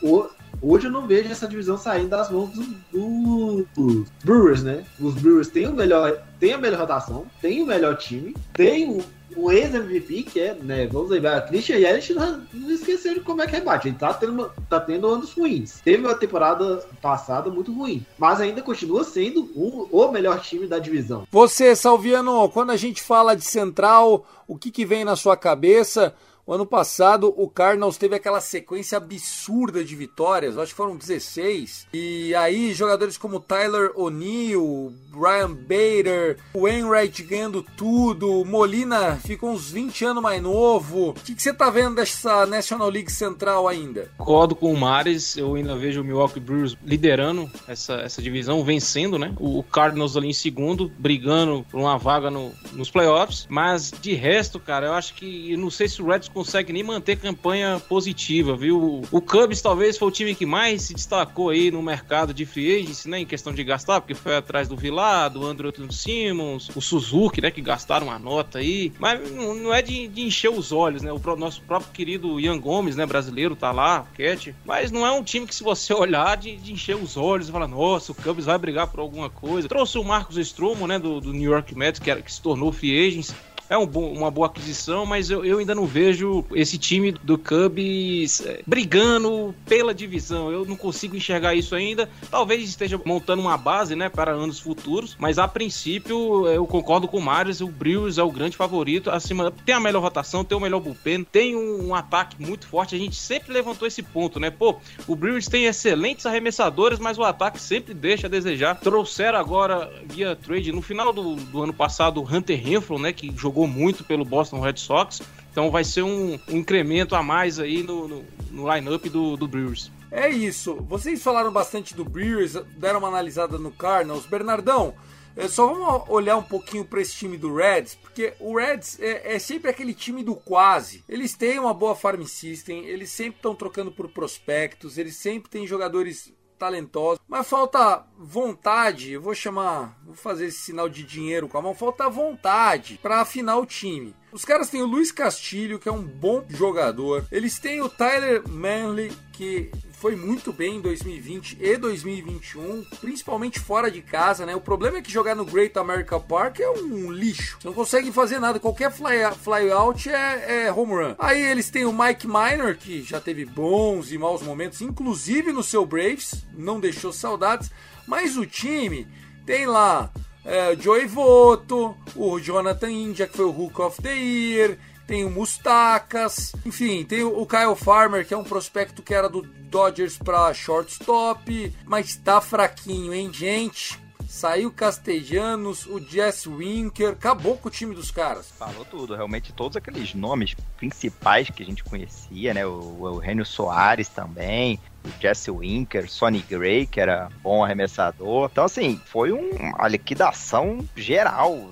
hoje 0.60 0.86
eu 0.86 0.90
não 0.90 1.06
vejo 1.06 1.30
essa 1.30 1.46
divisão 1.46 1.78
saindo 1.78 2.08
das 2.08 2.28
mãos 2.30 2.50
dos 2.50 2.66
do, 2.92 3.64
do 3.76 4.06
Brewers, 4.24 4.64
né? 4.64 4.84
Os 4.98 5.14
Brewers 5.14 5.46
têm 5.46 5.68
o 5.68 5.72
melhor, 5.72 6.24
têm 6.40 6.54
a 6.54 6.58
melhor 6.58 6.80
rotação, 6.80 7.26
têm 7.40 7.62
o 7.62 7.66
melhor 7.66 7.96
time, 7.96 8.34
têm 8.52 8.90
o 8.90 9.04
o 9.36 9.50
ex-MVP, 9.50 10.22
que 10.24 10.40
é, 10.40 10.54
né, 10.54 10.86
vamos 10.86 11.10
lembrar, 11.10 11.46
Christian 11.46 11.76
Yelich 11.76 12.12
não, 12.12 12.42
esqueceram 12.68 13.22
como 13.22 13.42
é 13.42 13.46
que 13.46 13.52
rebate. 13.52 13.88
Ele 13.88 13.96
tá 13.96 14.12
tendo, 14.14 14.50
tá 14.68 14.80
tendo 14.80 15.06
anos 15.06 15.32
ruins. 15.32 15.80
Teve 15.84 16.04
uma 16.04 16.14
temporada 16.14 16.84
passada 17.00 17.50
muito 17.50 17.72
ruim, 17.72 18.04
mas 18.18 18.40
ainda 18.40 18.62
continua 18.62 19.04
sendo 19.04 19.50
um, 19.56 19.88
o 19.90 20.10
melhor 20.10 20.40
time 20.40 20.66
da 20.66 20.78
divisão. 20.78 21.26
Você, 21.30 21.74
Salviano, 21.74 22.48
quando 22.48 22.70
a 22.70 22.76
gente 22.76 23.02
fala 23.02 23.34
de 23.34 23.44
Central, 23.44 24.26
o 24.46 24.56
que, 24.56 24.70
que 24.70 24.84
vem 24.84 25.04
na 25.04 25.16
sua 25.16 25.36
cabeça? 25.36 26.14
O 26.50 26.54
ano 26.54 26.66
passado, 26.66 27.32
o 27.36 27.48
Cardinals 27.48 27.96
teve 27.96 28.16
aquela 28.16 28.40
sequência 28.40 28.98
absurda 28.98 29.84
de 29.84 29.94
vitórias, 29.94 30.58
acho 30.58 30.72
que 30.72 30.76
foram 30.76 30.96
16. 30.96 31.86
E 31.94 32.34
aí, 32.34 32.74
jogadores 32.74 33.16
como 33.16 33.38
Tyler 33.38 33.92
O'Neill, 33.94 34.92
Ryan 35.12 35.52
Bader, 35.52 36.38
Wainwright 36.52 37.22
ganhando 37.22 37.64
tudo, 37.76 38.44
Molina 38.44 39.14
ficou 39.24 39.50
uns 39.50 39.70
20 39.70 40.06
anos 40.06 40.20
mais 40.20 40.42
novo. 40.42 41.10
O 41.10 41.14
que, 41.14 41.36
que 41.36 41.40
você 41.40 41.54
tá 41.54 41.70
vendo 41.70 41.94
dessa 41.94 42.44
National 42.46 42.90
League 42.90 43.12
Central 43.12 43.68
ainda? 43.68 44.10
Concordo 44.18 44.56
com 44.56 44.72
o 44.72 44.76
Mares, 44.76 45.36
eu 45.36 45.54
ainda 45.54 45.76
vejo 45.76 46.00
o 46.00 46.04
Milwaukee 46.04 46.40
Brewers 46.40 46.76
liderando 46.84 47.48
essa, 47.68 47.94
essa 48.00 48.20
divisão, 48.20 48.64
vencendo, 48.64 49.20
né? 49.20 49.32
O 49.38 49.62
Cardinals 49.62 50.16
ali 50.16 50.26
em 50.26 50.32
segundo, 50.32 50.90
brigando 50.98 51.64
por 51.70 51.78
uma 51.78 51.96
vaga 51.96 52.28
no, 52.28 52.50
nos 52.72 52.90
playoffs. 52.90 53.46
Mas 53.48 53.92
de 54.02 54.14
resto, 54.14 54.58
cara, 54.58 54.86
eu 54.86 54.94
acho 54.94 55.14
que. 55.14 55.52
Eu 55.52 55.58
não 55.58 55.70
sei 55.70 55.86
se 55.86 56.02
o 56.02 56.08
Reds 56.08 56.28
consegue 56.40 56.72
nem 56.72 56.82
manter 56.82 57.16
campanha 57.16 57.78
positiva, 57.86 58.56
viu? 58.56 59.02
O 59.10 59.20
Cubs 59.20 59.60
talvez 59.60 59.98
foi 59.98 60.08
o 60.08 60.10
time 60.10 60.34
que 60.34 60.46
mais 60.46 60.80
se 60.80 60.94
destacou 60.94 61.50
aí 61.50 61.70
no 61.70 61.82
mercado 61.82 62.32
de 62.32 62.46
free 62.46 62.80
agency, 62.80 63.10
né? 63.10 63.18
Em 63.18 63.26
questão 63.26 63.52
de 63.52 63.62
gastar, 63.62 64.00
porque 64.00 64.14
foi 64.14 64.34
atrás 64.34 64.66
do 64.66 64.74
Vilar, 64.74 65.28
do 65.28 65.44
Andrew 65.46 65.70
Simmons, 65.90 66.70
o 66.74 66.80
Suzuki, 66.80 67.42
né? 67.42 67.50
Que 67.50 67.60
gastaram 67.60 68.06
uma 68.06 68.18
nota 68.18 68.58
aí. 68.58 68.90
Mas 68.98 69.20
não 69.30 69.72
é 69.72 69.82
de, 69.82 70.08
de 70.08 70.22
encher 70.22 70.50
os 70.50 70.72
olhos, 70.72 71.02
né? 71.02 71.12
O 71.12 71.36
nosso 71.36 71.60
próprio 71.60 71.92
querido 71.92 72.40
Ian 72.40 72.58
Gomes, 72.58 72.96
né? 72.96 73.04
Brasileiro, 73.04 73.54
tá 73.54 73.70
lá, 73.70 74.06
Cat. 74.16 74.54
Mas 74.64 74.90
não 74.90 75.06
é 75.06 75.12
um 75.12 75.22
time 75.22 75.46
que, 75.46 75.54
se 75.54 75.62
você 75.62 75.92
olhar, 75.92 76.38
de, 76.38 76.56
de 76.56 76.72
encher 76.72 76.96
os 76.96 77.18
olhos 77.18 77.50
e 77.50 77.52
falar, 77.52 77.68
nossa, 77.68 78.12
o 78.12 78.14
Cubs 78.14 78.46
vai 78.46 78.56
brigar 78.56 78.86
por 78.86 79.00
alguma 79.00 79.28
coisa. 79.28 79.68
Trouxe 79.68 79.98
o 79.98 80.04
Marcos 80.04 80.38
Stromo, 80.38 80.86
né? 80.86 80.98
Do, 80.98 81.20
do 81.20 81.34
New 81.34 81.50
York 81.50 81.76
Mets, 81.76 82.00
que, 82.00 82.10
era, 82.10 82.22
que 82.22 82.32
se 82.32 82.40
tornou 82.40 82.72
free 82.72 83.06
agents 83.06 83.34
é 83.70 83.78
um 83.78 83.84
uma 83.90 84.30
boa 84.30 84.48
aquisição, 84.48 85.06
mas 85.06 85.30
eu, 85.30 85.44
eu 85.44 85.58
ainda 85.58 85.74
não 85.74 85.86
vejo 85.86 86.44
esse 86.54 86.76
time 86.76 87.12
do 87.12 87.38
Cubs 87.38 88.40
é, 88.40 88.62
brigando 88.66 89.54
pela 89.64 89.94
divisão. 89.94 90.50
Eu 90.50 90.64
não 90.64 90.76
consigo 90.76 91.16
enxergar 91.16 91.54
isso 91.54 91.74
ainda. 91.76 92.10
Talvez 92.30 92.68
esteja 92.68 93.00
montando 93.04 93.40
uma 93.40 93.56
base, 93.56 93.94
né, 93.94 94.08
para 94.08 94.32
anos 94.32 94.58
futuros, 94.58 95.16
mas 95.18 95.38
a 95.38 95.46
princípio 95.46 96.48
eu 96.48 96.66
concordo 96.66 97.06
com 97.06 97.18
o 97.18 97.22
Marius, 97.22 97.60
o 97.60 97.68
Brewers 97.68 98.18
é 98.18 98.22
o 98.22 98.30
grande 98.30 98.56
favorito. 98.56 99.08
Acima 99.08 99.52
tem 99.64 99.74
a 99.74 99.80
melhor 99.80 100.02
rotação, 100.02 100.44
tem 100.44 100.58
o 100.58 100.60
melhor 100.60 100.80
bullpen, 100.80 101.22
tem 101.22 101.54
um, 101.54 101.88
um 101.88 101.94
ataque 101.94 102.42
muito 102.42 102.66
forte. 102.66 102.96
A 102.96 102.98
gente 102.98 103.14
sempre 103.14 103.52
levantou 103.52 103.86
esse 103.86 104.02
ponto, 104.02 104.40
né? 104.40 104.50
Pô, 104.50 104.76
o 105.06 105.14
Brewers 105.14 105.46
tem 105.46 105.66
excelentes 105.66 106.26
arremessadores, 106.26 106.98
mas 106.98 107.18
o 107.18 107.22
ataque 107.22 107.60
sempre 107.60 107.94
deixa 107.94 108.26
a 108.26 108.30
desejar. 108.30 108.80
Trouxeram 108.80 109.38
agora 109.38 109.92
via 110.06 110.34
trade 110.34 110.72
no 110.72 110.82
final 110.82 111.12
do, 111.12 111.36
do 111.36 111.62
ano 111.62 111.72
passado 111.72 112.20
o 112.20 112.28
Hunter 112.28 112.60
Renfro, 112.60 112.98
né, 112.98 113.12
que 113.12 113.32
jogou 113.36 113.59
jogou 113.60 113.66
muito 113.66 114.04
pelo 114.04 114.24
Boston 114.24 114.60
Red 114.60 114.76
Sox. 114.76 115.20
Então 115.50 115.70
vai 115.70 115.84
ser 115.84 116.02
um, 116.02 116.38
um 116.48 116.56
incremento 116.56 117.14
a 117.14 117.22
mais 117.22 117.58
aí 117.58 117.82
no, 117.82 118.08
no, 118.08 118.24
no 118.50 118.74
line-up 118.74 119.08
do, 119.08 119.36
do 119.36 119.48
Brewers. 119.48 119.90
É 120.10 120.28
isso. 120.28 120.76
Vocês 120.88 121.22
falaram 121.22 121.52
bastante 121.52 121.94
do 121.94 122.04
Brewers, 122.04 122.54
deram 122.76 123.00
uma 123.00 123.08
analisada 123.08 123.58
no 123.58 123.70
Cardinals. 123.70 124.26
Bernardão, 124.26 124.94
é, 125.36 125.46
só 125.48 125.66
vamos 125.66 126.08
olhar 126.08 126.36
um 126.36 126.42
pouquinho 126.42 126.84
para 126.84 127.00
esse 127.00 127.14
time 127.14 127.36
do 127.36 127.54
Reds, 127.54 127.96
porque 127.96 128.32
o 128.40 128.56
Reds 128.56 128.98
é, 129.00 129.34
é, 129.34 129.38
sempre 129.38 129.70
aquele 129.70 129.92
time 129.92 130.22
do 130.22 130.34
quase. 130.34 131.04
Eles 131.08 131.34
têm 131.34 131.58
uma 131.58 131.74
boa 131.74 131.94
farm 131.94 132.22
system, 132.24 132.86
eles 132.86 133.10
sempre 133.10 133.36
estão 133.36 133.54
trocando 133.54 133.92
por 133.92 134.08
prospectos, 134.08 134.98
eles 134.98 135.16
sempre 135.16 135.50
têm 135.50 135.66
jogadores 135.66 136.32
talentosos, 136.60 137.18
mas 137.26 137.48
falta 137.48 138.04
vontade. 138.18 139.12
Eu 139.12 139.22
vou 139.22 139.34
chamar, 139.34 139.98
vou 140.04 140.14
fazer 140.14 140.46
esse 140.46 140.58
sinal 140.58 140.90
de 140.90 141.02
dinheiro 141.02 141.48
com 141.48 141.56
a 141.56 141.62
mão. 141.62 141.74
Falta 141.74 142.08
vontade 142.10 143.00
para 143.02 143.22
afinar 143.22 143.56
o 143.56 143.64
time. 143.64 144.14
Os 144.32 144.44
caras 144.44 144.70
têm 144.70 144.82
o 144.82 144.86
Luiz 144.86 145.10
Castilho, 145.10 145.78
que 145.78 145.88
é 145.88 145.92
um 145.92 146.02
bom 146.02 146.44
jogador. 146.48 147.26
Eles 147.32 147.58
têm 147.58 147.80
o 147.80 147.88
Tyler 147.88 148.42
Manley, 148.48 149.12
que 149.32 149.70
foi 149.92 150.14
muito 150.16 150.52
bem 150.52 150.76
em 150.76 150.80
2020 150.80 151.58
e 151.60 151.76
2021, 151.76 152.84
principalmente 153.00 153.58
fora 153.58 153.90
de 153.90 154.00
casa, 154.00 154.46
né? 154.46 154.54
O 154.54 154.60
problema 154.60 154.98
é 154.98 155.02
que 155.02 155.10
jogar 155.10 155.34
no 155.34 155.44
Great 155.44 155.76
America 155.78 156.18
Park 156.18 156.60
é 156.60 156.70
um 156.70 157.10
lixo. 157.10 157.58
Você 157.60 157.66
não 157.66 157.74
consegue 157.74 158.12
fazer 158.12 158.38
nada. 158.38 158.60
Qualquer 158.60 158.92
fly, 158.92 159.18
fly 159.42 159.68
é, 160.08 160.66
é 160.66 160.72
home 160.72 160.92
run. 160.92 161.14
Aí 161.18 161.42
eles 161.42 161.68
têm 161.68 161.84
o 161.84 161.92
Mike 161.92 162.26
Minor, 162.26 162.76
que 162.76 163.02
já 163.02 163.20
teve 163.20 163.44
bons 163.44 164.12
e 164.12 164.16
maus 164.16 164.42
momentos, 164.42 164.80
inclusive 164.80 165.52
no 165.52 165.62
seu 165.62 165.84
Braves, 165.84 166.46
não 166.56 166.78
deixou 166.78 167.12
saudades. 167.12 167.70
Mas 168.06 168.36
o 168.36 168.46
time 168.46 169.06
tem 169.44 169.66
lá 169.66 170.10
é, 170.44 170.76
Joey 170.76 171.06
Voto, 171.06 171.96
o 172.16 172.38
Jonathan 172.38 172.90
India, 172.90 173.26
que 173.26 173.36
foi 173.36 173.44
o 173.44 173.50
Hook 173.50 173.80
of 173.80 174.02
the 174.02 174.14
Year, 174.14 174.78
tem 175.06 175.24
o 175.24 175.30
Mustacas, 175.30 176.52
enfim, 176.64 177.04
tem 177.04 177.24
o 177.24 177.44
Kyle 177.44 177.74
Farmer, 177.76 178.26
que 178.26 178.32
é 178.32 178.36
um 178.36 178.44
prospecto 178.44 179.02
que 179.02 179.12
era 179.12 179.28
do 179.28 179.42
Dodgers 179.42 180.16
para 180.16 180.54
shortstop, 180.54 181.74
mas 181.84 182.14
tá 182.16 182.40
fraquinho, 182.40 183.12
hein, 183.12 183.32
gente? 183.32 183.98
Saiu 184.28 184.70
Castellanos, 184.70 185.86
o 185.86 185.98
Jess 185.98 186.46
Winker, 186.46 187.10
acabou 187.10 187.56
com 187.56 187.66
o 187.66 187.70
time 187.70 187.92
dos 187.96 188.12
caras. 188.12 188.48
Falou 188.56 188.84
tudo, 188.84 189.16
realmente 189.16 189.52
todos 189.52 189.76
aqueles 189.76 190.14
nomes 190.14 190.54
principais 190.76 191.50
que 191.50 191.64
a 191.64 191.66
gente 191.66 191.82
conhecia, 191.82 192.54
né? 192.54 192.64
O, 192.64 193.00
o 193.00 193.08
Eugênio 193.08 193.44
Soares 193.44 194.08
também, 194.08 194.78
Jesse 195.20 195.50
Winker, 195.50 196.10
Sonny 196.10 196.44
Gray, 196.48 196.86
que 196.86 197.00
era 197.00 197.28
bom 197.42 197.64
arremessador. 197.64 198.48
Então, 198.50 198.64
assim, 198.64 199.00
foi 199.04 199.32
um, 199.32 199.50
uma 199.50 199.88
liquidação 199.88 200.78
geral 200.96 201.70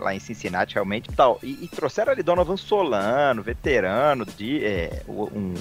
lá 0.00 0.14
em 0.14 0.20
Cincinnati, 0.20 0.74
realmente. 0.74 1.10
Tal. 1.12 1.38
E, 1.42 1.64
e 1.64 1.68
trouxeram 1.68 2.12
ali 2.12 2.22
Donovan 2.22 2.56
Solano, 2.56 3.42
veterano, 3.42 4.24
de, 4.24 4.64
é, 4.64 5.02
um, 5.08 5.54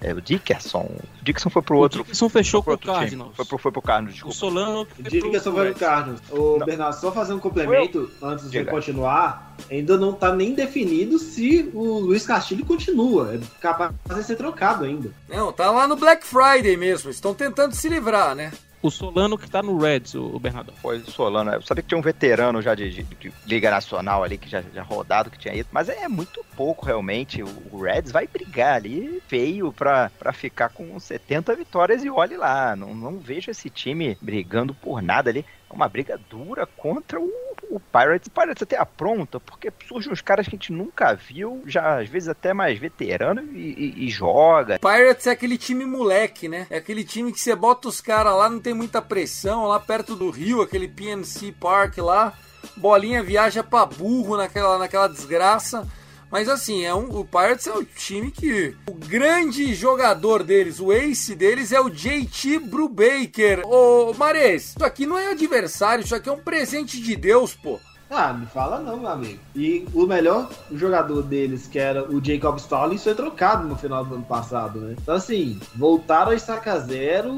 é, 0.00 0.12
o 0.12 0.20
Dickerson. 0.20 0.90
O 1.20 1.24
Dickerson 1.24 1.50
foi 1.50 1.62
pro 1.62 1.78
outro. 1.78 2.00
O 2.00 2.02
Dickerson 2.04 2.28
fechou 2.28 2.62
pro, 2.62 2.76
pro 2.78 2.92
Cardinals. 2.92 3.36
Foi 3.36 3.44
pro, 3.44 3.58
foi 3.58 3.72
pro 3.72 3.82
Cardinals, 3.82 4.14
desculpa. 4.14 4.34
O 4.34 4.38
Solano. 4.38 4.86
O 4.98 5.02
Dickerson 5.02 5.52
foi 5.52 5.70
pro 5.70 5.80
Cardinals. 5.80 6.20
O 6.30 6.58
Bernardo, 6.64 7.00
só 7.00 7.12
fazer 7.12 7.34
um 7.34 7.38
complemento 7.38 8.10
antes 8.22 8.50
de 8.50 8.64
continuar. 8.64 9.45
Ainda 9.70 9.96
não 9.96 10.12
tá 10.12 10.34
nem 10.34 10.54
definido 10.54 11.18
se 11.18 11.70
o 11.74 11.98
Luiz 11.98 12.26
Castilho 12.26 12.64
continua. 12.64 13.34
É 13.34 13.40
capaz 13.60 13.92
de 14.08 14.22
ser 14.24 14.36
trocado 14.36 14.84
ainda. 14.84 15.10
Não, 15.28 15.52
tá 15.52 15.70
lá 15.70 15.86
no 15.88 15.96
Black 15.96 16.24
Friday 16.26 16.76
mesmo. 16.76 17.10
Estão 17.10 17.34
tentando 17.34 17.74
se 17.74 17.88
livrar, 17.88 18.34
né? 18.34 18.52
O 18.82 18.90
Solano 18.90 19.36
que 19.38 19.50
tá 19.50 19.62
no 19.62 19.78
Reds, 19.78 20.14
o, 20.14 20.38
Bernardo. 20.38 20.72
Foi 20.80 20.98
o 20.98 21.10
Solano. 21.10 21.50
Eu 21.50 21.62
sabia 21.62 21.82
que 21.82 21.88
tinha 21.88 21.98
um 21.98 22.02
veterano 22.02 22.62
já 22.62 22.72
de, 22.74 22.88
de- 22.90 23.02
de 23.02 23.32
Liga 23.44 23.68
Nacional 23.70 24.22
ali, 24.22 24.38
que 24.38 24.48
já, 24.48 24.62
já 24.72 24.82
rodado, 24.82 25.30
que 25.30 25.38
tinha 25.38 25.54
ido. 25.54 25.68
Mas 25.72 25.88
é 25.88 26.06
muito 26.06 26.44
pouco, 26.56 26.86
realmente. 26.86 27.42
O, 27.42 27.48
o 27.72 27.82
Reds 27.82 28.12
vai 28.12 28.28
brigar 28.28 28.76
ali 28.76 29.20
feio 29.26 29.72
pra, 29.72 30.10
pra 30.18 30.32
ficar 30.32 30.68
com 30.68 31.00
70 31.00 31.56
vitórias 31.56 32.04
e 32.04 32.10
olhe 32.10 32.36
lá. 32.36 32.76
Não, 32.76 32.94
não 32.94 33.18
vejo 33.18 33.50
esse 33.50 33.68
time 33.70 34.16
brigando 34.20 34.72
por 34.74 35.02
nada 35.02 35.30
ali. 35.30 35.44
Uma 35.70 35.88
briga 35.88 36.18
dura 36.30 36.66
contra 36.66 37.20
o, 37.20 37.30
o 37.70 37.80
Pirates. 37.80 38.28
O 38.28 38.30
Pirates 38.30 38.62
até 38.62 38.78
apronta, 38.78 39.38
porque 39.40 39.70
surgem 39.86 40.12
uns 40.12 40.20
caras 40.20 40.46
que 40.46 40.54
a 40.54 40.58
gente 40.58 40.72
nunca 40.72 41.12
viu, 41.14 41.62
já 41.66 41.98
às 42.00 42.08
vezes 42.08 42.28
até 42.28 42.54
mais 42.54 42.78
veterano 42.78 43.42
e, 43.52 43.74
e- 43.96 44.06
e 44.06 44.08
joga. 44.08 44.78
Pirates 44.78 45.26
é 45.26 45.30
aquele 45.32 45.58
time 45.58 45.84
moleque, 45.84 46.48
né? 46.48 46.66
É 46.70 46.76
aquele 46.78 47.04
time 47.04 47.32
que 47.32 47.40
você 47.40 47.54
bota 47.54 47.88
os 47.88 48.00
caras 48.00 48.34
lá, 48.34 48.48
não 48.48 48.60
tem 48.60 48.72
muita 48.72 49.02
pressão, 49.02 49.64
lá 49.66 49.78
perto 49.80 50.14
do 50.16 50.30
Rio, 50.30 50.62
aquele 50.62 50.88
PNC 50.88 51.52
Park 51.60 51.98
lá. 51.98 52.32
Bolinha 52.76 53.22
viaja 53.22 53.62
pra 53.62 53.84
burro 53.86 54.36
naquela, 54.36 54.78
naquela 54.78 55.08
desgraça. 55.08 55.86
Mas 56.30 56.48
assim, 56.48 56.84
é 56.84 56.94
um, 56.94 57.20
o 57.20 57.24
Pirates 57.24 57.66
é 57.66 57.72
o 57.72 57.84
time 57.84 58.30
que. 58.30 58.74
O 58.88 58.94
grande 58.94 59.74
jogador 59.74 60.42
deles, 60.42 60.80
o 60.80 60.92
ace 60.92 61.34
deles 61.34 61.72
é 61.72 61.80
o 61.80 61.90
JT 61.90 62.58
Brubaker. 62.58 63.66
Ô, 63.66 64.12
Mares, 64.14 64.70
isso 64.70 64.84
aqui 64.84 65.06
não 65.06 65.18
é 65.18 65.30
adversário, 65.30 66.04
isso 66.04 66.14
aqui 66.14 66.28
é 66.28 66.32
um 66.32 66.38
presente 66.38 67.00
de 67.00 67.16
Deus, 67.16 67.54
pô. 67.54 67.78
Ah, 68.08 68.32
me 68.32 68.46
fala 68.46 68.78
não, 68.78 68.98
meu 68.98 69.10
amigo. 69.10 69.40
E 69.54 69.86
o 69.92 70.06
melhor 70.06 70.48
jogador 70.72 71.22
deles, 71.22 71.66
que 71.66 71.78
era 71.78 72.08
o 72.08 72.24
Jacob 72.24 72.56
Stallings, 72.56 73.02
foi 73.02 73.14
trocado 73.14 73.66
no 73.66 73.76
final 73.76 74.04
do 74.04 74.14
ano 74.14 74.24
passado, 74.24 74.80
né? 74.80 74.94
Então, 75.00 75.16
assim, 75.16 75.58
voltaram 75.74 76.30
a 76.30 76.34
estaca 76.34 76.78
zero, 76.78 77.34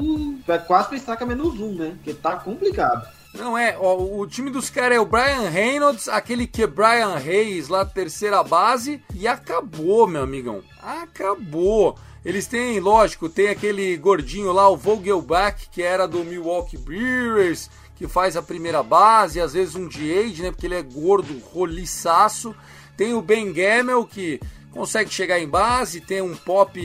quase 0.67 0.89
pra 0.89 0.97
estaca 0.97 1.25
menos 1.25 1.59
um, 1.59 1.73
né? 1.73 1.93
Porque 1.95 2.13
tá 2.13 2.35
complicado. 2.35 3.07
Não 3.39 3.57
é, 3.57 3.77
ó, 3.79 3.95
o 3.95 4.27
time 4.27 4.49
dos 4.49 4.69
caras 4.69 4.97
é 4.97 4.99
o 4.99 5.05
Brian 5.05 5.49
Reynolds, 5.49 6.09
aquele 6.09 6.45
que 6.45 6.63
é 6.63 6.67
Brian 6.67 7.15
Hayes 7.15 7.69
lá, 7.69 7.85
terceira 7.85 8.43
base, 8.43 9.01
e 9.15 9.29
acabou, 9.29 10.05
meu 10.05 10.23
amigão. 10.23 10.61
Acabou. 10.83 11.97
Eles 12.25 12.47
têm, 12.47 12.81
lógico, 12.81 13.29
tem 13.29 13.47
aquele 13.47 13.95
gordinho 13.95 14.51
lá, 14.51 14.67
o 14.67 14.75
Vogelbach, 14.75 15.69
que 15.71 15.81
era 15.81 16.05
do 16.05 16.25
Milwaukee 16.25 16.77
Brewers, 16.77 17.69
que 17.95 18.09
faz 18.09 18.35
a 18.35 18.41
primeira 18.41 18.83
base, 18.83 19.39
às 19.39 19.53
vezes 19.53 19.73
um 19.73 19.87
DH, 19.87 20.41
né, 20.41 20.51
porque 20.51 20.67
ele 20.67 20.75
é 20.75 20.81
gordo, 20.81 21.41
roliçaço. 21.53 22.53
Tem 22.97 23.13
o 23.13 23.21
Ben 23.21 23.53
Gamel, 23.53 24.05
que 24.05 24.41
consegue 24.71 25.11
chegar 25.11 25.39
em 25.39 25.47
base, 25.47 26.01
tem 26.01 26.21
um 26.21 26.35
pop 26.35 26.79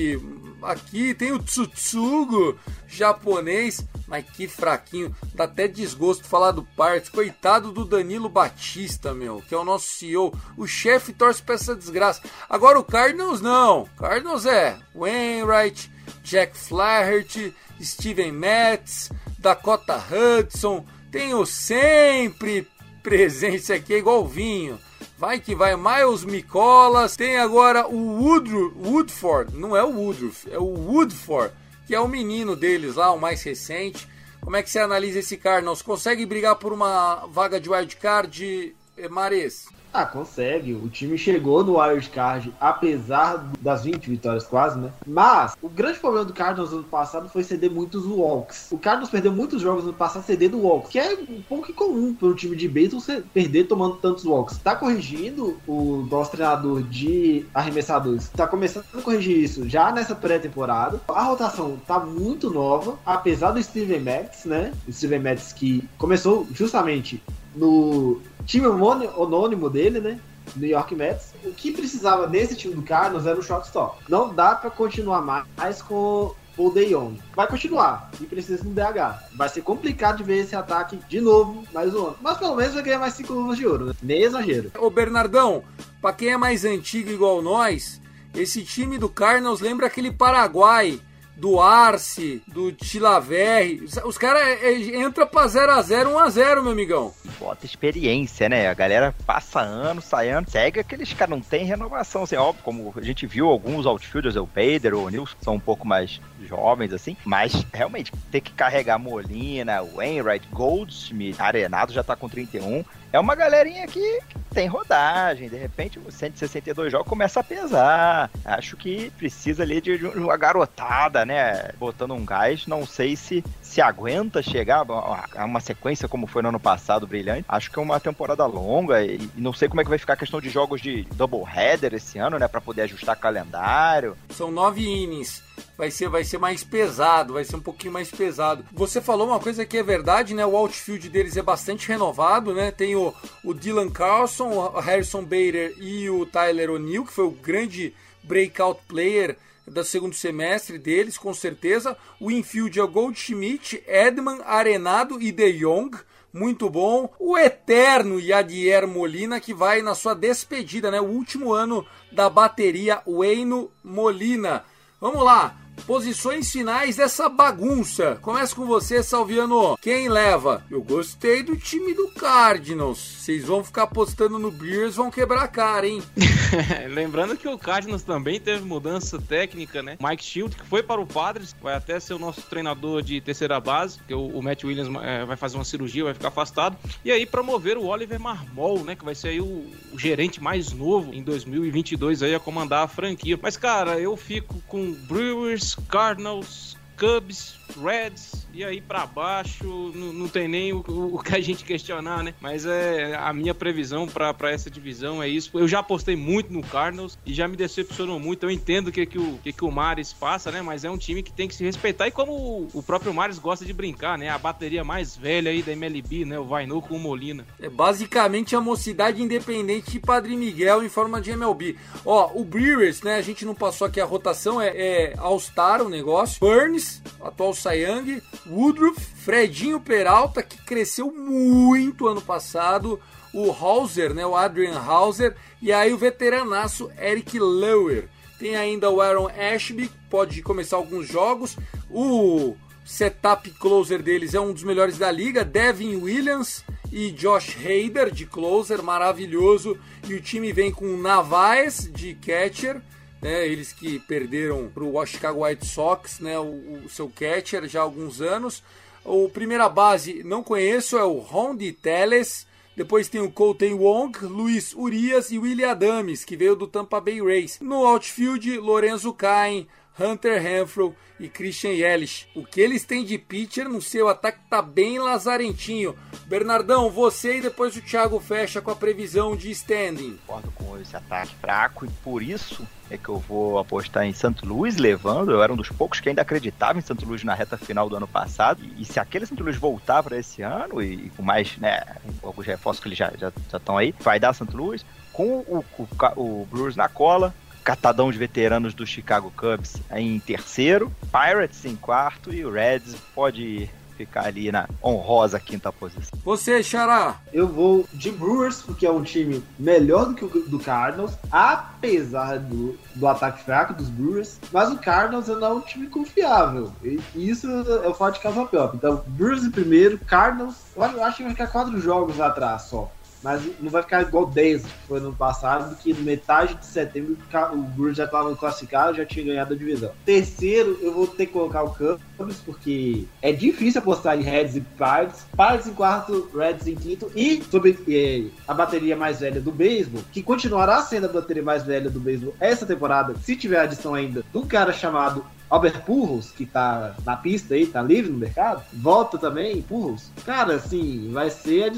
aqui, 0.63 1.15
tem 1.15 1.33
o 1.33 1.39
Tsutsugo, 1.39 2.59
japonês, 2.87 3.85
mas 4.07 4.25
que 4.25 4.49
fraquinho, 4.49 5.15
dá 5.35 5.45
até 5.45 5.69
desgosto 5.69 6.25
falar 6.25 6.53
do 6.53 6.63
Parts, 6.63 7.09
coitado 7.09 7.73
do 7.73 7.85
Danilo 7.85 8.29
Batista, 8.29 9.13
meu, 9.15 9.43
que 9.47 9.55
é 9.55 9.59
o 9.59 9.65
nosso 9.65 9.87
CEO, 9.89 10.33
o. 10.57 10.67
Chefe 10.67 11.13
torce 11.13 11.43
pra 11.43 11.55
essa 11.55 11.75
desgraça. 11.75 12.23
Agora 12.49 12.79
o 12.79 12.85
Cardinals 12.85 13.41
não, 13.41 13.89
Cardinals 13.97 14.45
é 14.45 14.77
Wainwright, 14.95 15.91
Jack 16.23 16.57
Flaherty, 16.57 17.55
Steven 17.81 18.33
Metz, 18.33 19.11
Dakota 19.39 19.97
Hudson, 19.97 20.85
tenho 21.11 21.45
sempre 21.47 22.67
presença 23.03 23.75
aqui, 23.75 23.95
é 23.95 23.99
igual 23.99 24.27
vinho. 24.27 24.79
Vai 25.25 25.41
que 25.41 25.55
vai, 25.55 25.75
Miles 25.75 26.23
Micolas. 26.23 27.17
Tem 27.17 27.39
agora 27.39 27.89
o 27.89 28.23
Woodru, 28.23 28.77
Woodford, 28.77 29.57
não 29.57 29.75
é 29.75 29.83
o 29.83 29.89
Woodruff, 29.89 30.47
é 30.53 30.59
o 30.59 30.67
Woodford, 30.67 31.51
que 31.87 31.95
é 31.95 31.99
o 31.99 32.07
menino 32.07 32.55
deles 32.55 32.97
lá, 32.97 33.11
o 33.11 33.19
mais 33.19 33.43
recente. 33.43 34.07
Como 34.43 34.55
é 34.55 34.63
que 34.63 34.69
você 34.69 34.79
analisa 34.79 35.21
esse 35.21 35.39
Cardinals? 35.39 35.81
Consegue 35.81 36.27
brigar 36.27 36.57
por 36.57 36.75
uma 36.75 37.25
vaga 37.29 37.59
de 37.59 37.71
wildcard, 37.71 38.77
Mares? 39.11 39.65
Ah, 39.95 40.05
consegue. 40.05 40.75
O 40.75 40.89
time 40.89 41.17
chegou 41.17 41.63
no 41.63 41.81
wild 41.81 42.11
card, 42.11 42.53
apesar 42.61 43.49
das 43.61 43.85
20 43.85 44.11
vitórias 44.11 44.45
quase, 44.45 44.77
né? 44.77 44.91
Mas 45.07 45.55
o 45.63 45.69
grande 45.69 46.01
problema 46.01 46.25
do 46.25 46.33
Cardinals 46.33 46.73
no 46.73 46.79
ano 46.79 46.87
passado 46.89 47.29
foi 47.29 47.45
ceder 47.45 47.71
muitos 47.71 48.05
walks. 48.05 48.73
O 48.73 48.77
Cardinals 48.77 49.11
perdeu 49.11 49.31
muitos 49.31 49.63
jogos 49.63 49.85
no 49.85 49.93
passado 49.93 50.25
cedendo 50.25 50.59
walks, 50.59 50.91
que 50.91 50.99
é 50.99 51.15
um 51.15 51.41
pouco 51.49 51.71
incomum 51.71 52.13
para 52.13 52.27
um 52.27 52.35
time 52.35 52.57
de 52.57 52.67
beisebol 52.67 53.01
você 53.01 53.23
perder 53.33 53.69
tomando 53.69 53.95
tantos 53.99 54.25
walks. 54.25 54.59
Tá 54.59 54.75
corrigindo 54.75 55.57
o 55.65 56.05
nosso 56.11 56.33
treinador 56.33 56.83
de 56.83 57.47
arremessadores. 57.55 58.29
Tá 58.31 58.49
começando 58.49 58.87
a 58.95 59.01
corrigir 59.01 59.39
isso 59.39 59.69
já 59.69 59.93
nessa 59.93 60.17
pré-temporada. 60.17 61.01
A 61.07 61.23
rotação 61.23 61.79
tá 61.87 62.01
muito 62.01 62.51
nova, 62.51 62.99
apesar 63.07 63.53
do 63.53 63.63
Steven 63.63 64.01
Matz, 64.01 64.45
né? 64.45 64.73
O 64.89 64.93
Steven 64.93 65.21
Matz 65.21 65.53
que 65.53 65.89
começou 65.97 66.49
justamente 66.53 67.23
no 67.55 68.21
time 68.45 68.67
anônimo 68.67 69.69
dele, 69.71 70.01
né? 70.01 70.21
New 70.57 70.69
York 70.69 70.95
Mets. 70.95 71.35
O 71.45 71.53
que 71.53 71.73
precisava 71.73 72.27
desse 72.27 72.55
time 72.55 72.75
do 72.75 72.83
Cardinals 72.83 73.27
era 73.27 73.39
o 73.39 73.43
shortstop. 73.43 74.03
Não 74.09 74.33
dá 74.33 74.55
pra 74.55 74.71
continuar 74.71 75.23
mais 75.57 75.83
com 75.83 76.35
o 76.57 76.71
De 76.71 76.87
Jong. 76.87 77.19
Vai 77.35 77.49
continuar 77.49 78.11
e 78.21 78.27
precisa 78.27 78.63
de 78.63 78.69
um 78.69 78.73
DH. 78.73 79.35
Vai 79.35 79.49
ser 79.49 79.63
complicado 79.63 80.19
de 80.19 80.23
ver 80.23 80.45
esse 80.45 80.55
ataque 80.55 80.99
de 81.09 81.21
novo 81.21 81.65
mais 81.73 81.95
um 81.95 82.07
ano. 82.07 82.17
Mas 82.21 82.39
pelo 82.39 82.55
menos 82.55 82.75
vai 82.75 82.83
ganhar 82.83 82.99
mais 82.99 83.15
cinco 83.15 83.33
luvas 83.33 83.57
de 83.57 83.67
ouro, 83.67 83.87
né? 83.87 83.93
Nem 84.03 84.23
exagero. 84.23 84.71
Ô 84.79 84.91
Bernardão, 84.91 85.65
pra 86.01 86.13
quem 86.13 86.29
é 86.29 86.37
mais 86.37 86.65
antigo 86.65 87.11
igual 87.11 87.43
nós, 87.43 88.01
esse 88.35 88.63
time 88.63 88.99
do 88.99 89.09
Cardinals 89.09 89.61
lembra 89.61 89.87
aquele 89.87 90.13
Paraguai 90.13 91.01
do 91.37 91.61
Arce, 91.61 92.43
do 92.47 92.73
Tilaverri. 92.73 93.85
Os, 94.05 94.19
caras 94.19 94.63
entram 94.63 95.27
pra 95.27 95.47
0x0, 95.47 96.07
1x0, 96.07 96.63
meu 96.63 96.73
amigão. 96.73 97.13
Bota 97.39 97.67
experiência, 97.67 98.49
né? 98.49 98.69
A 98.69 98.75
galera 98.75 99.15
passa 99.27 99.61
ano, 99.61 100.01
sai 100.01 100.31
ano, 100.31 100.49
segue 100.49 100.81
aqueles 100.81 101.13
caras, 101.13 101.31
não 101.31 101.41
tem 101.41 101.65
renovação, 101.65 102.23
assim, 102.23 102.37
óbvio, 102.37 102.63
como 102.63 102.95
a 102.97 103.03
gente 103.03 103.27
viu 103.27 103.49
alguns 103.49 103.87
outfielders, 103.87 104.37
o 104.37 104.47
Bader, 104.47 104.95
o 104.95 105.09
Nilson, 105.09 105.37
são 105.41 105.55
um 105.55 105.61
pouco 105.61 105.87
mais 105.87 106.21
jovens, 106.47 106.93
assim, 106.93 107.17
mas 107.25 107.65
realmente 107.73 108.13
ter 108.31 108.41
que 108.41 108.53
carregar 108.53 108.99
Molina, 108.99 109.83
Wainwright, 109.83 110.47
Goldsmith, 110.53 111.41
Arenado 111.41 111.93
já 111.93 112.03
tá 112.03 112.15
com 112.17 112.29
31, 112.29 112.85
é 113.15 113.21
uma 113.21 113.37
galerinha 113.37 113.87
que 113.87 114.21
tem 114.53 114.67
rodagem, 114.67 115.49
de 115.49 115.57
repente 115.57 116.01
os 116.01 116.15
162 116.15 116.91
jogos 116.91 117.09
começa 117.09 117.39
a 117.39 117.45
pesar. 117.45 118.29
Acho 118.45 118.77
que 118.77 119.09
precisa 119.11 119.63
ali 119.63 119.81
de 119.81 120.05
uma 120.07 120.37
garotada, 120.37 121.25
né? 121.25 121.71
Botando 121.79 122.13
um 122.13 122.25
gás. 122.25 122.67
Não 122.67 122.85
sei 122.85 123.15
se 123.15 123.45
se 123.63 123.81
aguenta 123.81 124.43
chegar 124.43 124.85
a 124.89 125.45
uma 125.45 125.61
sequência 125.61 126.09
como 126.09 126.27
foi 126.27 126.43
no 126.43 126.49
ano 126.49 126.59
passado 126.59 127.07
brilhante. 127.07 127.45
Acho 127.49 127.71
que 127.71 127.79
é 127.79 127.83
uma 127.83 128.01
temporada 128.01 128.45
longa 128.47 129.05
e 129.05 129.31
não 129.37 129.53
sei 129.53 129.69
como 129.69 129.81
é 129.81 129.85
que 129.85 129.91
vai 129.91 129.99
ficar 129.99 130.15
a 130.15 130.17
questão 130.17 130.41
de 130.41 130.51
jogos 130.51 130.81
de 130.81 131.03
double 131.15 131.45
header 131.45 131.95
esse 131.95 132.19
ano, 132.19 132.37
né? 132.37 132.49
Para 132.49 132.61
poder 132.61 132.83
ajustar 132.83 133.17
calendário. 133.17 134.17
São 134.31 134.51
nove 134.51 134.83
innings 134.83 135.41
vai 135.77 135.91
ser, 135.91 136.09
vai 136.09 136.25
ser 136.25 136.39
mais 136.39 136.63
pesado, 136.63 137.35
vai 137.35 137.45
ser 137.45 137.57
um 137.57 137.61
pouquinho 137.61 137.93
mais 137.93 138.11
pesado. 138.11 138.65
Você 138.73 139.01
falou 139.01 139.29
uma 139.29 139.41
coisa 139.41 139.65
que 139.65 139.79
é 139.79 139.83
verdade, 139.83 140.35
né? 140.35 140.45
O 140.45 140.57
outfield 140.57 141.09
deles 141.09 141.37
é 141.37 141.43
bastante 141.43 141.89
renovado, 141.89 142.55
né? 142.55 142.71
Tem 142.71 142.97
o, 142.97 143.15
o 143.45 143.55
Dylan 143.55 143.91
Carlson, 143.91 144.49
o 144.49 144.81
Harrison 144.81 145.23
Bader 145.23 145.75
e 145.79 146.09
o 146.11 146.27
Tyler 146.27 146.71
O'Neill, 146.71 147.05
que 147.05 147.13
foi 147.13 147.25
o 147.25 147.31
grande 147.31 147.95
breakout 148.23 148.81
player 148.89 149.37
do 149.67 149.83
segundo 149.85 150.15
semestre 150.15 150.79
deles, 150.79 151.17
com 151.17 151.33
certeza. 151.33 151.97
O 152.21 152.31
infield 152.31 152.79
é 152.79 152.83
o 152.83 152.89
Goldschmidt, 152.89 153.83
Edman, 153.87 154.41
Arenado 154.45 155.21
e 155.21 155.33
De 155.33 155.53
Jong 155.53 155.97
muito 156.35 156.69
bom. 156.69 157.09
O 157.17 157.39
eterno 157.39 158.19
Yadier 158.19 158.89
Molina, 158.89 159.39
que 159.39 159.55
vai 159.55 159.81
na 159.83 159.95
sua 159.95 160.15
despedida, 160.15 160.91
né? 160.91 161.01
O 161.01 161.05
último 161.05 161.53
ano 161.53 161.87
da 162.11 162.29
bateria 162.29 163.01
Wayno 163.07 163.71
Molina. 163.85 164.65
Vamos 165.05 165.23
lá, 165.23 165.55
posições 165.87 166.51
finais 166.51 166.97
dessa 166.97 167.29
bagunça. 167.29 168.19
Começa 168.23 168.55
com 168.55 168.67
você, 168.67 169.03
Salviano. 169.03 169.77
Quem 169.81 170.09
leva? 170.09 170.65
Eu 170.71 170.83
gostei 170.83 171.43
do 171.43 171.57
time 171.57 171.95
do 171.95 172.09
Cardinals. 172.09 172.99
Vocês 172.99 173.45
vão 173.45 173.63
ficar 173.63 173.85
apostando 173.85 174.39
no 174.39 174.51
Bears, 174.51 174.97
vão 174.97 175.11
quebrar 175.11 175.43
a 175.43 175.49
cara, 175.49 175.87
hein? 175.87 176.03
Lembrando 176.91 177.37
que 177.37 177.49
o 177.49 177.59
Cardinals 177.59 178.03
também 178.03 178.41
teve 178.41 178.65
mudança 178.65 179.21
técnica, 179.21 179.83
né? 179.83 179.97
Mike 180.01 180.25
Shield, 180.25 180.57
que 180.57 180.67
foi 180.67 180.83
para 180.83 181.01
o 181.01 181.07
Padres, 181.07 181.55
vai 181.63 181.75
até 181.75 181.99
ser 182.01 182.15
o 182.15 182.19
nosso 182.19 182.43
treinador 182.43 183.03
de 183.03 183.21
terceira 183.21 183.61
base, 183.61 183.99
o, 184.11 184.39
o 184.39 184.43
Matt 184.43 184.65
Williams 184.65 184.89
é, 185.03 185.25
vai 185.25 185.37
fazer 185.37 185.57
uma 185.57 185.65
cirurgia, 185.65 186.05
vai 186.05 186.15
ficar 186.15 186.29
afastado. 186.29 186.77
E 187.05 187.11
aí 187.11 187.27
promover 187.27 187.77
o 187.77 187.87
Oliver 187.87 188.21
Marmol, 188.21 188.85
né? 188.85 188.95
Que 188.95 189.05
vai 189.05 189.15
ser 189.15 189.29
aí 189.29 189.41
o, 189.41 189.67
o 189.93 189.99
gerente 189.99 190.43
mais 190.43 190.73
novo 190.73 191.13
em 191.13 191.23
2022 191.23 192.23
aí 192.23 192.35
a 192.35 192.41
comandar 192.41 192.85
a 192.85 192.89
franquia. 192.89 193.39
Mas, 193.41 193.57
cara, 193.57 193.99
eu 193.99 194.17
fico 194.17 194.63
com 194.67 194.93
Brewers, 194.93 195.64
Cardinals, 195.89 196.77
Cubs, 196.97 197.57
Reds, 197.83 198.47
e 198.53 198.63
aí 198.63 198.81
para 198.81 199.05
baixo 199.05 199.93
não, 199.95 200.13
não, 200.13 200.29
tem 200.29 200.47
nem 200.47 200.73
o, 200.73 200.85
o, 200.87 201.19
que 201.19 201.35
a 201.35 201.41
gente 201.41 201.65
questionar, 201.65 202.23
né? 202.23 202.35
Mas 202.41 202.65
é 202.65 203.17
a 203.17 203.33
minha 203.33 203.55
previsão 203.55 204.07
para 204.07 204.51
essa 204.51 204.71
divisão 204.71 205.23
é 205.23 205.29
isso. 205.29 205.51
Eu 205.55 205.67
já 205.67 205.81
apostei 205.81 206.15
muito 206.15 206.53
no 206.53 206.63
Cardinals 206.63 207.19
e 207.27 207.35
já 207.35 207.49
me 207.49 207.57
decepcionou 207.57 208.21
muito. 208.21 208.45
Eu 208.45 208.51
entendo 208.51 208.93
que, 208.93 209.05
que, 209.07 209.19
o, 209.19 209.39
que, 209.43 209.53
que 209.53 209.65
o 209.65 209.71
Mares 209.71 210.13
passa, 210.13 210.53
né? 210.53 210.63
Mas 210.63 210.85
é 210.85 210.91
um 210.91 210.97
time 210.97 211.23
que 211.23 211.33
tem 211.33 211.49
que 211.49 211.55
se 211.55 211.65
respeitar. 211.65 212.07
E 212.07 212.11
como 212.11 212.33
o, 212.33 212.69
o 212.75 212.83
próprio 212.83 213.13
Mares 213.13 213.39
gosta 213.39 213.65
de 213.65 213.73
brincar, 213.73 214.17
né? 214.17 214.29
A 214.29 214.39
bateria 214.39 214.85
mais 214.85 215.17
velha 215.17 215.51
aí 215.51 215.63
da 215.63 215.73
MLB, 215.73 216.25
né? 216.25 216.39
O 216.39 216.45
Vainu 216.45 216.81
com 216.81 216.97
o 216.97 217.01
Molina. 217.01 217.45
É 217.61 217.69
basicamente 217.69 218.55
a 218.55 218.61
mocidade 218.61 219.21
independente 219.21 219.91
de 219.91 219.99
Padre 219.99 220.37
Miguel 220.37 220.85
em 220.85 220.89
forma 220.89 221.21
de 221.21 221.31
MLB. 221.31 221.77
Ó, 222.05 222.31
o 222.35 222.45
Brewers, 222.45 223.03
né? 223.03 223.17
A 223.17 223.23
gente 223.23 223.45
não 223.45 223.55
passou 223.55 223.87
aqui 223.87 224.01
a 224.01 224.05
rotação, 224.05 224.61
é, 224.61 224.69
é 224.69 225.15
All-Star 225.19 225.83
o 225.83 225.89
negócio. 225.89 226.39
Burns, 226.39 226.84
atual 227.23 227.55
Young, 227.75 228.23
Woodruff, 228.47 229.01
Fredinho 229.01 229.81
Peralta, 229.81 230.43
que 230.43 230.59
cresceu 230.59 231.13
muito 231.13 232.07
ano 232.07 232.21
passado, 232.21 233.01
o 233.33 233.51
Hauser, 233.51 234.15
né, 234.15 234.25
o 234.25 234.37
Adrian 234.37 234.79
Hauser, 234.79 235.35
e 235.61 235.73
aí 235.73 235.93
o 235.93 235.99
veteranaço 235.99 236.91
Eric 236.99 237.39
Lower. 237.39 238.09
Tem 238.39 238.57
ainda 238.57 238.91
o 238.91 239.01
Aaron 239.01 239.29
Ashby, 239.29 239.91
pode 240.11 240.43
começar 240.43 240.77
alguns 240.77 241.09
jogos. 241.09 241.57
O 241.91 242.55
setup 242.85 243.51
closer 243.53 244.03
deles 244.03 244.35
é 244.35 244.41
um 244.41 244.53
dos 244.53 244.63
melhores 244.63 244.99
da 244.99 245.11
liga, 245.11 245.45
Devin 245.45 245.97
Williams 245.97 246.65
e 246.93 247.11
Josh 247.11 247.57
Hader 247.57 248.11
de 248.11 248.27
closer, 248.27 248.83
maravilhoso. 248.83 249.79
E 250.07 250.15
o 250.15 250.21
time 250.21 250.53
vem 250.53 250.71
com 250.71 250.97
Navaes 250.97 251.91
de 251.93 252.15
catcher, 252.15 252.81
né, 253.25 253.49
eles 253.49 253.73
que 253.73 253.99
perderam 254.01 254.69
para 254.69 254.85
o 254.85 255.07
Chicago 255.07 255.47
White 255.47 255.65
Sox, 255.65 256.21
né, 256.21 256.39
o, 256.39 256.83
o, 256.85 256.89
seu 256.91 257.09
catcher 257.09 257.67
já 257.67 257.81
há 257.81 257.83
alguns 257.83 258.21
anos. 258.21 258.63
O 259.03 259.31
primeira 259.31 259.67
base 259.67 260.23
não 260.23 260.43
conheço, 260.43 260.99
é 260.99 261.05
o 261.05 261.21
Rondi 261.21 261.73
Teles. 261.73 262.47
Depois 262.77 263.09
tem 263.09 263.23
o 263.23 263.31
Colton 263.31 263.77
Wong, 263.77 264.27
Luiz 264.27 264.75
Urias 264.75 265.31
e 265.31 265.39
William 265.39 265.71
Adams, 265.71 266.23
que 266.23 266.37
veio 266.37 266.55
do 266.55 266.67
Tampa 266.67 267.01
Bay 267.01 267.19
Rays. 267.23 267.59
No 267.63 267.87
outfield, 267.87 268.59
Lorenzo 268.59 269.15
Cain, 269.15 269.67
Hunter 269.99 270.41
Renfro 270.43 270.95
e 271.19 271.29
Christian 271.29 271.71
Yelich. 271.71 272.29
O 272.35 272.45
que 272.45 272.61
eles 272.61 272.85
têm 272.85 273.05
de 273.05 273.17
pitcher 273.19 273.69
no 273.69 273.81
seu 273.81 274.09
ataque 274.09 274.39
tá 274.51 274.61
bem 274.61 274.99
lazarentinho. 274.99 275.97
Bernardão, 276.27 276.91
você 276.91 277.39
e 277.39 277.43
depois 277.43 277.77
o 277.77 277.83
Thiago 277.83 278.19
fecha 278.19 278.61
com 278.61 278.71
a 278.71 278.77
previsão 278.77 279.37
de 279.37 279.51
standing. 279.51 280.19
Concordo 280.27 280.51
com 280.53 280.81
esse 280.81 280.97
ataque 280.97 281.35
fraco 281.37 281.85
e 281.85 281.89
por 282.03 282.23
isso 282.23 282.67
é 282.91 282.99
que 282.99 283.09
eu 283.09 283.19
vou 283.19 283.59
apostar 283.59 284.05
em 284.05 284.13
Santo 284.13 284.47
Luiz 284.47 284.77
levando. 284.77 285.31
Eu 285.31 285.43
era 285.43 285.53
um 285.53 285.57
dos 285.57 285.69
poucos 285.71 286.01
que 286.01 286.09
ainda 286.09 286.23
acreditava 286.23 286.79
em 286.79 286.83
Santo 286.83 287.07
Luiz 287.07 287.23
na 287.25 287.35
reta 287.35 287.57
final 287.57 287.89
do 287.89 287.97
ano 287.97 288.09
passado. 288.09 288.61
E, 288.77 288.85
se 288.85 289.01
aquele 289.01 289.27
Santo 289.27 289.43
Luiz 289.43 289.57
voltar 289.57 290.03
para 290.03 290.19
esse 290.19 290.43
ano 290.43 290.83
e, 290.83 291.07
e, 291.07 291.11
com 291.11 291.23
mais, 291.23 291.57
né, 291.57 291.83
alguns 292.23 292.47
reforços 292.47 292.83
que 292.83 292.89
eles 292.89 292.99
já 292.99 293.11
estão 293.55 293.79
aí, 293.79 293.95
vai 294.01 294.19
dar 294.19 294.33
Santo 294.35 294.57
Luiz. 294.57 294.85
Com 295.13 295.39
o, 295.47 295.65
o, 295.79 295.87
o 296.17 296.49
na 296.77 296.89
cola, 296.89 297.35
catadão 297.65 298.13
de 298.13 298.19
veteranos 298.19 298.75
do 298.75 298.87
Chicago 298.87 299.33
Cubs 299.35 299.77
em 299.91 300.21
terceiro, 300.21 300.93
Pirates 301.11 301.65
em 301.65 301.75
quarto 301.75 302.33
e 302.33 302.45
o 302.45 302.53
Reds 302.53 302.95
pode 303.15 303.71
ficar 303.97 304.27
ali 304.27 304.51
na 304.51 304.69
honrosa 304.83 305.39
quinta 305.41 305.73
posição. 305.73 306.19
Você, 306.25 306.63
Xará? 306.63 307.17
Eu 307.33 307.47
vou 307.47 307.87
de 307.93 308.11
Brewers, 308.11 308.61
porque 308.61 308.85
é 308.85 308.91
um 308.91 309.03
time 309.03 309.43
melhor 309.59 310.07
do 310.07 310.15
que 310.15 310.25
o 310.25 310.49
do 310.49 310.59
Cardinals, 310.59 311.13
apesar 311.31 312.39
do, 312.39 312.77
do 312.95 313.07
ataque 313.07 313.45
fraco 313.45 313.73
dos 313.73 313.89
Brewers, 313.89 314.39
mas 314.53 314.73
o 314.73 314.79
Cardinals 314.79 315.29
não 315.29 315.47
é 315.47 315.53
um 315.53 315.61
time 315.61 315.87
confiável. 315.87 316.73
E 316.83 317.01
isso 317.15 317.47
eu 317.47 317.95
falo 317.95 318.13
de 318.13 318.21
casa 318.21 318.45
própria. 318.45 318.77
Então, 318.77 319.05
Brewers 319.07 319.45
em 319.45 319.51
primeiro, 319.51 319.99
Cardinals, 319.99 320.57
eu 320.77 321.05
acho 321.05 321.19
que 321.19 321.23
vai 321.23 321.33
ficar 321.33 321.47
quatro 321.47 321.81
jogos 321.81 322.21
atrás 322.21 322.63
só 322.63 322.91
mas 323.25 323.43
não 323.59 323.71
vai 323.71 323.83
ficar 323.83 324.03
igual 324.03 324.27
10 324.27 324.63
que 324.63 324.87
foi 324.87 325.01
no 325.01 325.15
passado, 325.15 325.75
que 325.77 325.95
metade 325.95 326.55
de 326.57 326.67
setembro 326.67 327.17
o 327.53 327.57
Brewers 327.57 327.97
já 327.97 328.05
estava 328.05 328.37
classificado, 328.37 328.99
já 328.99 329.07
tinha 329.07 329.25
ganhado 329.25 329.55
a 329.55 329.57
divisão. 329.57 329.91
Terceiro, 330.05 330.79
eu 330.83 330.93
vou 330.93 331.07
ter 331.07 331.27
que 331.27 331.33
colocar 331.33 331.63
o 331.63 331.75
Cubs, 331.75 332.37
porque 332.45 333.07
é 333.23 333.33
difícil 333.33 333.81
apostar 333.81 334.19
em 334.19 334.23
Reds 334.23 334.57
e 334.57 334.61
Pirates. 334.61 335.25
Pirates 335.35 335.67
em 335.67 335.73
quarto, 335.73 336.29
Reds 336.35 336.67
em 336.67 336.75
quinto, 336.75 337.11
e 337.17 337.43
sobre 337.51 337.79
é, 337.89 338.31
a 338.47 338.53
bateria 338.53 338.95
mais 338.95 339.21
velha 339.21 339.41
do 339.41 339.51
beisebol, 339.51 340.03
que 340.13 340.23
continuará 340.23 340.83
sendo 340.83 341.07
a 341.07 341.13
bateria 341.13 341.43
mais 341.43 341.63
velha 341.63 341.89
do 341.89 341.99
beisebol 341.99 342.35
essa 342.39 342.67
temporada, 342.67 343.15
se 343.23 343.35
tiver 343.35 343.59
adição 343.59 343.95
ainda, 343.95 344.23
do 344.33 344.45
cara 344.45 344.73
chamado 344.73 345.25
Albert 345.49 345.83
Purros, 345.85 346.31
que 346.31 346.45
tá 346.45 346.95
na 347.07 347.17
pista 347.17 347.55
aí, 347.55 347.67
tá 347.67 347.81
livre 347.81 348.11
no 348.11 348.19
mercado, 348.19 348.63
volta 348.73 349.17
também, 349.17 349.63
Purros. 349.63 350.11
Cara, 350.27 350.57
assim, 350.57 351.11
vai 351.13 351.31
ser 351.31 351.73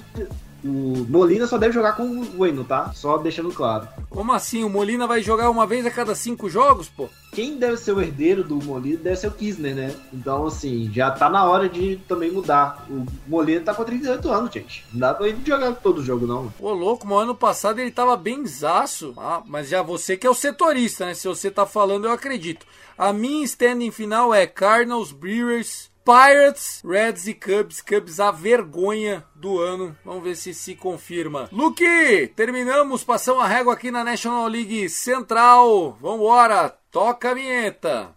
o 0.67 1.07
Molina 1.09 1.47
só 1.47 1.57
deve 1.57 1.73
jogar 1.73 1.93
com 1.93 2.03
o 2.05 2.25
Bueno, 2.25 2.64
tá? 2.64 2.93
Só 2.93 3.17
deixando 3.19 3.53
claro. 3.53 3.89
Como 4.11 4.33
assim? 4.33 4.64
O 4.64 4.71
Molina 4.71 5.07
vai 5.07 5.23
jogar 5.23 5.51
uma 5.51 5.67
vez 5.67 5.87
a 5.87 5.91
cada 5.91 6.14
cinco 6.14 6.49
jogos, 6.49 6.89
pô? 6.89 7.09
Quem 7.33 7.59
deve 7.59 7.77
ser 7.77 7.93
o 7.93 8.01
herdeiro 8.01 8.43
do 8.43 8.57
Molina 8.57 8.99
deve 8.99 9.17
ser 9.17 9.29
o 9.29 9.31
Kisner, 9.33 9.75
né? 9.75 9.95
Então, 10.12 10.47
assim, 10.47 10.91
já 10.93 11.11
tá 11.11 11.29
na 11.29 11.45
hora 11.45 11.69
de 11.69 11.97
também 12.09 12.31
mudar. 12.31 12.87
O 12.89 13.05
Molina 13.27 13.61
tá 13.61 13.75
com 13.75 13.85
38 13.85 14.31
anos, 14.31 14.53
gente. 14.53 14.85
Não 14.93 15.01
dá 15.01 15.14
pra 15.14 15.29
ele 15.29 15.39
jogar 15.45 15.73
todo 15.75 16.03
jogo, 16.03 16.27
não. 16.27 16.53
Ô, 16.59 16.73
louco, 16.73 17.07
no 17.07 17.17
ano 17.17 17.35
passado 17.35 17.79
ele 17.79 17.91
tava 17.91 18.17
bem 18.17 18.47
zaço. 18.47 19.14
Ah, 19.17 19.43
mas 19.47 19.69
já 19.69 19.83
você 19.83 20.17
que 20.17 20.27
é 20.27 20.31
o 20.31 20.35
setorista, 20.35 21.07
né? 21.07 21.14
Se 21.14 21.29
você 21.29 21.51
tá 21.51 21.67
falando, 21.67 22.07
eu 22.07 22.12
acredito. 22.12 22.67
A 22.97 23.12
minha 23.12 23.45
standing 23.45 23.91
final 23.91 24.33
é 24.33 24.47
Cardinals, 24.47 25.12
Brewers, 25.12 25.91
Pirates, 26.07 26.83
Reds 26.85 27.27
e 27.27 27.35
Cubs. 27.35 27.81
Cubs 27.81 28.21
a 28.21 28.31
vergonha 28.31 29.25
do 29.35 29.61
ano. 29.61 29.97
Vamos 30.05 30.23
ver 30.23 30.37
se 30.37 30.55
se 30.55 30.77
confirma. 30.77 31.49
Luke, 31.51 32.33
terminamos. 32.37 33.03
Passamos 33.03 33.43
a 33.43 33.49
régua 33.49 33.75
aqui 33.75 33.91
na 33.91 34.05
National 34.05 34.47
League 34.47 34.89
Central. 34.89 35.99
Vambora, 36.01 36.73
toca 36.93 37.33
a 37.33 37.35
vinheta. 37.35 38.15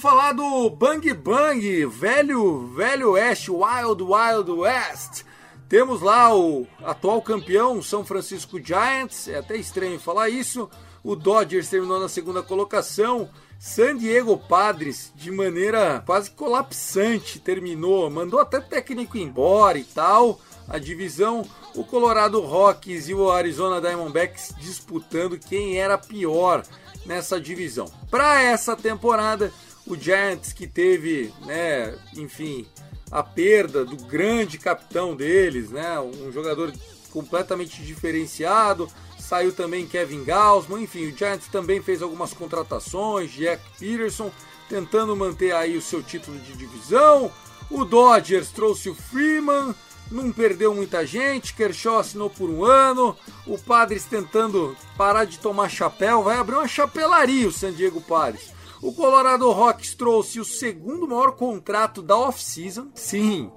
Vamos 0.00 0.12
falar 0.12 0.32
do 0.32 0.70
Bang 0.70 1.12
Bang, 1.12 1.86
velho, 1.86 2.68
velho 2.68 3.10
Oeste, 3.10 3.50
Wild 3.50 4.00
Wild 4.00 4.48
West. 4.52 5.24
Temos 5.68 6.00
lá 6.00 6.32
o 6.32 6.68
atual 6.84 7.20
campeão 7.20 7.82
São 7.82 8.04
Francisco 8.04 8.64
Giants, 8.64 9.26
é 9.26 9.38
até 9.38 9.56
estranho 9.56 9.98
falar 9.98 10.28
isso. 10.28 10.70
O 11.02 11.16
Dodgers 11.16 11.68
terminou 11.68 11.98
na 11.98 12.08
segunda 12.08 12.44
colocação. 12.44 13.28
San 13.58 13.96
Diego 13.96 14.38
Padres, 14.38 15.12
de 15.16 15.32
maneira 15.32 16.00
quase 16.06 16.30
colapsante, 16.30 17.40
terminou, 17.40 18.08
mandou 18.08 18.38
até 18.38 18.60
técnico 18.60 19.18
embora 19.18 19.78
e 19.78 19.84
tal. 19.84 20.38
A 20.68 20.78
divisão, 20.78 21.44
o 21.74 21.82
Colorado 21.82 22.40
Rockies 22.40 23.08
e 23.08 23.14
o 23.14 23.32
Arizona 23.32 23.80
Diamondbacks 23.80 24.54
disputando 24.60 25.40
quem 25.40 25.76
era 25.76 25.98
pior 25.98 26.62
nessa 27.04 27.40
divisão. 27.40 27.90
Para 28.10 28.40
essa 28.40 28.76
temporada, 28.76 29.52
o 29.88 29.96
Giants 29.96 30.52
que 30.52 30.66
teve, 30.66 31.32
né, 31.46 31.96
enfim, 32.14 32.66
a 33.10 33.22
perda 33.22 33.84
do 33.84 33.96
grande 34.04 34.58
capitão 34.58 35.16
deles, 35.16 35.70
né, 35.70 35.98
um 35.98 36.30
jogador 36.30 36.72
completamente 37.10 37.82
diferenciado. 37.82 38.88
Saiu 39.18 39.52
também 39.52 39.86
Kevin 39.86 40.24
Gausman, 40.24 40.82
enfim, 40.82 41.06
o 41.06 41.16
Giants 41.16 41.48
também 41.48 41.82
fez 41.82 42.02
algumas 42.02 42.32
contratações, 42.32 43.32
Jack 43.32 43.62
Peterson 43.78 44.30
tentando 44.68 45.16
manter 45.16 45.54
aí 45.54 45.76
o 45.76 45.82
seu 45.82 46.02
título 46.02 46.38
de 46.38 46.52
divisão. 46.52 47.32
O 47.70 47.84
Dodgers 47.84 48.50
trouxe 48.50 48.90
o 48.90 48.94
Freeman, 48.94 49.74
não 50.10 50.32
perdeu 50.32 50.74
muita 50.74 51.06
gente, 51.06 51.54
Kershaw 51.54 51.98
assinou 51.98 52.30
por 52.30 52.48
um 52.48 52.64
ano, 52.64 53.16
o 53.46 53.58
Padres 53.58 54.04
tentando 54.04 54.76
parar 54.96 55.24
de 55.24 55.38
tomar 55.38 55.68
chapéu, 55.70 56.22
vai 56.22 56.36
abrir 56.36 56.56
uma 56.56 56.68
chapelaria 56.68 57.48
o 57.48 57.52
San 57.52 57.72
Diego 57.72 58.00
Padres. 58.00 58.57
O 58.80 58.92
Colorado 58.92 59.50
Rocks 59.50 59.94
trouxe 59.94 60.38
o 60.38 60.44
segundo 60.44 61.08
maior 61.08 61.32
contrato 61.32 62.00
da 62.00 62.16
off-season. 62.16 62.88
Sim, 62.94 63.50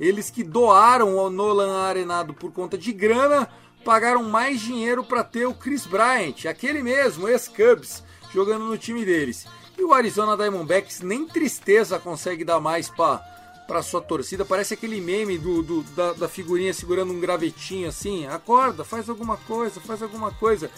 eles 0.00 0.30
que 0.30 0.42
doaram 0.42 1.18
ao 1.18 1.30
Nolan 1.30 1.76
Arenado 1.82 2.34
por 2.34 2.52
conta 2.52 2.76
de 2.76 2.92
grana, 2.92 3.48
pagaram 3.84 4.24
mais 4.24 4.60
dinheiro 4.60 5.04
para 5.04 5.22
ter 5.22 5.46
o 5.46 5.54
Chris 5.54 5.86
Bryant, 5.86 6.46
aquele 6.46 6.82
mesmo, 6.82 7.28
ex-Cubs, 7.28 8.02
jogando 8.32 8.64
no 8.64 8.76
time 8.76 9.04
deles. 9.04 9.46
E 9.78 9.82
o 9.82 9.92
Arizona 9.92 10.36
Diamondbacks 10.36 11.00
nem 11.00 11.26
tristeza 11.26 11.98
consegue 11.98 12.44
dar 12.44 12.60
mais 12.60 12.88
para 12.88 13.34
para 13.66 13.82
sua 13.82 14.00
torcida. 14.00 14.44
Parece 14.44 14.74
aquele 14.74 15.00
meme 15.00 15.38
do, 15.38 15.62
do 15.62 15.82
da, 15.94 16.12
da, 16.12 16.28
figurinha 16.28 16.74
segurando 16.74 17.14
um 17.14 17.20
gravetinho 17.20 17.88
assim. 17.88 18.26
Acorda, 18.26 18.84
faz 18.84 19.08
alguma 19.08 19.38
coisa, 19.38 19.80
faz 19.80 20.02
alguma 20.02 20.30
coisa. 20.32 20.70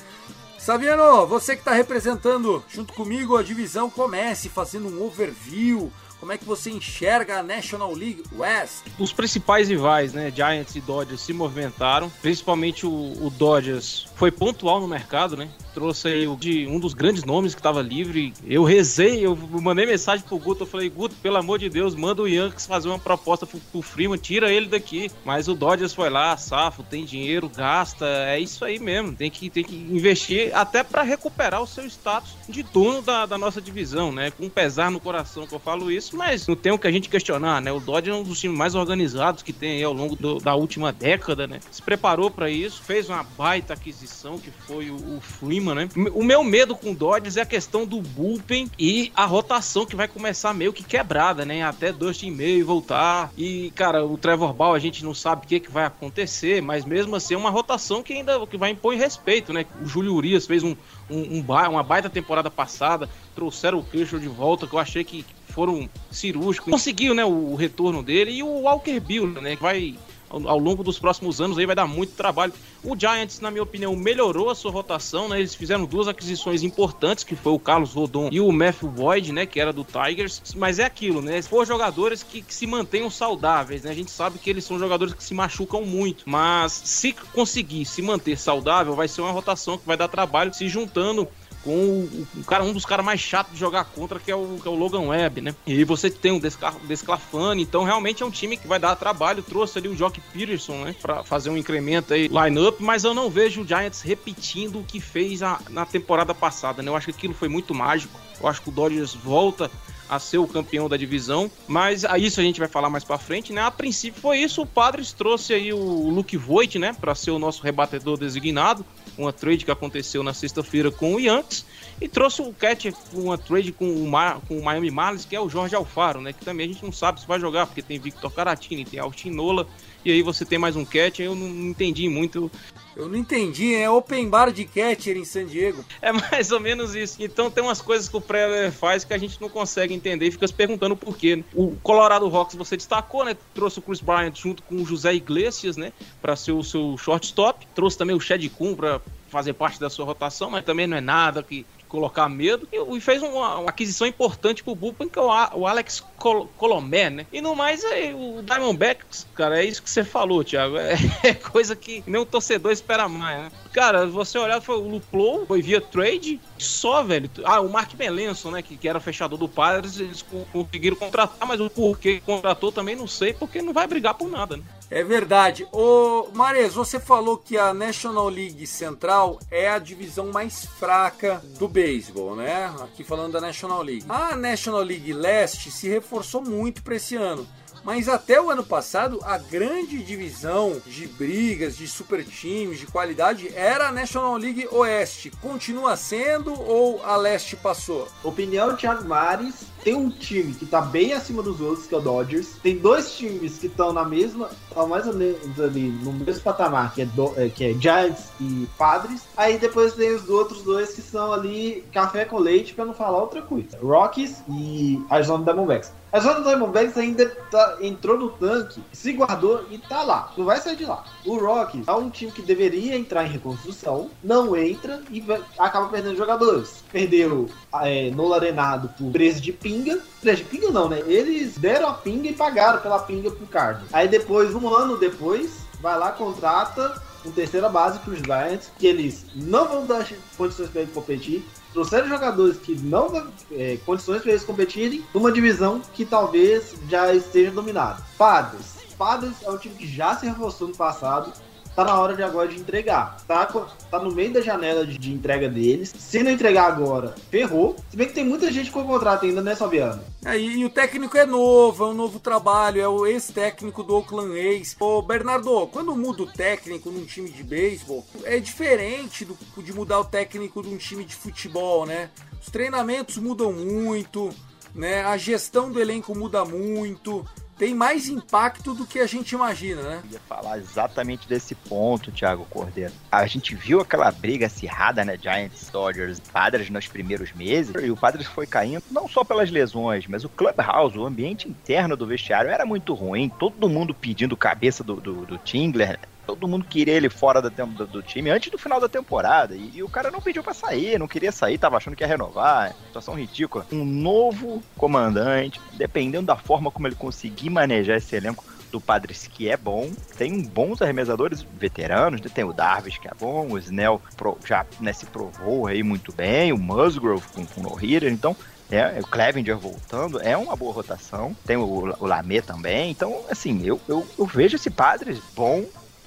Saviano, 0.66 1.24
você 1.28 1.54
que 1.54 1.60
está 1.60 1.72
representando 1.72 2.60
junto 2.68 2.92
comigo 2.92 3.36
a 3.36 3.42
divisão, 3.44 3.88
comece 3.88 4.48
fazendo 4.48 4.88
um 4.88 5.00
overview. 5.00 5.92
Como 6.18 6.32
é 6.32 6.36
que 6.38 6.44
você 6.44 6.70
enxerga 6.70 7.38
a 7.38 7.42
National 7.42 7.92
League 7.94 8.24
West? 8.36 8.82
Os 8.98 9.12
principais 9.12 9.68
rivais, 9.68 10.12
né, 10.12 10.28
Giants 10.34 10.74
e 10.74 10.80
Dodgers, 10.80 11.20
se 11.20 11.32
movimentaram. 11.32 12.10
Principalmente 12.20 12.84
o, 12.84 12.90
o 12.90 13.30
Dodgers 13.30 14.08
foi 14.16 14.30
pontual 14.30 14.80
no 14.80 14.88
mercado, 14.88 15.36
né? 15.36 15.48
trouxe 15.76 16.08
aí 16.08 16.36
de 16.36 16.66
um 16.66 16.80
dos 16.80 16.94
grandes 16.94 17.22
nomes 17.22 17.54
que 17.54 17.60
estava 17.60 17.82
livre. 17.82 18.32
Eu 18.46 18.64
rezei, 18.64 19.26
eu 19.26 19.36
mandei 19.36 19.84
mensagem 19.84 20.24
pro 20.24 20.38
Guto, 20.38 20.62
eu 20.62 20.66
falei, 20.66 20.88
Guto, 20.88 21.14
pelo 21.16 21.36
amor 21.36 21.58
de 21.58 21.68
Deus, 21.68 21.94
manda 21.94 22.22
o 22.22 22.26
Yankees 22.26 22.66
fazer 22.66 22.88
uma 22.88 22.98
proposta 22.98 23.46
pro, 23.46 23.60
pro 23.60 23.82
Freeman, 23.82 24.16
tira 24.16 24.50
ele 24.50 24.68
daqui. 24.68 25.10
Mas 25.22 25.48
o 25.48 25.54
Dodgers 25.54 25.92
foi 25.92 26.08
lá, 26.08 26.34
safo, 26.38 26.82
tem 26.82 27.04
dinheiro, 27.04 27.50
gasta, 27.54 28.06
é 28.06 28.40
isso 28.40 28.64
aí 28.64 28.78
mesmo. 28.78 29.14
Tem 29.14 29.30
que, 29.30 29.50
tem 29.50 29.62
que 29.62 29.76
investir 29.76 30.50
até 30.56 30.82
para 30.82 31.02
recuperar 31.02 31.60
o 31.60 31.66
seu 31.66 31.84
status 31.84 32.34
de 32.48 32.62
dono 32.62 33.02
da, 33.02 33.26
da 33.26 33.36
nossa 33.36 33.60
divisão, 33.60 34.10
né? 34.10 34.30
Com 34.30 34.48
pesar 34.48 34.90
no 34.90 34.98
coração 34.98 35.46
que 35.46 35.54
eu 35.54 35.60
falo 35.60 35.90
isso, 35.90 36.16
mas 36.16 36.46
não 36.46 36.56
tem 36.56 36.72
o 36.72 36.78
que 36.78 36.86
a 36.86 36.92
gente 36.92 37.10
questionar, 37.10 37.60
né? 37.60 37.70
O 37.70 37.80
Dodgers 37.80 38.16
é 38.16 38.18
um 38.18 38.24
dos 38.24 38.40
times 38.40 38.56
mais 38.56 38.74
organizados 38.74 39.42
que 39.42 39.52
tem 39.52 39.72
aí 39.72 39.84
ao 39.84 39.92
longo 39.92 40.16
do, 40.16 40.38
da 40.38 40.54
última 40.54 40.90
década, 40.90 41.46
né? 41.46 41.60
Se 41.70 41.82
preparou 41.82 42.30
para 42.30 42.48
isso, 42.48 42.82
fez 42.82 43.10
uma 43.10 43.22
baita 43.22 43.74
aquisição 43.74 44.05
que 44.38 44.50
foi 44.50 44.90
o, 44.90 44.96
o 44.96 45.20
Freeman 45.20 45.74
né? 45.74 45.88
O 46.14 46.22
meu 46.22 46.42
medo 46.42 46.74
com 46.74 46.92
o 46.92 46.94
Dodgers 46.94 47.36
é 47.36 47.42
a 47.42 47.46
questão 47.46 47.86
do 47.86 48.00
bullpen 48.00 48.70
e 48.78 49.12
a 49.14 49.24
rotação 49.24 49.84
que 49.84 49.96
vai 49.96 50.08
começar 50.08 50.54
meio 50.54 50.72
que 50.72 50.82
quebrada, 50.82 51.44
né? 51.44 51.62
Até 51.62 51.92
Dustin 51.92 52.30
May 52.30 52.62
voltar. 52.62 53.30
E, 53.36 53.70
cara, 53.74 54.04
o 54.04 54.16
Trevor 54.16 54.52
Ball 54.52 54.74
a 54.74 54.78
gente 54.78 55.04
não 55.04 55.14
sabe 55.14 55.44
o 55.44 55.48
que, 55.48 55.60
que 55.60 55.70
vai 55.70 55.84
acontecer, 55.84 56.62
mas 56.62 56.84
mesmo 56.84 57.16
assim 57.16 57.34
é 57.34 57.36
uma 57.36 57.50
rotação 57.50 58.02
que 58.02 58.12
ainda 58.12 58.46
que 58.46 58.56
vai 58.56 58.70
impor 58.70 58.94
respeito, 58.94 59.52
né? 59.52 59.66
O 59.82 59.86
Júlio 59.86 60.14
Urias 60.14 60.46
fez 60.46 60.62
um, 60.62 60.76
um, 61.10 61.38
um 61.38 61.44
uma 61.70 61.82
baita 61.82 62.10
temporada 62.10 62.50
passada, 62.50 63.08
trouxeram 63.34 63.78
o 63.78 63.84
Kershaw 63.84 64.18
de 64.18 64.28
volta, 64.28 64.66
que 64.66 64.74
eu 64.74 64.78
achei 64.78 65.04
que 65.04 65.24
foram 65.48 65.88
cirúrgicos. 66.10 66.70
Conseguiu, 66.70 67.14
né, 67.14 67.24
o 67.24 67.54
retorno 67.54 68.02
dele 68.02 68.30
e 68.30 68.42
o 68.42 68.62
Walker 68.62 69.00
Bill, 69.00 69.26
né, 69.28 69.56
que 69.56 69.62
vai 69.62 69.96
ao 70.30 70.58
longo 70.58 70.82
dos 70.82 70.98
próximos 70.98 71.40
anos 71.40 71.58
aí 71.58 71.66
vai 71.66 71.76
dar 71.76 71.86
muito 71.86 72.14
trabalho. 72.14 72.52
O 72.82 72.98
Giants, 72.98 73.40
na 73.40 73.50
minha 73.50 73.62
opinião, 73.62 73.94
melhorou 73.96 74.50
a 74.50 74.54
sua 74.54 74.70
rotação, 74.70 75.28
né? 75.28 75.38
Eles 75.38 75.54
fizeram 75.54 75.84
duas 75.84 76.08
aquisições 76.08 76.62
importantes, 76.62 77.24
que 77.24 77.34
foi 77.34 77.52
o 77.52 77.58
Carlos 77.58 77.92
Rodon 77.92 78.28
e 78.32 78.40
o 78.40 78.50
Matthew 78.52 78.88
Boyd, 78.88 79.32
né? 79.32 79.46
Que 79.46 79.60
era 79.60 79.72
do 79.72 79.84
Tigers. 79.84 80.42
Mas 80.56 80.78
é 80.78 80.84
aquilo, 80.84 81.22
né? 81.22 81.40
For 81.42 81.66
jogadores 81.66 82.22
que, 82.22 82.42
que, 82.42 82.54
se 82.54 82.66
mantenham 82.66 83.10
saudáveis, 83.10 83.82
né? 83.82 83.90
A 83.90 83.94
gente 83.94 84.10
sabe 84.10 84.38
que 84.38 84.50
eles 84.50 84.64
são 84.64 84.78
jogadores 84.78 85.14
que 85.14 85.24
se 85.24 85.34
machucam 85.34 85.84
muito. 85.84 86.24
Mas 86.26 86.72
se 86.72 87.12
conseguir 87.32 87.84
se 87.84 88.02
manter 88.02 88.38
saudável, 88.38 88.94
vai 88.94 89.08
ser 89.08 89.20
uma 89.20 89.32
rotação 89.32 89.78
que 89.78 89.86
vai 89.86 89.96
dar 89.96 90.08
trabalho 90.08 90.52
se 90.52 90.68
juntando 90.68 91.28
com 91.66 91.72
o, 91.72 92.28
o, 92.36 92.44
cara, 92.44 92.62
um 92.62 92.72
dos 92.72 92.84
caras 92.84 93.04
mais 93.04 93.20
chatos 93.20 93.52
de 93.52 93.58
jogar 93.58 93.84
contra, 93.86 94.20
que 94.20 94.30
é 94.30 94.36
o, 94.36 94.56
que 94.62 94.68
é 94.68 94.70
o 94.70 94.76
Logan 94.76 95.00
Webb, 95.00 95.40
né? 95.40 95.54
E 95.66 95.82
você 95.82 96.08
tem 96.08 96.30
o 96.30 96.40
Desclafani, 96.40 97.60
então 97.60 97.82
realmente 97.82 98.22
é 98.22 98.26
um 98.26 98.30
time 98.30 98.56
que 98.56 98.68
vai 98.68 98.78
dar 98.78 98.94
trabalho. 98.94 99.42
Trouxe 99.42 99.76
ali 99.78 99.88
o 99.88 99.96
Jock 99.96 100.20
Peterson, 100.32 100.84
né? 100.84 100.94
Pra 101.02 101.24
fazer 101.24 101.50
um 101.50 101.56
incremento 101.56 102.14
aí, 102.14 102.28
line-up, 102.28 102.80
mas 102.80 103.02
eu 103.02 103.12
não 103.12 103.28
vejo 103.28 103.62
o 103.62 103.66
Giants 103.66 104.00
repetindo 104.00 104.78
o 104.78 104.84
que 104.84 105.00
fez 105.00 105.42
a, 105.42 105.58
na 105.68 105.84
temporada 105.84 106.32
passada, 106.32 106.82
né? 106.82 106.88
Eu 106.88 106.94
acho 106.94 107.06
que 107.06 107.12
aquilo 107.12 107.34
foi 107.34 107.48
muito 107.48 107.74
mágico. 107.74 108.16
Eu 108.40 108.46
acho 108.46 108.62
que 108.62 108.68
o 108.68 108.72
Dodgers 108.72 109.12
volta 109.14 109.68
a 110.08 110.18
ser 110.18 110.38
o 110.38 110.46
campeão 110.46 110.88
da 110.88 110.96
divisão, 110.96 111.50
mas 111.66 112.04
a 112.04 112.18
isso 112.18 112.40
a 112.40 112.42
gente 112.42 112.60
vai 112.60 112.68
falar 112.68 112.88
mais 112.88 113.04
para 113.04 113.18
frente, 113.18 113.52
né? 113.52 113.62
A 113.62 113.70
princípio 113.70 114.20
foi 114.20 114.38
isso, 114.38 114.62
o 114.62 114.66
Padres 114.66 115.12
trouxe 115.12 115.52
aí 115.52 115.72
o 115.72 116.08
Luke 116.08 116.36
Voigt, 116.36 116.78
né, 116.78 116.94
para 116.98 117.14
ser 117.14 117.30
o 117.30 117.38
nosso 117.38 117.62
rebatedor 117.62 118.18
designado, 118.18 118.84
uma 119.18 119.32
trade 119.32 119.64
que 119.64 119.70
aconteceu 119.70 120.22
na 120.22 120.34
sexta-feira 120.34 120.90
com 120.90 121.14
o 121.14 121.20
Yankees, 121.20 121.64
e 122.00 122.08
trouxe 122.08 122.42
o 122.42 122.52
Catcher, 122.52 122.94
uma 123.12 123.38
trade 123.38 123.72
com 123.72 123.90
o, 123.90 124.06
Mar, 124.08 124.40
com 124.46 124.58
o 124.58 124.64
Miami 124.64 124.90
Marlins, 124.90 125.24
que 125.24 125.34
é 125.34 125.40
o 125.40 125.48
Jorge 125.48 125.74
Alfaro, 125.74 126.20
né, 126.20 126.32
que 126.32 126.44
também 126.44 126.68
a 126.68 126.72
gente 126.72 126.84
não 126.84 126.92
sabe 126.92 127.20
se 127.20 127.26
vai 127.26 127.40
jogar, 127.40 127.66
porque 127.66 127.82
tem 127.82 127.98
Victor 127.98 128.30
Caratini, 128.30 128.84
tem 128.84 129.00
Austin 129.00 129.30
Nola, 129.30 129.66
e 130.06 130.12
aí 130.12 130.22
você 130.22 130.44
tem 130.44 130.58
mais 130.58 130.76
um 130.76 130.84
catcher, 130.84 131.26
eu 131.26 131.34
não 131.34 131.48
entendi 131.48 132.08
muito 132.08 132.50
eu 132.96 133.10
não 133.10 133.16
entendi, 133.16 133.74
é 133.74 133.90
open 133.90 134.26
bar 134.26 134.50
de 134.50 134.64
catcher 134.64 135.18
em 135.18 135.24
San 135.24 135.44
Diego. 135.44 135.84
É 136.00 136.10
mais 136.12 136.50
ou 136.50 136.58
menos 136.58 136.94
isso. 136.94 137.22
Então 137.22 137.50
tem 137.50 137.62
umas 137.62 137.82
coisas 137.82 138.08
que 138.08 138.16
o 138.16 138.22
Preller 138.22 138.72
faz 138.72 139.04
que 139.04 139.12
a 139.12 139.18
gente 139.18 139.38
não 139.38 139.50
consegue 139.50 139.92
entender 139.92 140.26
e 140.26 140.30
fica 140.30 140.48
se 140.48 140.54
perguntando 140.54 140.96
por 140.96 141.14
quê. 141.14 141.36
Né? 141.36 141.44
O 141.54 141.76
Colorado 141.82 142.26
Rocks 142.26 142.56
você 142.56 142.74
destacou, 142.74 143.22
né? 143.22 143.36
Trouxe 143.54 143.80
o 143.80 143.82
Chris 143.82 144.00
Bryant 144.00 144.34
junto 144.34 144.62
com 144.62 144.76
o 144.76 144.86
José 144.86 145.14
Iglesias, 145.14 145.76
né? 145.76 145.92
Para 146.22 146.34
ser 146.36 146.52
o 146.52 146.64
seu 146.64 146.96
shortstop. 146.96 147.66
Trouxe 147.74 147.98
também 147.98 148.16
o 148.16 148.20
Chad 148.20 148.42
Kuhn 148.48 148.74
para 148.74 148.98
fazer 149.28 149.52
parte 149.52 149.78
da 149.78 149.90
sua 149.90 150.06
rotação, 150.06 150.48
mas 150.48 150.64
também 150.64 150.86
não 150.86 150.96
é 150.96 151.00
nada 151.00 151.42
que 151.42 151.66
colocar 151.96 152.28
medo 152.28 152.68
e, 152.70 153.00
fez 153.00 153.22
uma, 153.22 153.58
uma, 153.58 153.70
aquisição 153.70 154.06
importante 154.06 154.62
pro 154.62 154.74
Bullpen, 154.74 155.08
que 155.08 155.18
é 155.18 155.22
o, 155.22 155.30
o 155.54 155.66
Alex 155.66 156.04
Col 156.18 156.46
Colomé, 156.58 157.08
né? 157.08 157.26
E 157.32 157.40
no 157.40 157.56
mais, 157.56 157.82
é, 157.84 158.14
o 158.14 158.42
Diamondbacks, 158.42 159.26
cara, 159.34 159.58
é 159.58 159.64
isso 159.64 159.82
que 159.82 159.88
você 159.88 160.04
falou, 160.04 160.44
Thiago. 160.44 160.76
É, 160.86 161.28
é 161.28 161.34
coisa 161.34 161.74
que 161.74 162.04
nem 162.06 162.20
o 162.20 162.26
torcedor 162.26 162.70
espera 162.70 163.08
mais, 163.08 163.44
né? 163.44 163.52
Cara, 163.72 164.06
você 164.06 164.38
olhar, 164.38 164.60
foi 164.60 164.76
o 164.76 164.88
Luplow, 164.88 165.46
foi 165.46 165.62
via 165.62 165.80
trade, 165.80 166.38
só, 166.58 167.02
velho. 167.02 167.30
Ah, 167.44 167.60
o 167.60 167.68
Mark 167.68 167.92
Melenson, 167.94 168.50
né, 168.50 168.62
que, 168.62 168.76
que 168.76 168.88
era 168.88 169.00
fechador 169.00 169.38
do 169.38 169.48
Padres, 169.48 169.98
eles 169.98 170.24
conseguiram 170.52 170.96
contratar, 170.96 171.46
mas 171.48 171.60
o 171.60 171.68
porquê 171.68 172.20
contratou 172.24 172.70
também 172.70 172.94
não 172.94 173.06
sei, 173.06 173.32
porque 173.32 173.62
não 173.62 173.72
vai 173.72 173.86
brigar 173.86 174.14
por 174.14 174.28
nada, 174.28 174.56
né? 174.56 174.62
É 174.90 175.02
verdade. 175.02 175.66
Ô, 175.72 176.28
Mares, 176.32 176.74
você 176.74 177.00
falou 177.00 177.36
que 177.36 177.58
a 177.58 177.74
National 177.74 178.28
League 178.28 178.66
Central 178.66 179.40
é 179.50 179.68
a 179.68 179.78
divisão 179.78 180.26
mais 180.26 180.64
fraca 180.64 181.42
do 181.58 181.66
beisebol, 181.86 182.34
né? 182.34 182.74
Aqui 182.82 183.04
falando 183.04 183.34
da 183.34 183.40
National 183.40 183.80
League. 183.80 184.04
A 184.08 184.34
National 184.34 184.82
League 184.82 185.12
Leste 185.12 185.70
se 185.70 185.88
reforçou 185.88 186.42
muito 186.42 186.82
para 186.82 186.96
esse 186.96 187.14
ano. 187.14 187.46
Mas 187.84 188.08
até 188.08 188.40
o 188.42 188.50
ano 188.50 188.64
passado, 188.64 189.20
a 189.22 189.38
grande 189.38 190.02
divisão 190.02 190.82
de 190.84 191.06
brigas, 191.06 191.76
de 191.76 191.86
super 191.86 192.24
times, 192.24 192.80
de 192.80 192.86
qualidade 192.86 193.52
era 193.54 193.86
a 193.86 193.92
National 193.92 194.36
League 194.36 194.66
Oeste. 194.72 195.30
Continua 195.40 195.96
sendo 195.96 196.52
ou 196.60 197.00
a 197.04 197.16
Leste 197.16 197.54
passou? 197.54 198.08
Opinião 198.24 198.76
Thiago 198.76 199.04
Mares. 199.04 199.75
Tem 199.86 199.94
um 199.94 200.10
time 200.10 200.52
que 200.52 200.66
tá 200.66 200.80
bem 200.80 201.12
acima 201.12 201.44
dos 201.44 201.60
outros, 201.60 201.86
que 201.86 201.94
é 201.94 201.98
o 201.98 202.00
Dodgers. 202.00 202.56
Tem 202.60 202.76
dois 202.76 203.16
times 203.16 203.56
que 203.56 203.68
estão 203.68 203.92
na 203.92 204.04
mesma, 204.04 204.50
estão 204.68 204.88
mais 204.88 205.06
ou 205.06 205.14
menos 205.14 205.60
ali 205.60 205.90
no 206.02 206.12
mesmo 206.12 206.42
patamar, 206.42 206.92
que 206.92 207.02
é, 207.02 207.04
do, 207.04 207.32
é, 207.36 207.48
que 207.48 207.66
é 207.66 207.72
Giants 207.72 208.32
e 208.40 208.66
Padres. 208.76 209.22
Aí 209.36 209.58
depois 209.58 209.92
tem 209.92 210.12
os 210.12 210.28
outros 210.28 210.62
dois 210.62 210.92
que 210.92 211.00
são 211.00 211.32
ali 211.32 211.84
café 211.92 212.24
com 212.24 212.36
leite, 212.36 212.74
para 212.74 212.84
não 212.84 212.94
falar 212.94 213.18
outra 213.18 213.42
coisa. 213.42 213.78
Rockies 213.80 214.42
e 214.48 215.00
Arizona 215.08 215.44
Diamondbacks. 215.44 215.92
A 216.12 216.18
zona 216.18 216.40
do 216.40 216.44
Diamondbacks 216.44 216.96
ainda 216.96 217.28
tá, 217.50 217.76
entrou 217.80 218.16
no 218.16 218.30
tanque, 218.30 218.82
se 218.92 219.12
guardou 219.12 219.64
e 219.70 219.76
tá 219.76 220.02
lá. 220.02 220.32
Não 220.36 220.46
vai 220.46 220.58
sair 220.58 220.74
de 220.74 220.86
lá. 220.86 221.04
O 221.26 221.36
Rock 221.36 221.82
é 221.86 221.92
um 221.92 222.08
time 222.08 222.32
que 222.32 222.40
deveria 222.40 222.96
entrar 222.96 223.26
em 223.26 223.30
reconstrução, 223.30 224.08
não 224.24 224.56
entra 224.56 225.02
e 225.10 225.20
vai, 225.20 225.42
acaba 225.58 225.88
perdendo 225.88 226.16
jogadores. 226.16 226.82
Perdeu 226.90 227.50
é, 227.82 228.10
Arenado 228.34 228.88
por 228.96 229.12
preço 229.12 229.40
de 229.40 229.52
pinga. 229.76 230.02
De 230.22 230.44
pinga 230.44 230.70
não, 230.70 230.88
né? 230.88 231.00
Eles 231.06 231.56
deram 231.58 231.88
a 231.88 231.94
pinga 231.94 232.28
e 232.28 232.32
pagaram 232.32 232.80
pela 232.80 232.98
pinga 232.98 233.30
pro 233.30 233.46
Cardinals. 233.46 233.92
Aí 233.92 234.08
depois, 234.08 234.54
um 234.54 234.68
ano 234.68 234.96
depois, 234.96 235.58
vai 235.80 235.98
lá, 235.98 236.10
contrata 236.12 237.00
um 237.24 237.30
terceira 237.30 237.68
base 237.68 237.98
para 237.98 238.12
os 238.12 238.20
Giants, 238.20 238.70
que 238.78 238.86
eles 238.86 239.26
não 239.34 239.66
vão 239.66 239.86
dar 239.86 240.06
condições 240.36 240.70
para 240.70 240.82
ele 240.82 240.92
competir, 240.92 241.44
trouxeram 241.72 242.08
jogadores 242.08 242.56
que 242.56 242.76
não 242.76 243.10
dão 243.10 243.26
é, 243.50 243.78
condições 243.84 244.22
para 244.22 244.30
eles 244.30 244.44
competirem 244.44 245.04
numa 245.12 245.32
divisão 245.32 245.80
que 245.92 246.04
talvez 246.04 246.74
já 246.88 247.12
esteja 247.12 247.50
dominada. 247.50 248.02
Padres. 248.16 248.76
Padres 248.96 249.34
é 249.42 249.50
um 249.50 249.58
time 249.58 249.74
que 249.74 249.86
já 249.86 250.16
se 250.16 250.24
reforçou 250.26 250.68
no 250.68 250.76
passado, 250.76 251.32
tá 251.76 251.84
na 251.84 252.00
hora 252.00 252.16
de 252.16 252.22
agora 252.22 252.48
de 252.48 252.58
entregar. 252.58 253.18
Tá, 253.28 253.44
tá 253.44 253.98
no 253.98 254.10
meio 254.10 254.32
da 254.32 254.40
janela 254.40 254.86
de, 254.86 254.96
de, 254.96 255.12
entrega 255.12 255.46
deles. 255.46 255.92
Se 255.96 256.22
não 256.22 256.30
entregar 256.30 256.66
agora, 256.66 257.14
ferrou. 257.30 257.76
Se 257.90 257.96
bem 257.96 258.08
que 258.08 258.14
tem 258.14 258.24
muita 258.24 258.50
gente 258.50 258.70
com 258.70 258.82
contrato 258.82 259.26
ainda, 259.26 259.42
né, 259.42 259.54
Fabiano? 259.54 260.02
É, 260.24 260.38
e, 260.38 260.60
e, 260.60 260.64
o 260.64 260.70
técnico 260.70 261.18
é 261.18 261.26
novo, 261.26 261.84
é 261.84 261.88
um 261.88 261.94
novo 261.94 262.18
trabalho, 262.18 262.80
é 262.80 262.88
o 262.88 263.06
ex-técnico 263.06 263.82
do 263.82 263.94
Oakland 263.94 264.40
A's. 264.40 264.74
Ô, 264.80 265.02
Bernardo, 265.02 265.66
quando 265.66 265.94
muda 265.94 266.22
o 266.22 266.26
técnico 266.26 266.90
num 266.90 267.04
time 267.04 267.28
de 267.28 267.44
beisebol, 267.44 268.06
é 268.24 268.40
diferente 268.40 269.26
do, 269.26 269.36
de 269.58 269.72
mudar 269.74 270.00
o 270.00 270.04
técnico 270.04 270.62
de 270.62 270.68
um 270.70 270.78
time 270.78 271.04
de 271.04 271.14
futebol, 271.14 271.84
né? 271.84 272.08
Os 272.40 272.50
treinamentos 272.50 273.18
mudam 273.18 273.52
muito, 273.52 274.30
né? 274.74 275.04
A 275.04 275.18
gestão 275.18 275.70
do 275.70 275.78
elenco 275.78 276.16
muda 276.16 276.42
muito 276.42 277.22
tem 277.58 277.74
mais 277.74 278.08
impacto 278.08 278.74
do 278.74 278.86
que 278.86 278.98
a 278.98 279.06
gente 279.06 279.32
imagina, 279.32 279.82
né? 279.82 280.02
Eu 280.04 280.12
ia 280.12 280.20
falar 280.20 280.58
exatamente 280.58 281.28
desse 281.28 281.54
ponto, 281.54 282.12
Thiago 282.12 282.44
Cordeiro. 282.50 282.92
A 283.10 283.26
gente 283.26 283.54
viu 283.54 283.80
aquela 283.80 284.10
briga 284.10 284.46
acirrada, 284.46 285.04
né? 285.04 285.18
Giants, 285.20 285.70
Dodgers, 285.70 286.20
Padres 286.20 286.68
nos 286.70 286.86
primeiros 286.86 287.32
meses. 287.32 287.74
E 287.82 287.90
o 287.90 287.96
Padres 287.96 288.26
foi 288.26 288.46
caindo 288.46 288.82
não 288.90 289.08
só 289.08 289.24
pelas 289.24 289.50
lesões, 289.50 290.06
mas 290.06 290.24
o 290.24 290.28
clubhouse, 290.28 290.98
o 290.98 291.06
ambiente 291.06 291.48
interno 291.48 291.96
do 291.96 292.06
vestiário 292.06 292.50
era 292.50 292.66
muito 292.66 292.94
ruim. 292.94 293.28
Todo 293.28 293.68
mundo 293.68 293.94
pedindo 293.94 294.36
cabeça 294.36 294.84
do, 294.84 294.96
do, 294.96 295.26
do 295.26 295.38
Tingler. 295.38 295.98
Todo 296.26 296.48
mundo 296.48 296.64
queria 296.64 296.94
ele 296.94 297.08
fora 297.08 297.40
do, 297.40 297.50
do, 297.86 298.02
time 298.02 298.30
antes 298.30 298.50
do 298.50 298.58
final 298.58 298.80
da 298.80 298.88
temporada. 298.88 299.54
E, 299.54 299.72
e, 299.76 299.82
o 299.82 299.88
cara 299.88 300.10
não 300.10 300.20
pediu 300.20 300.42
para 300.42 300.54
sair, 300.54 300.98
não 300.98 301.06
queria 301.06 301.30
sair, 301.30 301.58
tava 301.58 301.76
achando 301.76 301.94
que 301.94 302.02
ia 302.02 302.08
renovar. 302.08 302.74
Situação 302.86 303.14
ridícula. 303.14 303.66
Um 303.72 303.84
novo 303.84 304.62
comandante, 304.76 305.60
dependendo 305.74 306.26
da 306.26 306.36
forma 306.36 306.70
como 306.70 306.88
ele 306.88 306.96
conseguir 306.96 307.50
manejar 307.50 307.96
esse 307.96 308.16
elenco 308.16 308.44
do 308.70 308.80
Padres, 308.80 309.28
que 309.28 309.48
é 309.48 309.56
bom. 309.56 309.90
Tem 310.18 310.42
bons 310.42 310.82
arremessadores 310.82 311.42
veteranos, 311.42 312.20
né? 312.20 312.30
tem 312.32 312.44
o 312.44 312.52
Darvish, 312.52 312.98
que 312.98 313.08
é 313.08 313.12
bom, 313.18 313.52
o 313.52 313.58
Snell 313.58 314.02
já 314.44 314.66
né, 314.80 314.92
se 314.92 315.06
provou 315.06 315.66
aí 315.66 315.82
muito 315.82 316.12
bem, 316.12 316.52
o 316.52 316.58
Musgrove 316.58 317.26
com, 317.32 317.46
com 317.46 317.62
no 317.62 317.74
hitter 317.74 318.12
então 318.12 318.36
é, 318.70 318.98
o 319.00 319.06
Clevenger 319.06 319.56
voltando, 319.56 320.20
é 320.20 320.36
uma 320.36 320.56
boa 320.56 320.72
rotação. 320.72 321.36
Tem 321.46 321.56
o, 321.56 321.64
o 321.64 322.06
Lamé 322.06 322.40
também. 322.40 322.90
Então, 322.90 323.22
assim, 323.30 323.64
eu, 323.64 323.80
eu, 323.88 324.06
eu 324.18 324.26
vejo 324.26 324.56
esse 324.56 324.70
Padres 324.70 325.20
bom, 325.34 325.64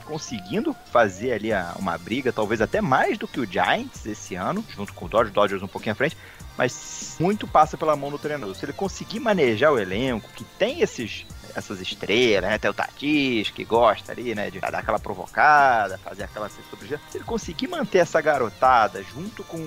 conseguindo 0.10 0.76
fazer 0.92 1.34
ali 1.34 1.54
a, 1.54 1.76
uma 1.78 1.96
briga, 1.98 2.34
talvez 2.34 2.62
até 2.62 2.82
mais 2.82 3.16
do 3.16 3.28
que 3.28 3.40
o 3.40 3.46
Giants 3.46 4.08
esse 4.08 4.34
ano, 4.34 4.66
junto 4.76 4.92
com 4.94 5.06
o 5.06 5.08
Dodgers, 5.08 5.34
Dodgers 5.34 5.62
um 5.62 5.68
pouquinho 5.68 5.94
à 5.94 5.96
frente, 5.96 6.18
mas 6.58 7.16
muito 7.20 7.48
passa 7.48 7.78
pela 7.78 7.96
mão 7.96 8.10
do 8.10 8.18
treinador. 8.18 8.56
Se 8.56 8.66
ele 8.66 8.74
conseguir 8.74 9.20
manejar 9.20 9.72
o 9.72 9.78
elenco, 9.78 10.28
que 10.36 10.44
tem 10.44 10.82
esses 10.82 11.26
essas 11.56 11.82
estrelas, 11.82 12.50
né? 12.50 12.58
Tem 12.58 12.70
o 12.70 12.74
Tatis, 12.74 13.50
que 13.50 13.64
gosta 13.64 14.12
ali, 14.12 14.36
né? 14.36 14.50
De 14.50 14.60
dar 14.60 14.76
aquela 14.76 15.00
provocada, 15.00 15.98
fazer 15.98 16.24
aquela 16.24 16.50
cesta 16.50 16.78
Se 17.10 17.18
ele 17.18 17.26
conseguir 17.26 17.68
manter 17.68 18.00
essa 18.00 18.22
garotada 18.22 19.04
junto 19.04 19.44
com 19.44 19.58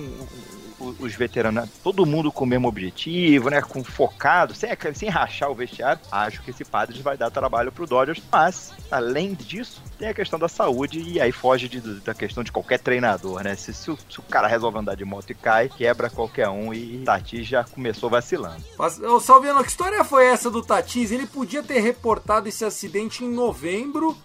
os 0.79 1.13
veteranos, 1.15 1.63
né? 1.63 1.69
todo 1.83 2.05
mundo 2.05 2.31
com 2.31 2.43
o 2.43 2.47
mesmo 2.47 2.67
objetivo, 2.67 3.49
né? 3.49 3.61
Com 3.61 3.83
focado, 3.83 4.53
sem, 4.53 4.69
sem 4.93 5.09
rachar 5.09 5.49
o 5.49 5.55
vestiário, 5.55 6.01
acho 6.11 6.41
que 6.41 6.51
esse 6.51 6.63
Padres 6.63 7.01
vai 7.01 7.17
dar 7.17 7.29
trabalho 7.29 7.71
pro 7.71 7.85
Dodgers. 7.85 8.21
Mas, 8.31 8.73
além 8.91 9.33
disso, 9.33 9.81
tem 9.97 10.09
a 10.09 10.13
questão 10.13 10.39
da 10.39 10.47
saúde 10.47 10.99
e 10.99 11.19
aí 11.19 11.31
foge 11.31 11.67
de, 11.67 11.79
da 12.01 12.13
questão 12.13 12.43
de 12.43 12.51
qualquer 12.51 12.79
treinador, 12.79 13.43
né? 13.43 13.55
Se, 13.55 13.73
se, 13.73 13.91
o, 13.91 13.97
se, 14.09 14.19
o, 14.19 14.23
cara 14.23 14.47
resolve 14.47 14.79
andar 14.79 14.95
de 14.95 15.05
moto 15.05 15.29
e 15.29 15.35
cai, 15.35 15.69
quebra 15.69 16.09
qualquer 16.09 16.49
um 16.49 16.73
e 16.73 17.03
Tatis 17.03 17.47
já 17.47 17.63
começou 17.63 18.09
vacilando. 18.09 18.63
Mas, 18.77 18.99
ô 18.99 19.19
Salviano, 19.19 19.63
que 19.63 19.69
história 19.69 20.03
foi 20.03 20.25
essa 20.25 20.49
do 20.49 20.61
Tatis? 20.61 21.11
Ele 21.11 21.25
podia 21.25 21.63
ter 21.63 21.79
reportado 21.79 22.47
esse 22.47 22.65
acidente 22.65 23.23
em 23.23 23.29
novembro 23.29 24.17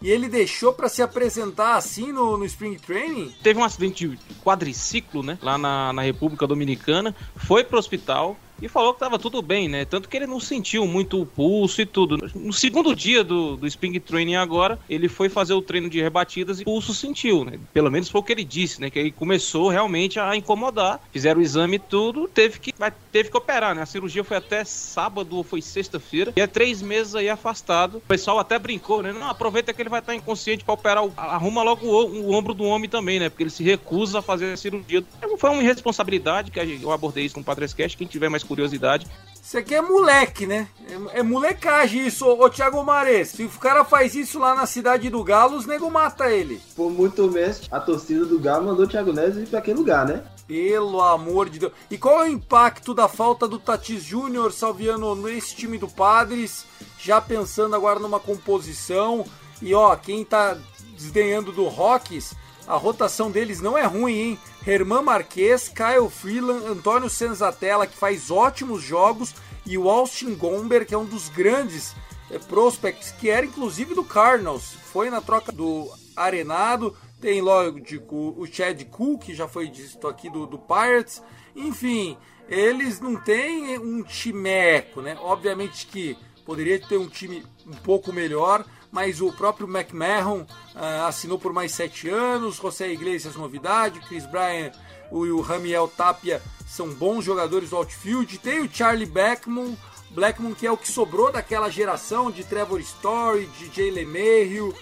e 0.00 0.10
ele 0.10 0.28
deixou 0.28 0.72
para 0.72 0.88
se 0.88 1.02
apresentar 1.02 1.76
assim 1.76 2.12
no, 2.12 2.36
no 2.36 2.44
Spring 2.44 2.76
Training? 2.76 3.34
Teve 3.42 3.58
um 3.58 3.64
acidente 3.64 4.08
de 4.08 4.18
quadriciclo, 4.44 5.22
né? 5.22 5.38
Lá 5.40 5.56
na, 5.56 5.92
na 5.92 6.02
República 6.02 6.46
Dominicana. 6.46 7.14
Foi 7.36 7.64
pro 7.64 7.78
hospital 7.78 8.36
e 8.64 8.68
falou 8.68 8.94
que 8.94 9.00
tava 9.00 9.18
tudo 9.18 9.42
bem, 9.42 9.68
né? 9.68 9.84
Tanto 9.84 10.08
que 10.08 10.16
ele 10.16 10.26
não 10.26 10.40
sentiu 10.40 10.86
muito 10.86 11.20
o 11.20 11.26
pulso 11.26 11.82
e 11.82 11.86
tudo. 11.86 12.16
No 12.34 12.52
segundo 12.52 12.96
dia 12.96 13.22
do, 13.22 13.58
do 13.58 13.66
Spring 13.66 14.00
Training 14.00 14.36
agora, 14.36 14.78
ele 14.88 15.06
foi 15.06 15.28
fazer 15.28 15.52
o 15.52 15.60
treino 15.60 15.90
de 15.90 16.00
rebatidas 16.00 16.60
e 16.60 16.62
o 16.62 16.64
pulso 16.64 16.94
sentiu, 16.94 17.44
né? 17.44 17.58
Pelo 17.74 17.90
menos 17.90 18.08
foi 18.08 18.22
o 18.22 18.24
que 18.24 18.32
ele 18.32 18.42
disse, 18.42 18.80
né? 18.80 18.88
Que 18.88 18.98
ele 18.98 19.10
começou 19.10 19.68
realmente 19.68 20.18
a 20.18 20.34
incomodar. 20.34 20.98
Fizeram 21.12 21.40
o 21.40 21.42
exame 21.42 21.76
e 21.76 21.78
tudo, 21.78 22.26
teve 22.26 22.58
que, 22.58 22.72
teve 23.12 23.30
que 23.30 23.36
operar, 23.36 23.74
né? 23.74 23.82
A 23.82 23.86
cirurgia 23.86 24.24
foi 24.24 24.38
até 24.38 24.64
sábado 24.64 25.36
ou 25.36 25.44
foi 25.44 25.60
sexta-feira. 25.60 26.32
E 26.34 26.40
é 26.40 26.46
três 26.46 26.80
meses 26.80 27.14
aí 27.14 27.28
afastado. 27.28 27.98
O 27.98 28.00
pessoal 28.00 28.38
até 28.38 28.58
brincou, 28.58 29.02
né? 29.02 29.12
Não, 29.12 29.28
aproveita 29.28 29.74
que 29.74 29.82
ele 29.82 29.90
vai 29.90 30.00
estar 30.00 30.14
inconsciente 30.14 30.64
para 30.64 30.72
operar. 30.72 31.04
O, 31.04 31.12
arruma 31.18 31.62
logo 31.62 31.86
o, 31.86 32.28
o, 32.28 32.32
ombro 32.32 32.54
do 32.54 32.64
homem 32.64 32.88
também, 32.88 33.20
né? 33.20 33.28
Porque 33.28 33.42
ele 33.42 33.50
se 33.50 33.62
recusa 33.62 34.20
a 34.20 34.22
fazer 34.22 34.54
a 34.54 34.56
cirurgia. 34.56 35.04
Foi 35.36 35.50
uma 35.50 35.62
irresponsabilidade 35.62 36.50
que 36.50 36.58
eu 36.82 36.92
abordei 36.92 37.26
isso 37.26 37.34
com 37.34 37.42
o 37.42 37.44
Padre 37.44 37.66
Sketch. 37.66 37.96
Quem 37.96 38.06
tiver 38.06 38.30
mais 38.30 38.42
curiosidade. 38.54 39.06
Isso 39.44 39.58
aqui 39.58 39.74
é 39.74 39.82
moleque, 39.82 40.46
né? 40.46 40.66
É, 40.88 41.18
é 41.18 41.22
molecagem 41.22 42.06
isso, 42.06 42.26
ô, 42.26 42.44
ô 42.44 42.48
Thiago 42.48 42.82
Mares. 42.82 43.28
Se 43.28 43.44
o 43.44 43.50
cara 43.50 43.84
faz 43.84 44.14
isso 44.14 44.38
lá 44.38 44.54
na 44.54 44.64
cidade 44.64 45.10
do 45.10 45.22
Galo, 45.22 45.56
os 45.56 45.66
nego 45.66 45.90
mata 45.90 46.30
ele. 46.30 46.62
Por 46.74 46.90
muito 46.90 47.30
menos, 47.30 47.62
a 47.70 47.78
torcida 47.78 48.24
do 48.24 48.40
Galo 48.40 48.64
mandou 48.64 48.86
o 48.86 48.88
Thiago 48.88 49.12
Neves 49.12 49.36
ir 49.36 49.46
pra 49.46 49.58
aquele 49.58 49.78
lugar, 49.78 50.06
né? 50.06 50.24
Pelo 50.46 51.00
amor 51.02 51.50
de 51.50 51.58
Deus. 51.58 51.72
E 51.90 51.98
qual 51.98 52.24
é 52.24 52.28
o 52.28 52.32
impacto 52.32 52.94
da 52.94 53.06
falta 53.06 53.46
do 53.46 53.58
Tatis 53.58 54.02
Júnior, 54.02 54.50
Salviano, 54.50 55.14
nesse 55.14 55.54
time 55.54 55.76
do 55.76 55.88
Padres? 55.88 56.64
Já 56.98 57.20
pensando 57.20 57.76
agora 57.76 57.98
numa 57.98 58.18
composição. 58.18 59.26
E 59.60 59.74
ó, 59.74 59.94
quem 59.94 60.24
tá 60.24 60.56
desdenhando 60.96 61.52
do 61.52 61.68
Rocks, 61.68 62.34
a 62.66 62.76
rotação 62.76 63.30
deles 63.30 63.60
não 63.60 63.76
é 63.76 63.84
ruim, 63.84 64.14
hein? 64.14 64.38
Herman 64.66 65.02
Marquez, 65.02 65.68
Kyle 65.68 66.08
Freeland, 66.08 66.66
Antônio 66.66 67.10
Senzatella, 67.10 67.86
que 67.86 67.96
faz 67.96 68.30
ótimos 68.30 68.82
jogos, 68.82 69.34
e 69.66 69.76
o 69.76 69.88
Austin 69.88 70.34
Gomber, 70.34 70.86
que 70.86 70.94
é 70.94 70.98
um 70.98 71.04
dos 71.04 71.28
grandes 71.28 71.94
é, 72.30 72.38
prospects, 72.38 73.12
que 73.12 73.28
era 73.28 73.46
inclusive 73.46 73.94
do 73.94 74.04
Cardinals. 74.04 74.72
Foi 74.92 75.10
na 75.10 75.20
troca 75.20 75.52
do 75.52 75.90
Arenado. 76.16 76.96
Tem 77.20 77.40
lógico 77.40 78.34
o 78.36 78.46
Chad 78.46 78.82
Cool, 78.84 79.18
que 79.18 79.34
já 79.34 79.48
foi 79.48 79.68
dito 79.68 80.06
aqui 80.06 80.28
do, 80.28 80.46
do 80.46 80.58
Pirates. 80.58 81.22
Enfim, 81.56 82.16
eles 82.48 83.00
não 83.00 83.16
têm 83.16 83.78
um 83.78 84.02
timeco, 84.02 85.00
né? 85.00 85.16
Obviamente 85.20 85.86
que 85.86 86.18
poderia 86.44 86.78
ter 86.78 86.98
um 86.98 87.08
time 87.08 87.44
um 87.66 87.72
pouco 87.72 88.12
melhor, 88.12 88.64
mas 88.94 89.20
o 89.20 89.32
próprio 89.32 89.66
McMahon 89.66 90.42
uh, 90.42 91.06
assinou 91.08 91.36
por 91.36 91.52
mais 91.52 91.72
sete 91.72 92.08
anos, 92.08 92.54
José 92.54 92.92
Iglesias 92.92 93.34
novidade, 93.34 93.98
Chris 93.98 94.24
Bryan 94.24 94.70
e 95.10 95.30
o 95.30 95.40
Ramiel 95.40 95.88
Tapia 95.88 96.40
são 96.64 96.88
bons 96.90 97.24
jogadores 97.24 97.70
do 97.70 97.76
outfield, 97.76 98.38
tem 98.38 98.60
o 98.60 98.70
Charlie 98.72 99.04
Blackmon, 99.04 99.76
Blackmon 100.14 100.54
que 100.54 100.66
é 100.66 100.70
o 100.70 100.76
que 100.76 100.90
sobrou 100.90 101.32
daquela 101.32 101.68
geração 101.68 102.30
de 102.30 102.44
Trevor 102.44 102.80
Story, 102.80 103.48
de 103.58 103.74
Jay 103.74 103.90
LeMahieu, 103.90 104.74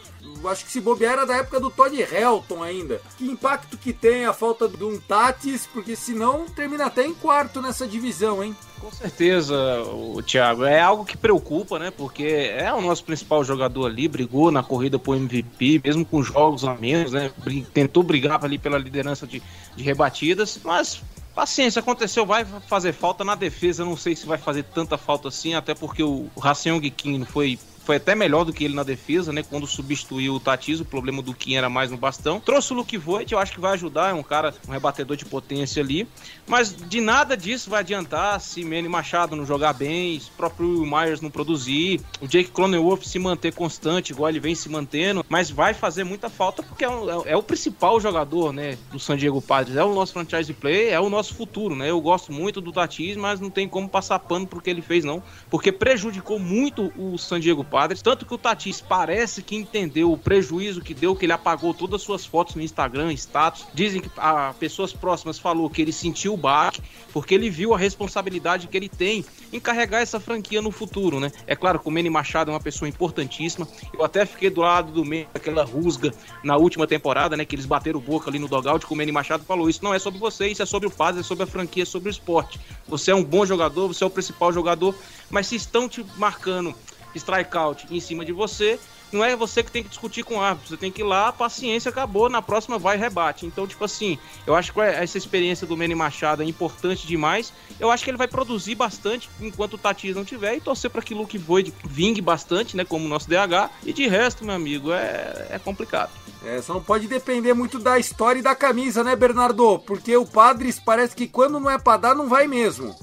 acho 0.49 0.65
que 0.65 0.73
se 0.73 0.81
bobear 0.81 1.15
era 1.15 1.27
da 1.27 1.37
época 1.37 1.61
do 1.61 1.71
Todd 1.71 1.95
Helton 2.01 2.63
ainda. 2.63 3.01
Que 3.17 3.25
impacto 3.25 3.77
que 3.77 3.93
tem 3.93 4.25
a 4.25 4.33
falta 4.33 4.69
de 4.69 4.85
um 4.85 4.99
Tatis, 4.99 5.67
porque 5.73 5.97
senão 5.97 6.47
termina 6.47 6.87
até 6.87 7.07
em 7.07 7.15
quarto 7.15 7.61
nessa 7.61 7.87
divisão, 7.87 8.43
hein? 8.43 8.57
Com 8.81 8.91
certeza, 8.91 9.55
o 9.85 10.21
Thiago. 10.23 10.65
É 10.65 10.81
algo 10.81 11.05
que 11.05 11.17
preocupa, 11.17 11.79
né? 11.79 11.91
Porque 11.91 12.25
é 12.25 12.73
o 12.73 12.81
nosso 12.81 13.05
principal 13.05 13.45
jogador 13.45 13.87
ali, 13.87 14.09
brigou 14.09 14.51
na 14.51 14.63
corrida 14.63 14.99
pro 14.99 15.15
MVP, 15.15 15.81
mesmo 15.85 16.05
com 16.05 16.23
jogos 16.23 16.65
a 16.65 16.75
menos, 16.75 17.13
né? 17.13 17.31
Tentou 17.73 18.03
brigar 18.03 18.45
ali 18.45 18.59
pela 18.59 18.79
liderança 18.79 19.27
de, 19.27 19.43
de 19.77 19.83
rebatidas, 19.85 20.59
mas 20.65 21.01
Paciência, 21.35 21.81
aconteceu, 21.81 22.27
vai 22.27 22.45
fazer 22.45 22.93
falta 22.93 23.25
na 23.25 23.35
defesa. 23.35 23.85
Não 23.85 23.97
sei 23.97 24.15
se 24.15 24.27
vai 24.27 24.39
fazer 24.39 24.65
tanta 24.65 24.99
falta 24.99 25.29
assim, 25.29 25.55
até 25.55 25.75
porque 25.75 26.03
o 26.03 26.29
Raciong 26.39 26.91
Kim 26.91 27.25
foi 27.25 27.59
foi 27.85 27.97
até 27.97 28.15
melhor 28.15 28.45
do 28.45 28.53
que 28.53 28.65
ele 28.65 28.75
na 28.75 28.83
defesa, 28.83 29.33
né? 29.33 29.43
Quando 29.43 29.67
substituiu 29.67 30.35
o 30.35 30.41
Tatis, 30.41 30.81
o 30.81 30.85
problema 30.85 31.23
do 31.23 31.35
Kim 31.35 31.55
era 31.55 31.69
mais 31.69 31.91
no 31.91 31.97
bastão. 31.97 32.41
Trouxe 32.41 32.73
o 32.73 32.77
Luke 32.77 32.97
Voigt, 32.97 33.33
eu 33.33 33.39
acho 33.39 33.53
que 33.53 33.61
vai 33.61 33.73
ajudar, 33.73 34.11
é 34.11 34.15
um 34.15 34.23
cara, 34.23 34.55
um 34.69 34.73
rebatedor 34.73 35.17
de 35.17 35.25
potência 35.25 35.83
ali. 35.83 36.09
Mas 36.47 36.75
de 36.75 37.01
nada 37.01 37.37
disso 37.37 37.71
vai 37.71 37.81
adiantar 37.81 38.41
se 38.41 38.65
Manny 38.65 38.89
Machado 38.89 39.37
não 39.37 39.47
jogar 39.47 39.73
bem, 39.73 40.19
se 40.19 40.29
o 40.29 40.33
próprio 40.33 40.85
Myers 40.87 41.21
não 41.21 41.31
produzir, 41.31 42.01
o 42.21 42.27
Jake 42.27 42.51
Cronenworth 42.51 43.05
se 43.05 43.19
manter 43.19 43.53
constante, 43.55 44.13
igual 44.13 44.29
ele 44.29 44.41
vem 44.41 44.55
se 44.55 44.69
mantendo. 44.69 45.25
Mas 45.29 45.51
vai 45.51 45.75
fazer 45.75 46.05
muita 46.05 46.29
falta 46.29 46.63
porque 46.63 46.85
é, 46.85 46.89
o, 46.89 47.23
é 47.27 47.37
o 47.37 47.43
principal 47.43 48.01
jogador, 48.01 48.53
né? 48.53 48.79
Do 48.91 48.99
San 48.99 49.17
Diego 49.17 49.41
Padres. 49.41 49.77
É 49.77 49.85
o 49.85 49.95
nosso 49.95 50.13
franchise 50.13 50.53
play, 50.53 50.91
é 50.91 51.01
o 51.01 51.11
nosso 51.11 51.35
futuro, 51.35 51.75
né? 51.75 51.91
Eu 51.91 52.01
gosto 52.01 52.33
muito 52.33 52.61
do 52.61 52.73
Tatis, 52.73 53.17
mas 53.17 53.41
não 53.41 53.51
tem 53.51 53.69
como 53.69 53.89
passar 53.89 54.19
pano 54.19 54.47
pro 54.47 54.61
que 54.61 54.71
ele 54.71 54.83
fez, 54.83 55.05
não. 55.05 55.23
Porque 55.51 55.73
prejudicou 55.73 56.39
muito 56.39 56.93
o 56.97 57.19
San 57.19 57.41
Diego 57.41 57.65
Padres, 57.73 58.03
tanto 58.03 58.27
que 58.27 58.35
o 58.35 58.37
Tatis 58.37 58.83
parece 58.83 59.41
que 59.41 59.57
entendeu 59.57 60.13
o 60.13 60.19
prejuízo 60.19 60.83
que 60.83 60.93
deu, 60.93 61.17
que 61.17 61.25
ele 61.25 61.33
apagou 61.33 61.73
todas 61.73 62.03
as 62.03 62.03
suas 62.03 62.27
fotos 62.27 62.55
no 62.55 62.61
Instagram, 62.61 63.11
status. 63.15 63.65
Dizem 63.73 64.03
que 64.03 64.11
a 64.19 64.53
pessoas 64.61 64.93
próximas 64.93 65.39
falou 65.39 65.71
que 65.71 65.81
ele 65.81 65.91
sentiu 65.91 66.35
o 66.35 66.37
baque, 66.37 66.83
porque 67.15 67.35
ele 67.35 67.49
viu 67.49 67.73
a 67.73 67.79
responsabilidade 67.79 68.69
que 68.69 68.77
ele 68.77 68.91
tem 68.91 69.25
em 69.51 69.59
carregar 69.59 70.01
essa 70.01 70.21
franquia 70.21 70.61
no 70.61 70.71
futuro, 70.71 71.19
né? 71.19 71.33
É 71.47 71.57
claro 71.57 71.79
que 71.79 71.89
o 71.89 71.91
Manny 71.91 72.11
Machado 72.11 72.51
é 72.51 72.55
uma 72.55 72.61
pessoa 72.61 72.91
importantíssima. 72.91 73.67
Eu 73.95 74.05
até 74.05 74.27
fiquei 74.27 74.51
do 74.51 74.61
lado 74.61 74.93
do 74.93 75.03
meio 75.03 75.27
daquela 75.33 75.65
rusga 75.65 76.13
na 76.45 76.59
última 76.59 76.87
temporada, 76.87 77.39
né? 77.39 77.47
Que 77.47 77.55
eles 77.55 77.65
bateram 77.65 78.01
boca 78.01 78.29
ali 78.29 78.39
no 78.39 78.49
dogout, 78.49 78.85
que 78.85 78.93
o 78.93 78.97
Manny 78.97 79.13
Machado 79.13 79.45
falou: 79.45 79.71
Isso 79.71 79.83
não 79.83 79.95
é 79.95 79.99
sobre 79.99 80.21
você, 80.21 80.47
isso 80.49 80.63
é 80.63 80.67
sobre 80.67 80.89
o 80.89 80.91
Padres, 80.91 81.25
é 81.25 81.27
sobre 81.27 81.45
a 81.45 81.47
franquia, 81.47 81.85
é 81.85 81.87
sobre 81.87 82.11
o 82.11 82.13
esporte. 82.13 82.61
Você 82.87 83.13
é 83.13 83.15
um 83.15 83.25
bom 83.25 83.47
jogador, 83.47 83.89
você 83.89 84.05
é 84.05 84.07
o 84.07 84.11
principal 84.11 84.53
jogador, 84.53 84.95
mas 85.31 85.47
se 85.47 85.57
estão 85.57 85.89
te 85.89 86.05
marcando 86.19 86.75
strikeout 87.19 87.87
em 87.91 88.01
cima 88.01 88.25
de 88.25 88.33
você, 88.33 88.79
não 89.13 89.23
é 89.23 89.37
você 89.37 89.63
que 89.63 89.71
tem 89.71 89.83
que 89.83 89.91
discutir 89.91 90.25
com 90.25 90.37
o 90.37 90.41
árbitro, 90.41 90.71
você 90.71 90.77
tem 90.77 90.91
que 90.91 91.03
ir 91.03 91.05
lá, 91.05 91.31
paciência, 91.31 91.91
acabou, 91.91 92.31
na 92.31 92.41
próxima 92.41 92.79
vai 92.79 92.97
rebate. 92.97 93.45
Então, 93.45 93.67
tipo 93.67 93.85
assim, 93.85 94.19
eu 94.47 94.55
acho 94.55 94.73
que 94.73 94.81
essa 94.81 95.19
experiência 95.19 95.67
do 95.67 95.77
Manny 95.77 95.95
Machado 95.95 96.43
é 96.43 96.47
importante 96.47 97.07
demais. 97.07 97.53
Eu 97.79 97.91
acho 97.91 98.03
que 98.03 98.11
ele 98.11 98.17
vai 98.17 98.27
produzir 98.27 98.75
bastante 98.75 99.29
enquanto 99.39 99.75
o 99.75 99.79
Tatis 99.79 100.17
não 100.17 100.25
tiver 100.25 100.57
e 100.57 100.61
torcer 100.61 100.91
para 100.91 101.03
que 101.03 101.15
Luke 101.15 101.37
Void 101.37 101.75
vingue 101.85 102.23
bastante, 102.23 102.77
né, 102.77 102.85
como 102.85 103.05
o 103.05 103.09
nosso 103.09 103.29
DH. 103.29 103.71
E 103.85 103.93
de 103.93 104.09
resto, 104.09 104.45
meu 104.45 104.55
amigo, 104.55 104.93
é, 104.93 105.49
é 105.51 105.59
complicado. 105.59 106.11
É, 106.45 106.61
só 106.61 106.75
não 106.75 106.83
pode 106.83 107.07
depender 107.07 107.53
muito 107.53 107.79
da 107.79 107.99
história 107.99 108.41
e 108.41 108.43
da 108.43 108.55
camisa, 108.55 109.05
né, 109.05 109.15
Bernardo? 109.15 109.79
Porque 109.81 110.17
o 110.17 110.27
Padres 110.27 110.81
parece 110.81 111.15
que 111.15 111.29
quando 111.29 111.61
não 111.61 111.71
é 111.71 111.79
pra 111.79 111.97
dar, 111.99 112.15
não 112.15 112.29
vai 112.29 112.49
mesmo 112.49 112.97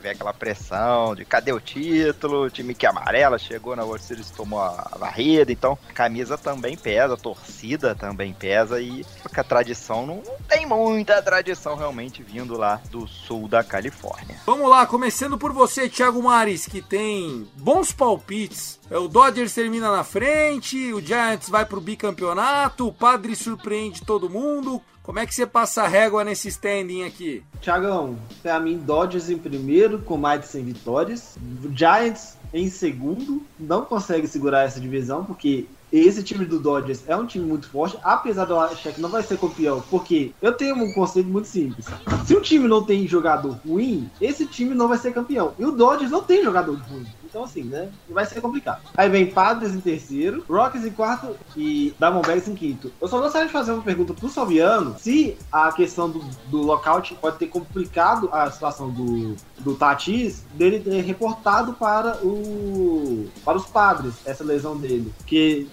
vem 0.00 0.12
aquela 0.12 0.32
pressão 0.32 1.14
de 1.14 1.24
cadê 1.24 1.52
o 1.52 1.60
título, 1.60 2.44
o 2.44 2.50
time 2.50 2.74
que 2.74 2.86
é 2.86 2.88
amarela 2.88 3.38
chegou 3.38 3.76
na 3.76 3.84
World 3.84 4.04
Series 4.04 4.30
tomou 4.30 4.60
a 4.60 4.96
varrida, 4.98 5.52
então 5.52 5.78
camisa 5.94 6.36
também 6.36 6.76
pesa, 6.76 7.16
torcida 7.16 7.94
também 7.94 8.32
pesa 8.32 8.80
e 8.80 9.04
porque 9.22 9.40
a 9.40 9.44
tradição 9.44 10.06
não, 10.06 10.16
não 10.16 10.36
tem 10.48 10.66
muita 10.66 11.22
tradição 11.22 11.76
realmente 11.76 12.22
vindo 12.22 12.56
lá 12.56 12.80
do 12.90 13.06
sul 13.06 13.48
da 13.48 13.62
Califórnia. 13.62 14.36
Vamos 14.46 14.68
lá, 14.68 14.86
começando 14.86 15.38
por 15.38 15.52
você, 15.52 15.88
Thiago 15.88 16.22
Mares, 16.22 16.66
que 16.66 16.82
tem 16.82 17.48
bons 17.56 17.92
palpites. 17.92 18.80
É, 18.90 18.98
o 18.98 19.08
Dodgers 19.08 19.54
termina 19.54 19.90
na 19.90 20.04
frente, 20.04 20.92
o 20.92 21.00
Giants 21.00 21.48
vai 21.48 21.64
pro 21.64 21.80
bicampeonato, 21.80 22.86
o 22.86 22.92
Padre 22.92 23.34
surpreende 23.34 24.02
todo 24.02 24.30
mundo. 24.30 24.80
Como 25.04 25.18
é 25.18 25.26
que 25.26 25.34
você 25.34 25.44
passa 25.44 25.82
a 25.82 25.86
régua 25.86 26.24
nesse 26.24 26.48
standing 26.48 27.04
aqui? 27.04 27.42
Tiagão, 27.60 28.16
pra 28.42 28.58
mim, 28.58 28.78
Dodgers 28.78 29.28
em 29.28 29.36
primeiro, 29.36 29.98
com 29.98 30.16
mais 30.16 30.40
de 30.40 30.46
100 30.46 30.64
vitórias. 30.64 31.36
Giants 31.76 32.38
em 32.54 32.70
segundo, 32.70 33.42
não 33.60 33.84
consegue 33.84 34.26
segurar 34.26 34.62
essa 34.62 34.80
divisão, 34.80 35.22
porque 35.22 35.66
esse 35.92 36.22
time 36.22 36.46
do 36.46 36.58
Dodgers 36.58 37.04
é 37.06 37.14
um 37.14 37.26
time 37.26 37.44
muito 37.44 37.68
forte, 37.68 37.98
apesar 38.02 38.46
de 38.46 38.52
eu 38.52 38.58
achar 38.58 38.94
que 38.94 39.00
não 39.00 39.10
vai 39.10 39.22
ser 39.22 39.38
campeão, 39.38 39.84
porque 39.90 40.32
eu 40.40 40.52
tenho 40.54 40.74
um 40.74 40.94
conceito 40.94 41.28
muito 41.28 41.48
simples. 41.48 41.84
Se 42.24 42.34
um 42.34 42.40
time 42.40 42.66
não 42.66 42.82
tem 42.82 43.06
jogador 43.06 43.58
ruim, 43.66 44.10
esse 44.22 44.46
time 44.46 44.74
não 44.74 44.88
vai 44.88 44.96
ser 44.96 45.12
campeão. 45.12 45.52
E 45.58 45.66
o 45.66 45.72
Dodgers 45.72 46.10
não 46.10 46.22
tem 46.22 46.42
jogador 46.42 46.78
ruim. 46.78 47.06
Então, 47.34 47.42
assim, 47.42 47.64
né? 47.64 47.90
Vai 48.08 48.24
ser 48.24 48.40
complicado. 48.40 48.82
Aí 48.96 49.08
vem 49.08 49.26
Padres 49.26 49.74
em 49.74 49.80
terceiro, 49.80 50.44
Rockies 50.48 50.84
em 50.84 50.92
quarto 50.92 51.36
e 51.56 51.92
Diamondbacks 51.98 52.46
em 52.46 52.54
quinto. 52.54 52.92
Eu 53.00 53.08
só 53.08 53.20
gostaria 53.20 53.48
de 53.48 53.52
fazer 53.52 53.72
uma 53.72 53.82
pergunta 53.82 54.14
pro 54.14 54.28
Salviano 54.28 54.94
se 55.00 55.36
a 55.50 55.72
questão 55.72 56.08
do, 56.08 56.20
do 56.48 56.58
lockout 56.58 57.12
pode 57.16 57.38
ter 57.38 57.48
complicado 57.48 58.28
a 58.30 58.48
situação 58.52 58.88
do, 58.88 59.34
do 59.58 59.74
Tatis, 59.74 60.44
dele 60.54 60.78
ter 60.78 61.00
reportado 61.00 61.72
para, 61.72 62.18
o, 62.18 63.28
para 63.44 63.56
os 63.56 63.66
Padres 63.66 64.14
essa 64.24 64.44
lesão 64.44 64.76
dele. 64.76 65.12
Que 65.26 65.68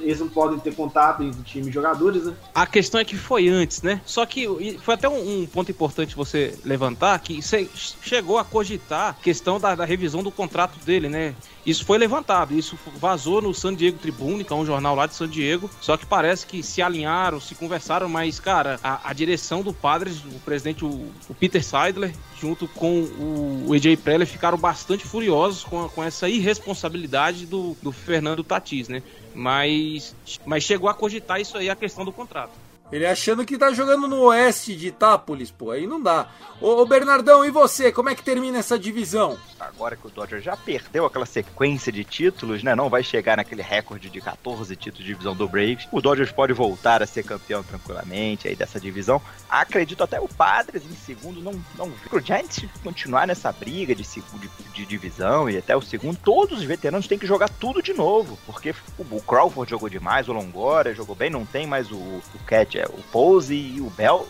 eles 0.00 0.20
não 0.20 0.28
podem 0.28 0.58
ter 0.58 0.74
contato 0.74 1.22
entre 1.22 1.42
time 1.42 1.68
e 1.68 1.72
jogadores, 1.72 2.24
né? 2.24 2.34
A 2.54 2.66
questão 2.66 3.00
é 3.00 3.04
que 3.04 3.16
foi 3.16 3.48
antes, 3.48 3.82
né? 3.82 4.00
Só 4.04 4.24
que 4.26 4.46
foi 4.82 4.94
até 4.94 5.08
um, 5.08 5.42
um 5.42 5.46
ponto 5.46 5.70
importante 5.70 6.16
você 6.16 6.58
levantar 6.64 7.18
que 7.20 7.40
você 7.40 7.68
chegou 8.02 8.38
a 8.38 8.44
cogitar 8.44 9.10
a 9.10 9.22
questão 9.22 9.58
da, 9.58 9.74
da 9.74 9.84
revisão 9.84 10.22
do 10.22 10.30
contrato 10.30 10.78
dele, 10.84 11.08
né? 11.08 11.34
Isso 11.64 11.84
foi 11.84 11.96
levantado, 11.96 12.54
isso 12.54 12.76
vazou 12.96 13.40
no 13.40 13.54
San 13.54 13.72
Diego 13.74 13.98
Tribune, 13.98 14.42
que 14.42 14.52
é 14.52 14.56
um 14.56 14.66
jornal 14.66 14.96
lá 14.96 15.06
de 15.06 15.14
San 15.14 15.28
Diego. 15.28 15.70
Só 15.80 15.96
que 15.96 16.04
parece 16.04 16.44
que 16.44 16.60
se 16.62 16.82
alinharam, 16.82 17.40
se 17.40 17.54
conversaram, 17.54 18.08
mas, 18.08 18.40
cara, 18.40 18.80
a, 18.82 19.10
a 19.10 19.12
direção 19.12 19.62
do 19.62 19.72
Padres, 19.72 20.24
o 20.24 20.40
presidente, 20.44 20.84
o, 20.84 20.88
o 21.28 21.34
Peter 21.34 21.62
Seidler, 21.62 22.12
junto 22.40 22.66
com 22.66 23.02
o, 23.02 23.66
o 23.68 23.72
AJ 23.74 23.96
Preller, 23.98 24.26
ficaram 24.26 24.58
bastante 24.58 25.04
furiosos 25.04 25.62
com, 25.62 25.88
com 25.88 26.02
essa 26.02 26.28
irresponsabilidade 26.28 27.46
do, 27.46 27.76
do 27.80 27.92
Fernando 27.92 28.42
Tatis, 28.42 28.88
né? 28.88 29.02
Mas, 29.34 30.14
mas 30.44 30.64
chegou 30.64 30.88
a 30.88 30.94
cogitar 30.94 31.40
isso 31.40 31.56
aí, 31.56 31.70
a 31.70 31.76
questão 31.76 32.04
do 32.04 32.12
contrato. 32.12 32.61
Ele 32.92 33.06
achando 33.06 33.44
que 33.44 33.56
tá 33.56 33.72
jogando 33.72 34.06
no 34.06 34.20
oeste 34.24 34.76
de 34.76 34.88
Itápolis, 34.88 35.50
pô, 35.50 35.70
aí 35.70 35.86
não 35.86 36.00
dá. 36.00 36.28
Ô, 36.60 36.82
ô, 36.82 36.86
Bernardão, 36.86 37.44
e 37.44 37.50
você? 37.50 37.90
Como 37.90 38.10
é 38.10 38.14
que 38.14 38.22
termina 38.22 38.58
essa 38.58 38.78
divisão? 38.78 39.38
Agora 39.58 39.96
que 39.96 40.06
o 40.06 40.10
Dodgers 40.10 40.44
já 40.44 40.56
perdeu 40.56 41.06
aquela 41.06 41.24
sequência 41.24 41.90
de 41.90 42.04
títulos, 42.04 42.62
né? 42.62 42.74
Não 42.74 42.90
vai 42.90 43.02
chegar 43.02 43.38
naquele 43.38 43.62
recorde 43.62 44.10
de 44.10 44.20
14 44.20 44.76
títulos 44.76 45.06
de 45.06 45.12
divisão 45.12 45.34
do 45.34 45.48
Braves. 45.48 45.88
O 45.90 46.02
Dodgers 46.02 46.30
pode 46.30 46.52
voltar 46.52 47.02
a 47.02 47.06
ser 47.06 47.24
campeão 47.24 47.62
tranquilamente 47.62 48.46
aí 48.46 48.54
dessa 48.54 48.78
divisão. 48.78 49.22
Acredito 49.48 50.04
até 50.04 50.20
o 50.20 50.28
Padres 50.28 50.84
em 50.84 50.94
segundo 50.94 51.40
não 51.40 51.52
não 51.76 51.92
o 52.10 52.20
Giants 52.20 52.64
continuar 52.82 53.26
nessa 53.26 53.50
briga 53.52 53.94
de, 53.94 54.02
de, 54.02 54.50
de 54.74 54.86
divisão 54.86 55.48
e 55.48 55.56
até 55.56 55.76
o 55.76 55.82
segundo, 55.82 56.18
todos 56.18 56.58
os 56.58 56.64
veteranos 56.64 57.06
têm 57.06 57.18
que 57.18 57.26
jogar 57.26 57.48
tudo 57.48 57.82
de 57.82 57.92
novo, 57.92 58.38
porque 58.46 58.74
o, 58.98 59.16
o 59.16 59.22
Crawford 59.22 59.70
jogou 59.70 59.88
demais, 59.88 60.28
o 60.28 60.32
Longoria 60.32 60.94
jogou 60.94 61.14
bem, 61.14 61.30
não 61.30 61.46
tem 61.46 61.66
mais 61.66 61.90
o, 61.90 61.96
o 61.96 62.38
Cat 62.46 62.81
é, 62.82 62.86
o 62.86 63.02
Pose 63.10 63.54
e 63.54 63.80
o 63.80 63.90
Bell. 63.90 64.26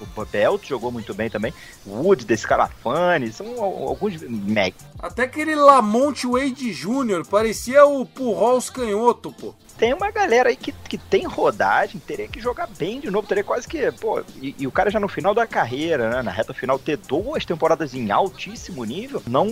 O 0.00 0.24
Belt 0.24 0.66
jogou 0.66 0.90
muito 0.90 1.14
bem 1.14 1.30
também. 1.30 1.54
O 1.86 2.02
Wood, 2.02 2.24
Descalafani, 2.24 3.32
são 3.32 3.62
alguns 3.62 4.20
Meg. 4.20 4.74
Até 4.98 5.22
aquele 5.22 5.54
Lamont 5.54 6.26
Wade 6.26 6.74
Jr. 6.74 7.24
parecia 7.30 7.86
o 7.86 8.04
Pujols 8.04 8.68
canhoto, 8.68 9.32
pô 9.32 9.54
tem 9.82 9.92
uma 9.92 10.12
galera 10.12 10.48
aí 10.48 10.54
que, 10.54 10.70
que 10.70 10.96
tem 10.96 11.26
rodagem, 11.26 12.00
teria 12.00 12.28
que 12.28 12.40
jogar 12.40 12.68
bem 12.78 13.00
de 13.00 13.10
novo, 13.10 13.26
teria 13.26 13.42
quase 13.42 13.66
que, 13.66 13.90
pô, 13.90 14.22
e, 14.40 14.54
e, 14.56 14.64
o 14.64 14.70
cara 14.70 14.90
já 14.92 15.00
no 15.00 15.08
final 15.08 15.34
da 15.34 15.44
carreira, 15.44 16.08
né, 16.08 16.22
na 16.22 16.30
reta 16.30 16.54
final, 16.54 16.78
ter 16.78 16.96
duas 16.96 17.44
temporadas 17.44 17.92
em 17.92 18.12
altíssimo 18.12 18.84
nível, 18.84 19.20
não, 19.26 19.48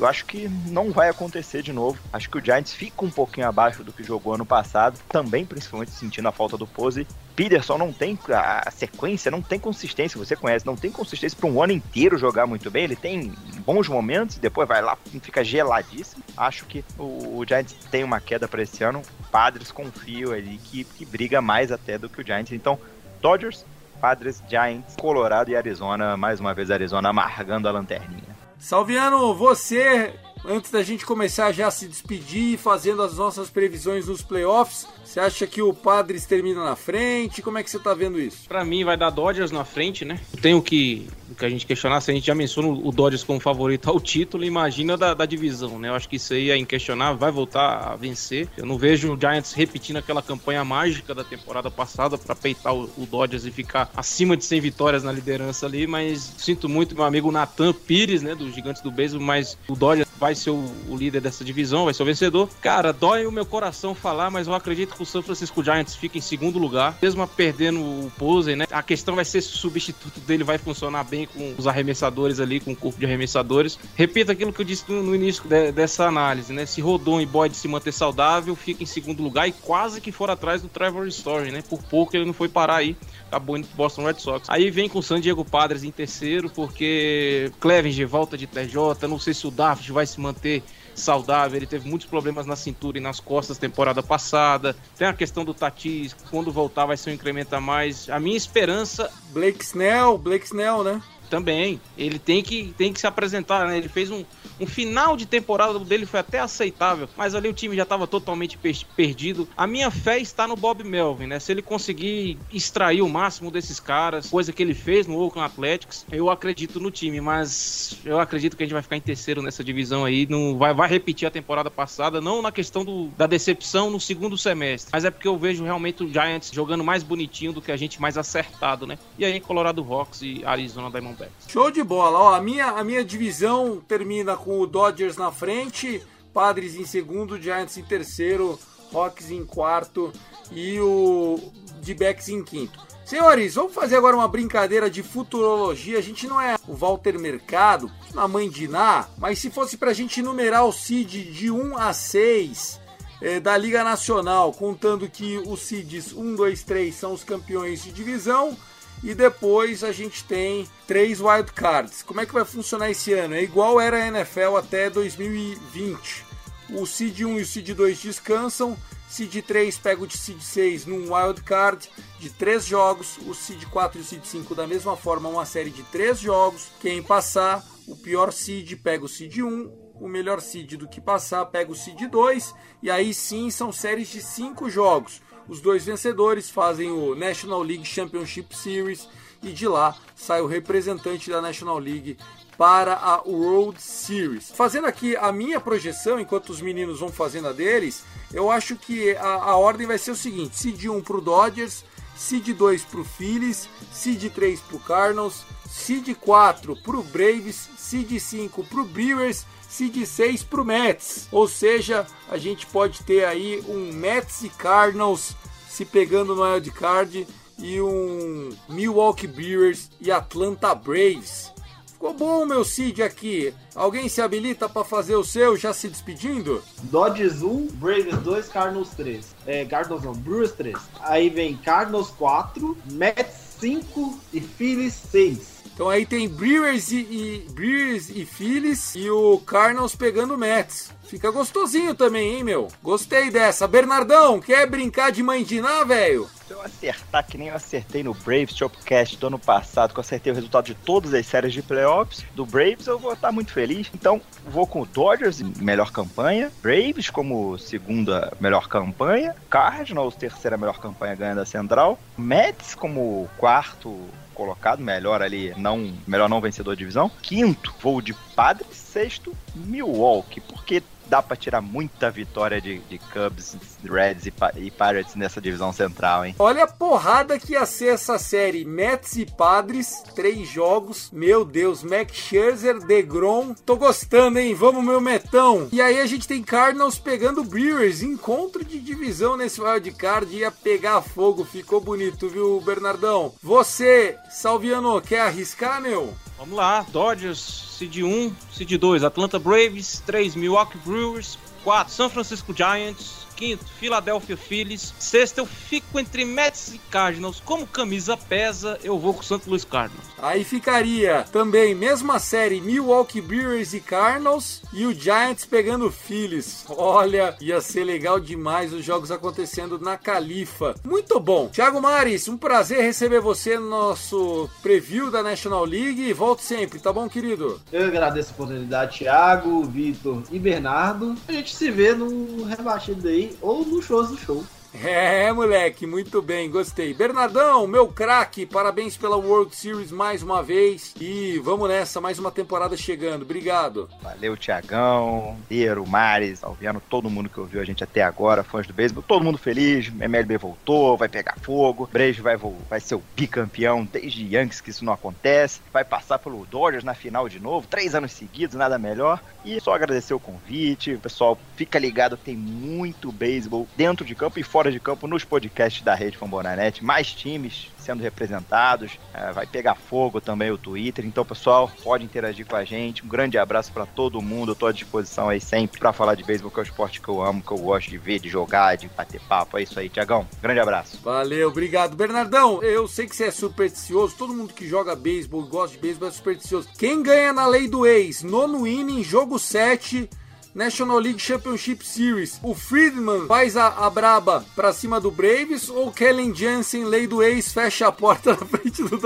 eu 0.00 0.04
acho 0.04 0.26
que 0.26 0.48
não 0.66 0.90
vai 0.90 1.08
acontecer 1.08 1.62
de 1.62 1.72
novo. 1.72 1.96
Acho 2.12 2.28
que 2.28 2.38
o 2.38 2.44
Giants 2.44 2.72
fica 2.72 3.04
um 3.04 3.10
pouquinho 3.10 3.46
abaixo 3.46 3.84
do 3.84 3.92
que 3.92 4.02
jogou 4.02 4.34
ano 4.34 4.44
passado, 4.44 4.98
também 5.08 5.46
principalmente 5.46 5.92
sentindo 5.92 6.26
a 6.26 6.32
falta 6.32 6.56
do 6.56 6.66
Pose. 6.66 7.06
Peterson 7.38 7.78
não 7.78 7.92
tem 7.92 8.18
a 8.32 8.68
sequência, 8.68 9.30
não 9.30 9.40
tem 9.40 9.60
consistência, 9.60 10.18
você 10.18 10.34
conhece, 10.34 10.66
não 10.66 10.74
tem 10.74 10.90
consistência 10.90 11.38
para 11.38 11.48
um 11.48 11.62
ano 11.62 11.72
inteiro 11.72 12.18
jogar 12.18 12.48
muito 12.48 12.68
bem. 12.68 12.82
Ele 12.82 12.96
tem 12.96 13.32
bons 13.64 13.86
momentos 13.86 14.38
depois 14.38 14.66
vai 14.66 14.82
lá 14.82 14.98
fica 15.22 15.44
geladíssimo. 15.44 16.24
Acho 16.36 16.64
que 16.64 16.84
o, 16.98 17.38
o 17.38 17.44
Giants 17.46 17.76
tem 17.92 18.02
uma 18.02 18.20
queda 18.20 18.48
para 18.48 18.60
esse 18.60 18.82
ano. 18.82 19.02
Padres 19.30 19.70
confio 19.70 20.32
ali 20.32 20.58
que, 20.58 20.82
que 20.82 21.06
briga 21.06 21.40
mais 21.40 21.70
até 21.70 21.96
do 21.96 22.08
que 22.08 22.20
o 22.20 22.26
Giants. 22.26 22.50
Então, 22.50 22.76
Dodgers, 23.20 23.64
Padres, 24.00 24.42
Giants, 24.48 24.96
Colorado 24.96 25.48
e 25.48 25.54
Arizona. 25.54 26.16
Mais 26.16 26.40
uma 26.40 26.52
vez, 26.52 26.72
Arizona 26.72 27.10
amargando 27.10 27.68
a 27.68 27.70
lanterninha. 27.70 28.36
Salviano, 28.58 29.32
você, 29.32 30.12
antes 30.44 30.70
da 30.70 30.82
gente 30.82 31.04
começar 31.04 31.52
já 31.52 31.68
a 31.68 31.70
se 31.70 31.86
despedir, 31.86 32.58
fazendo 32.58 33.02
as 33.02 33.16
nossas 33.16 33.50
previsões 33.50 34.06
nos 34.06 34.22
playoffs, 34.22 34.86
você 35.04 35.20
acha 35.20 35.46
que 35.46 35.62
o 35.62 35.72
Padres 35.72 36.26
termina 36.26 36.62
na 36.62 36.76
frente? 36.76 37.42
Como 37.42 37.58
é 37.58 37.62
que 37.62 37.70
você 37.70 37.78
tá 37.78 37.94
vendo 37.94 38.20
isso? 38.20 38.48
Para 38.48 38.64
mim 38.64 38.84
vai 38.84 38.96
dar 38.96 39.10
Dodgers 39.10 39.50
na 39.50 39.64
frente, 39.64 40.04
né? 40.04 40.20
Tenho 40.40 40.60
que 40.60 41.08
que 41.38 41.44
a 41.44 41.48
gente 41.48 41.66
questionar, 41.66 42.00
se 42.00 42.10
a 42.10 42.14
gente 42.14 42.26
já 42.26 42.34
menciona 42.34 42.68
o 42.68 42.90
Dodgers 42.90 43.22
como 43.22 43.38
favorito 43.38 43.88
ao 43.88 44.00
título, 44.00 44.44
imagina 44.44 44.96
da, 44.96 45.14
da 45.14 45.24
divisão, 45.24 45.78
né? 45.78 45.88
Eu 45.88 45.94
acho 45.94 46.08
que 46.08 46.16
isso 46.16 46.32
aí 46.32 46.50
é 46.50 46.56
inquestionável, 46.56 47.16
vai 47.16 47.30
voltar 47.30 47.92
a 47.92 47.96
vencer. 47.96 48.48
Eu 48.56 48.66
não 48.66 48.76
vejo 48.76 49.14
o 49.14 49.18
Giants 49.18 49.52
repetindo 49.52 49.98
aquela 49.98 50.22
campanha 50.22 50.64
mágica 50.64 51.14
da 51.14 51.24
temporada 51.24 51.70
passada 51.70 52.18
para 52.18 52.34
peitar 52.34 52.74
o, 52.74 52.90
o, 52.96 53.06
Dodgers 53.06 53.44
e 53.44 53.50
ficar 53.50 53.90
acima 53.96 54.36
de 54.36 54.44
100 54.44 54.60
vitórias 54.60 55.04
na 55.04 55.12
liderança 55.12 55.66
ali, 55.66 55.86
mas 55.86 56.34
sinto 56.38 56.68
muito 56.68 56.94
meu 56.94 57.04
amigo 57.04 57.30
Nathan 57.30 57.72
Pires, 57.72 58.22
né, 58.22 58.34
dos 58.34 58.54
Gigantes 58.54 58.82
do 58.82 58.90
Beisebol, 58.90 59.24
mas 59.24 59.56
o 59.68 59.76
Dodgers 59.76 60.07
vai 60.18 60.34
ser 60.34 60.50
o, 60.50 60.64
o, 60.88 60.96
líder 60.96 61.20
dessa 61.20 61.44
divisão, 61.44 61.84
vai 61.84 61.94
ser 61.94 62.02
o 62.02 62.06
vencedor. 62.06 62.48
Cara, 62.60 62.92
dói 62.92 63.26
o 63.26 63.32
meu 63.32 63.46
coração 63.46 63.94
falar, 63.94 64.30
mas 64.30 64.46
eu 64.46 64.54
acredito 64.54 64.94
que 64.94 65.02
o 65.02 65.06
San 65.06 65.22
Francisco 65.22 65.62
Giants 65.62 65.94
fica 65.94 66.18
em 66.18 66.20
segundo 66.20 66.58
lugar, 66.58 66.96
mesmo 67.00 67.26
perdendo 67.26 67.80
o 67.80 68.12
Posey, 68.18 68.56
né? 68.56 68.66
A 68.70 68.82
questão 68.82 69.14
vai 69.14 69.24
ser 69.24 69.40
se 69.40 69.54
o 69.54 69.56
substituto 69.56 70.20
dele 70.20 70.44
vai 70.44 70.58
funcionar 70.58 71.04
bem 71.04 71.26
com 71.26 71.54
os 71.56 71.66
arremessadores 71.66 72.40
ali, 72.40 72.60
com 72.60 72.72
o 72.72 72.76
corpo 72.76 72.98
de 72.98 73.06
arremessadores. 73.06 73.78
Repito 73.94 74.32
aquilo 74.32 74.52
que 74.52 74.60
eu 74.60 74.64
disse 74.64 74.84
no, 74.88 75.02
no 75.02 75.14
início 75.14 75.44
de, 75.48 75.72
dessa 75.72 76.06
análise, 76.06 76.52
né? 76.52 76.66
Se 76.66 76.80
Rodon 76.80 77.20
e 77.20 77.26
Boyd 77.26 77.56
se 77.56 77.68
manter 77.68 77.92
saudável, 77.92 78.54
fica 78.56 78.82
em 78.82 78.86
segundo 78.86 79.22
lugar 79.22 79.48
e 79.48 79.52
quase 79.52 80.00
que 80.00 80.12
for 80.12 80.30
atrás 80.30 80.62
do 80.62 80.68
Trevor 80.68 81.06
Story, 81.08 81.50
né? 81.50 81.62
Por 81.68 81.82
pouco 81.82 82.16
ele 82.16 82.24
não 82.24 82.32
foi 82.32 82.48
parar 82.48 82.76
aí 82.76 82.96
acabou 83.28 83.56
indo 83.56 83.66
pro 83.68 83.76
Boston 83.76 84.04
Red 84.06 84.18
Sox. 84.18 84.48
Aí 84.48 84.70
vem 84.70 84.88
com 84.88 84.98
o 84.98 85.02
San 85.02 85.20
Diego 85.20 85.44
Padres 85.44 85.84
em 85.84 85.90
terceiro, 85.90 86.50
porque 86.50 87.52
Clevenger 87.60 88.08
volta 88.08 88.36
de 88.36 88.46
TJ, 88.46 89.06
não 89.06 89.18
sei 89.18 89.34
se 89.34 89.46
o 89.46 89.50
Daft 89.50 89.92
vai 89.92 90.06
se 90.08 90.20
manter 90.20 90.62
saudável, 90.94 91.56
ele 91.56 91.66
teve 91.66 91.88
muitos 91.88 92.06
problemas 92.08 92.46
na 92.46 92.56
cintura 92.56 92.98
e 92.98 93.00
nas 93.00 93.20
costas 93.20 93.56
temporada 93.56 94.02
passada. 94.02 94.76
Tem 94.96 95.06
a 95.06 95.12
questão 95.12 95.44
do 95.44 95.54
Tatis, 95.54 96.14
quando 96.30 96.50
voltar 96.50 96.86
vai 96.86 96.96
ser 96.96 97.10
um 97.10 97.14
incremento 97.14 97.54
a 97.54 97.60
mais. 97.60 98.08
A 98.10 98.18
minha 98.18 98.36
esperança. 98.36 99.10
Blake 99.30 99.64
Snell, 99.64 100.18
Blake 100.18 100.46
Snell, 100.46 100.82
né? 100.82 101.02
Também. 101.30 101.80
Ele 101.96 102.18
tem 102.18 102.42
que, 102.42 102.74
tem 102.76 102.92
que 102.92 103.00
se 103.00 103.06
apresentar, 103.06 103.66
né? 103.66 103.76
Ele 103.76 103.88
fez 103.88 104.10
um, 104.10 104.24
Um 104.60 104.66
final 104.66 105.16
de 105.16 105.26
temporada 105.26 105.78
dele 105.78 106.06
foi 106.06 106.20
até 106.20 106.40
aceitável, 106.40 107.08
mas 107.16 107.34
ali 107.34 107.48
o 107.48 107.52
time 107.52 107.76
já 107.76 107.82
estava 107.82 108.06
totalmente 108.06 108.56
per 108.56 108.76
perdido. 108.96 109.48
A 109.56 109.66
minha 109.66 109.90
fé 109.90 110.18
está 110.18 110.46
no 110.46 110.56
Bob 110.56 110.84
Melvin, 110.84 111.26
né? 111.26 111.38
Se 111.38 111.52
ele 111.52 111.62
conseguir 111.62 112.38
extrair 112.52 113.02
o 113.02 113.08
máximo 113.08 113.50
desses 113.50 113.80
caras, 113.80 114.28
coisa 114.28 114.52
que 114.52 114.62
ele 114.62 114.74
fez 114.74 115.06
no 115.06 115.18
Oakland 115.18 115.50
Athletics, 115.50 116.06
eu 116.10 116.30
acredito 116.30 116.78
no 116.80 116.90
time, 116.90 117.20
mas 117.20 117.98
eu 118.04 118.18
acredito 118.20 118.56
que 118.56 118.62
a 118.62 118.66
gente 118.66 118.72
vai 118.72 118.82
ficar 118.82 118.96
em 118.96 119.00
terceiro 119.00 119.42
nessa 119.42 119.64
divisão 119.64 120.04
aí, 120.04 120.26
não 120.28 120.56
vai, 120.56 120.74
vai 120.74 120.88
repetir 120.88 121.26
a 121.26 121.30
temporada 121.30 121.70
passada, 121.70 122.20
não 122.20 122.42
na 122.42 122.52
questão 122.52 122.84
do, 122.84 123.08
da 123.16 123.26
decepção 123.26 123.90
no 123.90 124.00
segundo 124.00 124.36
semestre, 124.36 124.90
mas 124.92 125.04
é 125.04 125.10
porque 125.10 125.28
eu 125.28 125.38
vejo 125.38 125.64
realmente 125.64 126.02
o 126.02 126.12
Giants 126.12 126.50
jogando 126.52 126.84
mais 126.84 127.02
bonitinho 127.02 127.52
do 127.52 127.62
que 127.62 127.72
a 127.72 127.76
gente 127.76 128.00
mais 128.00 128.18
acertado, 128.18 128.86
né? 128.86 128.98
E 129.18 129.24
aí 129.24 129.40
Colorado 129.40 129.82
Rocks 129.82 130.22
e 130.22 130.44
Arizona 130.44 130.90
Diamondbacks. 130.90 131.48
Show 131.48 131.70
de 131.70 131.82
bola, 131.82 132.18
ó, 132.18 132.34
a 132.34 132.40
minha, 132.40 132.66
a 132.66 132.84
minha 132.84 133.04
divisão 133.04 133.80
termina 133.86 134.36
com 134.36 134.47
o 134.56 134.66
Dodgers 134.66 135.16
na 135.16 135.32
frente, 135.32 136.02
Padres 136.32 136.76
em 136.76 136.86
segundo, 136.86 137.40
Giants 137.40 137.76
em 137.76 137.82
terceiro, 137.82 138.58
Rocks 138.92 139.30
em 139.30 139.44
quarto 139.44 140.12
e 140.50 140.78
o 140.80 141.38
D-Backs 141.82 142.28
em 142.28 142.42
quinto. 142.44 142.78
Senhores, 143.04 143.54
vamos 143.54 143.74
fazer 143.74 143.96
agora 143.96 144.14
uma 144.14 144.28
brincadeira 144.28 144.90
de 144.90 145.02
futurologia. 145.02 145.98
A 145.98 146.02
gente 146.02 146.26
não 146.26 146.38
é 146.38 146.56
o 146.66 146.74
Walter 146.74 147.18
Mercado, 147.18 147.90
na 148.14 148.28
mãe 148.28 148.50
de 148.50 148.68
Ná, 148.68 149.08
mas 149.16 149.38
se 149.38 149.50
fosse 149.50 149.78
pra 149.78 149.94
gente 149.94 150.20
numerar 150.20 150.66
o 150.66 150.72
seed 150.72 151.32
de 151.32 151.50
1 151.50 151.76
a 151.78 151.92
6 151.92 152.80
é, 153.20 153.40
da 153.40 153.56
Liga 153.56 153.82
Nacional, 153.82 154.52
contando 154.52 155.08
que 155.08 155.38
os 155.38 155.60
seeds 155.60 156.12
1, 156.12 156.34
2, 156.34 156.62
3 156.62 156.94
são 156.94 157.12
os 157.12 157.24
campeões 157.24 157.82
de 157.82 157.92
divisão, 157.92 158.56
e 159.02 159.14
depois 159.14 159.84
a 159.84 159.92
gente 159.92 160.24
tem 160.24 160.68
três 160.86 161.20
wildcards. 161.20 162.02
Como 162.02 162.20
é 162.20 162.26
que 162.26 162.34
vai 162.34 162.44
funcionar 162.44 162.90
esse 162.90 163.12
ano? 163.12 163.34
É 163.34 163.42
igual 163.42 163.80
era 163.80 163.96
a 163.96 164.06
NFL 164.08 164.56
até 164.56 164.90
2020. 164.90 166.26
O 166.70 166.84
seed 166.86 167.20
1 167.20 167.38
e 167.38 167.42
o 167.42 167.46
seed 167.46 167.70
2 167.70 167.98
descansam 167.98 168.76
Seed 169.08 169.42
3 169.42 169.78
pega 169.78 170.02
o 170.02 170.06
de 170.06 170.18
Seed 170.18 170.40
6 170.40 170.84
num 170.84 171.14
wild 171.14 171.42
card 171.42 171.88
de 172.20 172.28
3 172.28 172.62
jogos, 172.62 173.16
o 173.26 173.34
Seed 173.34 173.64
4 173.64 173.98
e 173.98 174.02
o 174.02 174.04
Seed 174.04 174.22
5 174.22 174.54
da 174.54 174.66
mesma 174.66 174.96
forma, 174.96 175.30
uma 175.30 175.46
série 175.46 175.70
de 175.70 175.82
3 175.84 176.20
jogos. 176.20 176.68
Quem 176.78 177.02
passar, 177.02 177.64
o 177.86 177.96
pior 177.96 178.30
Seed 178.30 178.74
pega 178.76 179.06
o 179.06 179.08
Seed 179.08 179.38
1, 179.38 179.72
o 179.98 180.06
melhor 180.06 180.42
Seed 180.42 180.74
do 180.74 180.86
que 180.86 181.00
passar 181.00 181.46
pega 181.46 181.72
o 181.72 181.74
Seed 181.74 182.02
2, 182.02 182.54
e 182.82 182.90
aí 182.90 183.14
sim 183.14 183.50
são 183.50 183.72
séries 183.72 184.08
de 184.08 184.20
5 184.20 184.68
jogos. 184.68 185.22
Os 185.48 185.60
dois 185.60 185.84
vencedores 185.84 186.50
fazem 186.50 186.90
o 186.90 187.14
National 187.14 187.62
League 187.62 187.84
Championship 187.84 188.54
Series 188.54 189.08
e 189.42 189.50
de 189.50 189.66
lá 189.66 189.96
sai 190.14 190.42
o 190.42 190.46
representante 190.46 191.30
da 191.30 191.40
National 191.40 191.78
League 191.78 192.18
para 192.58 192.94
a 192.94 193.22
World 193.22 193.80
Series. 193.80 194.50
Fazendo 194.50 194.86
aqui 194.86 195.16
a 195.16 195.32
minha 195.32 195.60
projeção, 195.60 196.20
enquanto 196.20 196.50
os 196.50 196.60
meninos 196.60 197.00
vão 197.00 197.08
fazendo 197.08 197.48
a 197.48 197.52
deles, 197.52 198.04
eu 198.34 198.50
acho 198.50 198.76
que 198.76 199.16
a, 199.16 199.26
a 199.26 199.56
ordem 199.56 199.86
vai 199.86 199.96
ser 199.96 200.10
o 200.10 200.16
seguinte: 200.16 200.58
seed 200.58 200.84
1 200.84 201.00
para 201.00 201.16
o 201.16 201.20
Dodgers, 201.20 201.84
seed 202.16 202.48
2 202.48 202.84
para 202.84 203.00
o 203.00 203.04
Phillies, 203.04 203.68
seed 203.92 204.30
3 204.30 204.60
para 204.60 204.76
o 204.76 204.80
Cardinals, 204.80 205.44
seed 205.70 206.14
4 206.16 206.76
para 206.76 206.96
o 206.96 207.02
Braves, 207.02 207.68
seed 207.78 208.18
5 208.18 208.64
para 208.64 208.80
o 208.80 208.84
Brewers, 208.84 209.46
seed 209.68 210.04
6 210.04 210.42
para 210.42 210.60
o 210.60 210.64
Mets. 210.64 211.28
Ou 211.30 211.46
seja, 211.46 212.06
a 212.28 212.38
gente 212.38 212.66
pode 212.66 213.02
ter 213.04 213.24
aí 213.24 213.62
um 213.68 213.92
Mets 213.92 214.42
e 214.42 214.48
Cardinals 214.48 215.36
se 215.68 215.84
pegando 215.84 216.34
no 216.34 216.42
wild 216.42 216.70
card 216.72 217.26
e 217.58 217.80
um 217.80 218.50
Milwaukee 218.68 219.26
Brewers 219.26 219.90
e 220.00 220.10
Atlanta 220.10 220.74
Braves 220.74 221.52
Ficou 221.98 222.14
bom 222.14 222.46
meu 222.46 222.64
Cid 222.64 223.02
aqui. 223.02 223.52
Alguém 223.74 224.08
se 224.08 224.22
habilita 224.22 224.68
para 224.68 224.84
fazer 224.84 225.16
o 225.16 225.24
seu 225.24 225.56
já 225.56 225.72
se 225.72 225.88
despedindo? 225.88 226.62
Dodgers 226.84 227.42
1, 227.42 227.66
Braves 227.72 228.16
2, 228.18 228.48
Cardinals 228.50 228.90
3. 228.90 229.34
É, 229.44 229.64
Cardinals 229.64 230.04
não, 230.04 230.12
Brewers 230.12 230.52
3. 230.52 230.78
Aí 231.00 231.28
vem 231.28 231.56
Cardinals 231.56 232.10
4, 232.10 232.78
Mets 232.92 233.56
5 233.58 234.16
e 234.32 234.40
Phillies 234.40 234.94
6. 234.94 235.57
Então 235.78 235.88
aí 235.88 236.04
tem 236.04 236.28
Brewers 236.28 236.90
e, 236.90 236.96
e 236.96 237.46
Brewers 237.52 238.10
e 238.10 238.24
Phillies 238.24 238.96
e 238.96 239.08
o 239.08 239.38
Cardinals 239.38 239.94
pegando 239.94 240.36
Mets. 240.36 240.90
Fica 241.04 241.30
gostosinho 241.30 241.94
também, 241.94 242.34
hein, 242.34 242.42
meu? 242.42 242.66
Gostei 242.82 243.30
dessa. 243.30 243.68
Bernardão, 243.68 244.40
quer 244.40 244.68
brincar 244.68 245.12
de 245.12 245.22
mãe 245.22 245.44
de 245.44 245.60
ná, 245.60 245.84
velho? 245.84 246.28
Se 246.48 246.52
eu 246.52 246.60
acertar 246.60 247.24
que 247.24 247.38
nem 247.38 247.46
eu 247.46 247.54
acertei 247.54 248.02
no 248.02 248.12
Braves 248.12 248.56
Shopcast 248.56 249.16
do 249.18 249.28
ano 249.28 249.38
passado, 249.38 249.92
que 249.92 250.00
eu 250.00 250.02
acertei 250.02 250.32
o 250.32 250.34
resultado 250.34 250.64
de 250.64 250.74
todas 250.74 251.14
as 251.14 251.24
séries 251.24 251.52
de 251.52 251.62
playoffs 251.62 252.24
do 252.34 252.44
Braves, 252.44 252.88
eu 252.88 252.98
vou 252.98 253.12
estar 253.12 253.30
muito 253.30 253.52
feliz. 253.52 253.88
Então, 253.94 254.20
vou 254.48 254.66
com 254.66 254.82
o 254.82 254.86
Dodgers, 254.86 255.40
melhor 255.60 255.92
campanha, 255.92 256.50
Braves 256.60 257.08
como 257.08 257.56
segunda 257.56 258.36
melhor 258.40 258.66
campanha, 258.66 259.36
Cardinals, 259.48 260.16
terceira 260.16 260.56
melhor 260.56 260.80
campanha 260.80 261.14
ganhando 261.14 261.40
a 261.40 261.46
Central, 261.46 262.00
Mets 262.16 262.74
como 262.74 263.30
quarto 263.38 263.96
colocado, 264.38 264.78
melhor 264.78 265.20
ali, 265.20 265.52
não, 265.56 265.92
melhor 266.06 266.28
não 266.28 266.40
vencedor 266.40 266.76
de 266.76 266.78
divisão. 266.78 267.10
Quinto, 267.20 267.74
vou 267.80 268.00
de 268.00 268.14
Padres, 268.36 268.76
sexto, 268.76 269.34
Milwaukee, 269.52 270.40
porque 270.40 270.80
dá 271.08 271.22
para 271.22 271.36
tirar 271.36 271.60
muita 271.60 272.10
vitória 272.10 272.60
de, 272.60 272.78
de 272.80 272.98
Cubs, 272.98 273.56
Reds 273.84 274.26
e, 274.26 274.32
e, 274.56 274.70
Pirates 274.70 275.14
nessa 275.14 275.40
divisão 275.40 275.72
central, 275.72 276.24
hein? 276.24 276.34
Olha 276.38 276.64
a 276.64 276.66
porrada 276.66 277.38
que 277.38 277.52
ia 277.52 277.64
ser 277.66 277.94
essa 277.94 278.18
série. 278.18 278.64
Mets 278.64 279.16
e 279.16 279.26
Padres, 279.26 280.02
três 280.14 280.48
jogos. 280.48 281.10
Meu 281.12 281.44
Deus, 281.44 281.82
Max 281.82 282.16
Scherzer, 282.16 282.78
DeGrom. 282.84 283.54
Tô 283.54 283.76
gostando, 283.76 284.38
hein? 284.38 284.54
Vamos, 284.54 284.84
meu 284.84 285.00
metão. 285.00 285.68
E 285.72 285.80
aí 285.80 286.00
a 286.00 286.06
gente 286.06 286.28
tem 286.28 286.42
Cardinals 286.42 286.98
pegando 286.98 287.44
Brewers. 287.44 288.02
Encontro 288.02 288.64
de 288.64 288.78
divisão 288.78 289.36
nesse 289.36 289.60
wild 289.60 289.90
card. 289.92 290.34
Ia 290.36 290.50
pegar 290.50 291.00
fogo. 291.02 291.44
Ficou 291.44 291.80
bonito, 291.80 292.28
viu, 292.28 292.60
Bernardão? 292.60 293.32
Você, 293.42 294.16
Salviano, 294.30 295.00
quer 295.00 295.20
arriscar, 295.20 295.80
meu? 295.80 296.14
Vamos 296.38 296.56
lá, 296.56 296.86
Dodgers 296.92 297.38
Seed 297.38 297.96
1, 298.04 298.32
Seed 298.52 298.78
2, 298.78 299.04
Atlanta 299.04 299.40
Braves, 299.40 300.00
3, 300.06 300.36
Milwaukee 300.36 300.78
Brewers, 300.78 301.36
4, 301.64 301.88
San 301.88 302.08
Francisco 302.08 302.52
Giants, 302.52 303.26
quinto, 303.38 303.64
Philadelphia 303.78 304.36
Phillies. 304.36 304.92
Sexto, 304.98 305.38
eu 305.38 305.46
fico 305.46 306.00
entre 306.00 306.24
Mets 306.24 306.74
e 306.74 306.78
Cardinals. 306.90 307.40
Como 307.44 307.66
camisa 307.66 308.16
pesa, 308.16 308.78
eu 308.82 308.98
vou 308.98 309.14
com 309.14 309.20
o 309.20 309.24
Santo 309.24 309.48
Luiz 309.48 309.64
Cardinals. 309.64 310.08
Aí 310.18 310.42
ficaria 310.42 311.24
também, 311.30 311.74
mesma 311.74 312.18
série, 312.18 312.60
Milwaukee 312.60 313.20
Brewers 313.20 313.72
e 313.72 313.80
Cardinals 313.80 314.60
e 314.72 314.84
o 314.84 314.92
Giants 314.92 315.44
pegando 315.44 315.90
Phillies. 315.90 316.64
Olha, 316.68 317.36
ia 317.40 317.60
ser 317.60 317.84
legal 317.84 318.18
demais 318.18 318.72
os 318.72 318.84
jogos 318.84 319.12
acontecendo 319.12 319.78
na 319.78 319.96
Califa. 319.96 320.74
Muito 320.84 321.20
bom. 321.20 321.48
Thiago 321.48 321.80
Mares, 321.80 322.26
um 322.26 322.36
prazer 322.36 322.80
receber 322.80 323.20
você 323.20 323.56
no 323.56 323.68
nosso 323.68 324.50
preview 324.60 325.10
da 325.12 325.22
National 325.22 325.64
League. 325.64 326.12
Volte 326.12 326.42
sempre, 326.42 326.80
tá 326.80 326.92
bom, 326.92 327.08
querido? 327.08 327.60
Eu 327.72 327.86
agradeço 327.86 328.30
a 328.30 328.32
oportunidade, 328.32 328.98
Thiago, 328.98 329.62
Vitor 329.64 330.24
e 330.32 330.38
Bernardo. 330.40 331.14
A 331.28 331.32
gente 331.32 331.54
se 331.54 331.70
vê 331.70 331.94
no 331.94 332.42
rebatido 332.44 333.06
aí 333.06 333.27
ou 333.40 333.64
do 333.64 333.82
show. 334.16 334.44
É, 334.74 335.32
moleque, 335.32 335.86
muito 335.86 336.20
bem, 336.20 336.50
gostei. 336.50 336.92
Bernardão, 336.92 337.66
meu 337.66 337.88
craque, 337.88 338.44
parabéns 338.44 338.96
pela 338.96 339.16
World 339.16 339.54
Series 339.56 339.90
mais 339.90 340.22
uma 340.22 340.42
vez. 340.42 340.94
E 341.00 341.40
vamos 341.42 341.68
nessa, 341.68 342.00
mais 342.00 342.18
uma 342.18 342.30
temporada 342.30 342.76
chegando. 342.76 343.22
Obrigado. 343.22 343.88
Valeu, 344.02 344.36
Tiagão, 344.36 345.38
Eiro, 345.50 345.86
Mares, 345.86 346.44
Alviano, 346.44 346.82
todo 346.88 347.08
mundo 347.08 347.30
que 347.30 347.40
ouviu 347.40 347.60
a 347.60 347.64
gente 347.64 347.82
até 347.82 348.02
agora, 348.02 348.44
fãs 348.44 348.66
do 348.66 348.74
beisebol, 348.74 349.02
todo 349.02 349.24
mundo 349.24 349.38
feliz. 349.38 349.88
MLB 349.88 350.36
voltou, 350.36 350.96
vai 350.96 351.08
pegar 351.08 351.36
fogo. 351.40 351.88
Brejo 351.90 352.22
vai, 352.22 352.36
vai 352.68 352.80
ser 352.80 352.94
o 352.94 353.02
bicampeão 353.16 353.84
desde 353.84 354.34
Yankees, 354.34 354.60
que 354.60 354.70
isso 354.70 354.84
não 354.84 354.92
acontece. 354.92 355.60
Vai 355.72 355.84
passar 355.84 356.18
pelo 356.18 356.44
Dodgers 356.46 356.84
na 356.84 356.94
final 356.94 357.28
de 357.28 357.40
novo, 357.40 357.66
três 357.66 357.94
anos 357.94 358.12
seguidos, 358.12 358.54
nada 358.54 358.78
melhor. 358.78 359.20
E 359.44 359.58
só 359.60 359.74
agradecer 359.74 360.12
o 360.12 360.20
convite. 360.20 360.98
Pessoal, 360.98 361.38
fica 361.56 361.78
ligado, 361.78 362.16
tem 362.18 362.36
muito 362.36 363.10
beisebol 363.10 363.66
dentro 363.76 364.04
de 364.04 364.14
campo 364.14 364.38
e 364.38 364.42
fora 364.42 364.57
fora 364.58 364.72
de 364.72 364.80
campo 364.80 365.06
nos 365.06 365.22
podcasts 365.22 365.84
da 365.84 365.94
Rede 365.94 366.16
Fambonanet. 366.16 366.84
Mais 366.84 367.12
times 367.12 367.68
sendo 367.78 368.02
representados. 368.02 368.98
É, 369.14 369.30
vai 369.30 369.46
pegar 369.46 369.76
fogo 369.76 370.20
também 370.20 370.50
o 370.50 370.58
Twitter. 370.58 371.06
Então, 371.06 371.24
pessoal, 371.24 371.70
pode 371.84 372.02
interagir 372.02 372.44
com 372.44 372.56
a 372.56 372.64
gente. 372.64 373.04
Um 373.04 373.08
grande 373.08 373.38
abraço 373.38 373.70
para 373.70 373.86
todo 373.86 374.20
mundo. 374.20 374.56
Tô 374.56 374.66
à 374.66 374.72
disposição 374.72 375.28
aí 375.28 375.40
sempre 375.40 375.78
para 375.78 375.92
falar 375.92 376.16
de 376.16 376.24
beisebol, 376.24 376.50
que 376.50 376.58
é 376.58 376.62
o 376.62 376.64
esporte 376.64 377.00
que 377.00 377.08
eu 377.08 377.22
amo, 377.22 377.40
que 377.40 377.52
eu 377.52 377.58
gosto 377.58 377.88
de 377.88 377.96
ver, 377.96 378.18
de 378.18 378.28
jogar, 378.28 378.76
de 378.76 378.88
bater 378.88 379.20
papo. 379.28 379.56
É 379.56 379.62
isso 379.62 379.78
aí, 379.78 379.88
Tiagão. 379.88 380.26
Grande 380.42 380.58
abraço. 380.58 380.98
Valeu, 381.04 381.50
obrigado. 381.50 381.94
Bernardão, 381.94 382.60
eu 382.60 382.88
sei 382.88 383.06
que 383.06 383.14
você 383.14 383.26
é 383.26 383.30
supersticioso. 383.30 384.16
Todo 384.16 384.34
mundo 384.34 384.52
que 384.52 384.66
joga 384.66 384.96
beisebol, 384.96 385.46
gosta 385.46 385.76
de 385.76 385.80
beisebol, 385.80 386.08
é 386.08 386.10
supersticioso. 386.10 386.68
Quem 386.76 387.00
ganha 387.00 387.32
na 387.32 387.46
lei 387.46 387.68
do 387.68 387.86
ex? 387.86 388.24
Nono 388.24 388.66
inning, 388.66 389.04
jogo 389.04 389.38
7 389.38 390.10
National 390.54 390.98
League 390.98 391.18
Championship 391.18 391.84
Series, 391.84 392.38
o 392.42 392.54
Friedman 392.54 393.26
faz 393.26 393.56
a, 393.56 393.68
a 393.68 393.90
braba 393.90 394.44
pra 394.54 394.72
cima 394.72 395.00
do 395.00 395.10
Braves 395.10 395.68
ou 395.68 395.92
Kellen 395.92 396.34
Jansen, 396.34 396.84
lei 396.84 397.06
do 397.06 397.22
ex, 397.22 397.52
fecha 397.52 397.88
a 397.88 397.92
porta 397.92 398.32
na 398.38 398.46
frente 398.46 398.82
do. 398.82 398.98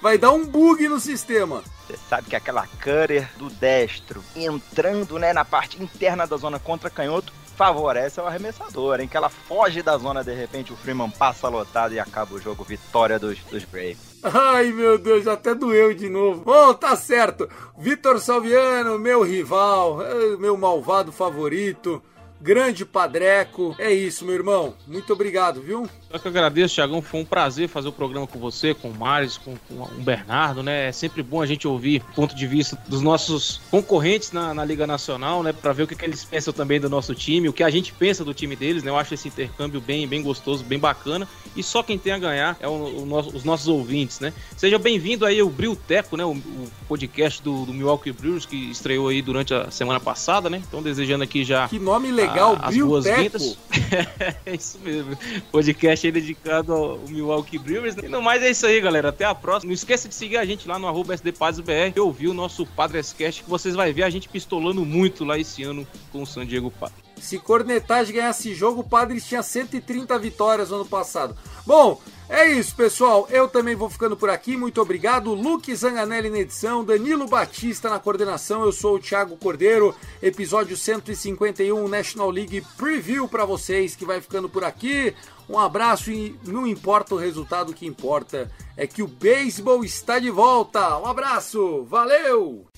Vai 0.00 0.18
dar 0.18 0.30
um 0.30 0.44
bug 0.44 0.86
no 0.88 1.00
sistema. 1.00 1.62
Você 1.86 1.96
sabe 2.08 2.28
que 2.28 2.36
aquela 2.36 2.66
cutter 2.66 3.28
do 3.36 3.50
destro 3.50 4.22
entrando 4.36 5.18
né, 5.18 5.32
na 5.32 5.44
parte 5.44 5.82
interna 5.82 6.26
da 6.26 6.36
zona 6.36 6.58
contra 6.58 6.88
canhoto 6.88 7.32
favorece 7.56 8.18
ao 8.18 8.26
arremessador, 8.26 9.00
em 9.00 9.08
que 9.08 9.16
ela 9.16 9.28
foge 9.28 9.82
da 9.82 9.98
zona 9.98 10.24
de 10.24 10.32
repente, 10.32 10.72
o 10.72 10.76
Freeman 10.76 11.10
passa 11.10 11.46
lotado 11.48 11.92
e 11.92 12.00
acaba 12.00 12.34
o 12.34 12.40
jogo, 12.40 12.64
vitória 12.64 13.18
dos, 13.18 13.38
dos 13.50 13.64
Braves. 13.64 14.09
Ai 14.22 14.70
meu 14.72 14.98
Deus, 14.98 15.26
até 15.26 15.54
doeu 15.54 15.94
de 15.94 16.08
novo. 16.08 16.42
Bom, 16.44 16.74
tá 16.74 16.94
certo. 16.94 17.48
Vitor 17.78 18.20
Salviano, 18.20 18.98
meu 18.98 19.22
rival, 19.22 20.02
eh, 20.02 20.36
meu 20.38 20.56
malvado 20.56 21.10
favorito 21.10 22.02
grande 22.40 22.84
Padreco. 22.84 23.74
É 23.78 23.92
isso, 23.92 24.24
meu 24.24 24.34
irmão. 24.34 24.74
Muito 24.86 25.12
obrigado, 25.12 25.60
viu? 25.60 25.88
Eu 26.12 26.18
que 26.18 26.26
agradeço, 26.26 26.74
Thiagão. 26.74 27.00
Foi 27.00 27.20
um 27.20 27.24
prazer 27.24 27.68
fazer 27.68 27.88
o 27.88 27.92
programa 27.92 28.26
com 28.26 28.38
você, 28.38 28.74
com 28.74 28.88
o 28.88 28.94
Maris, 28.94 29.38
com, 29.38 29.54
com 29.68 29.74
o 29.74 30.02
Bernardo, 30.02 30.62
né? 30.62 30.88
É 30.88 30.92
sempre 30.92 31.22
bom 31.22 31.40
a 31.40 31.46
gente 31.46 31.68
ouvir 31.68 32.02
o 32.10 32.14
ponto 32.14 32.34
de 32.34 32.46
vista 32.46 32.76
dos 32.88 33.00
nossos 33.00 33.60
concorrentes 33.70 34.32
na, 34.32 34.52
na 34.52 34.64
Liga 34.64 34.86
Nacional, 34.86 35.42
né? 35.42 35.52
Pra 35.52 35.72
ver 35.72 35.84
o 35.84 35.86
que, 35.86 35.94
que, 35.94 36.04
eles 36.04 36.24
pensam 36.24 36.52
também 36.52 36.80
do 36.80 36.90
nosso 36.90 37.14
time, 37.14 37.48
o 37.48 37.52
que 37.52 37.62
a 37.62 37.70
gente 37.70 37.92
pensa 37.92 38.24
do 38.24 38.34
time 38.34 38.56
deles, 38.56 38.82
né? 38.82 38.90
Eu 38.90 38.96
acho 38.96 39.14
esse 39.14 39.28
intercâmbio 39.28 39.80
bem, 39.80 40.08
bem 40.08 40.22
gostoso, 40.22 40.64
bem 40.64 40.78
bacana. 40.78 41.28
E 41.54 41.62
só 41.62 41.82
quem 41.82 41.98
tem 41.98 42.12
a 42.12 42.18
ganhar 42.18 42.56
é 42.58 42.66
o, 42.66 43.02
o 43.02 43.06
nosso, 43.06 43.36
os 43.36 43.44
nossos 43.44 43.68
ouvintes, 43.68 44.18
né? 44.18 44.32
Seja 44.56 44.78
bem-vindo 44.78 45.24
aí 45.24 45.38
ao 45.38 45.48
Brilteco, 45.48 46.16
né? 46.16 46.24
O, 46.24 46.32
o 46.32 46.70
podcast 46.88 47.42
do, 47.42 47.66
do, 47.66 47.72
Milwaukee 47.72 48.12
Brewers 48.12 48.46
que 48.46 48.56
estreou 48.70 49.08
aí 49.08 49.22
durante 49.22 49.54
a 49.54 49.70
semana 49.70 50.00
passada, 50.00 50.50
né? 50.50 50.62
Então 50.66 50.82
desejando 50.82 51.22
aqui 51.22 51.44
já. 51.44 51.68
Que 51.68 51.78
nome 51.78 52.10
legal, 52.10 52.29
a, 52.38 52.68
as 52.68 52.74
é 54.46 54.54
isso 54.54 54.78
mesmo. 54.80 55.16
Podcast 55.50 56.06
aí 56.06 56.12
dedicado 56.12 56.72
ao 56.72 56.98
Milwaukee 57.08 57.58
Brewers. 57.58 57.96
E 57.96 58.08
no 58.08 58.22
mais 58.22 58.42
é 58.42 58.50
isso 58.50 58.66
aí, 58.66 58.80
galera. 58.80 59.08
Até 59.08 59.24
a 59.24 59.34
próxima. 59.34 59.70
Não 59.70 59.74
esqueça 59.74 60.08
de 60.08 60.14
seguir 60.14 60.36
a 60.36 60.44
gente 60.44 60.68
lá 60.68 60.78
no 60.78 60.86
arroba 60.86 61.14
SDPazBR 61.14 61.92
e 61.96 62.00
ouvir 62.00 62.28
o 62.28 62.34
nosso 62.34 62.64
Padrescast, 62.66 63.42
que 63.42 63.50
vocês 63.50 63.74
vão 63.74 63.92
ver 63.92 64.02
a 64.02 64.10
gente 64.10 64.28
pistolando 64.28 64.84
muito 64.84 65.24
lá 65.24 65.38
esse 65.38 65.62
ano 65.62 65.86
com 66.12 66.22
o 66.22 66.26
San 66.26 66.46
Diego 66.46 66.70
Padres. 66.70 67.09
Se 67.20 67.38
Cornetagem 67.38 68.14
ganhasse 68.14 68.54
jogo, 68.54 68.80
o 68.80 68.88
Padres 68.88 69.26
tinha 69.26 69.42
130 69.42 70.18
vitórias 70.18 70.70
no 70.70 70.76
ano 70.76 70.86
passado. 70.86 71.36
Bom, 71.66 72.00
é 72.28 72.48
isso, 72.48 72.76
pessoal. 72.76 73.26
Eu 73.28 73.48
também 73.48 73.74
vou 73.74 73.90
ficando 73.90 74.16
por 74.16 74.30
aqui. 74.30 74.56
Muito 74.56 74.80
obrigado. 74.80 75.34
Luke 75.34 75.74
Zanganelli 75.74 76.30
na 76.30 76.38
edição, 76.38 76.84
Danilo 76.84 77.26
Batista 77.26 77.90
na 77.90 77.98
coordenação. 77.98 78.62
Eu 78.62 78.70
sou 78.70 78.94
o 78.94 79.00
Thiago 79.00 79.36
Cordeiro. 79.36 79.94
Episódio 80.22 80.76
151 80.76 81.88
National 81.88 82.30
League 82.30 82.64
Preview 82.76 83.26
para 83.26 83.44
vocês 83.44 83.96
que 83.96 84.04
vai 84.04 84.20
ficando 84.20 84.48
por 84.48 84.62
aqui. 84.62 85.12
Um 85.48 85.58
abraço 85.58 86.12
e 86.12 86.38
não 86.44 86.64
importa 86.64 87.16
o 87.16 87.18
resultado, 87.18 87.70
o 87.70 87.74
que 87.74 87.84
importa 87.84 88.48
é 88.76 88.86
que 88.86 89.02
o 89.02 89.08
beisebol 89.08 89.84
está 89.84 90.20
de 90.20 90.30
volta. 90.30 90.98
Um 90.98 91.06
abraço. 91.06 91.84
Valeu! 91.90 92.69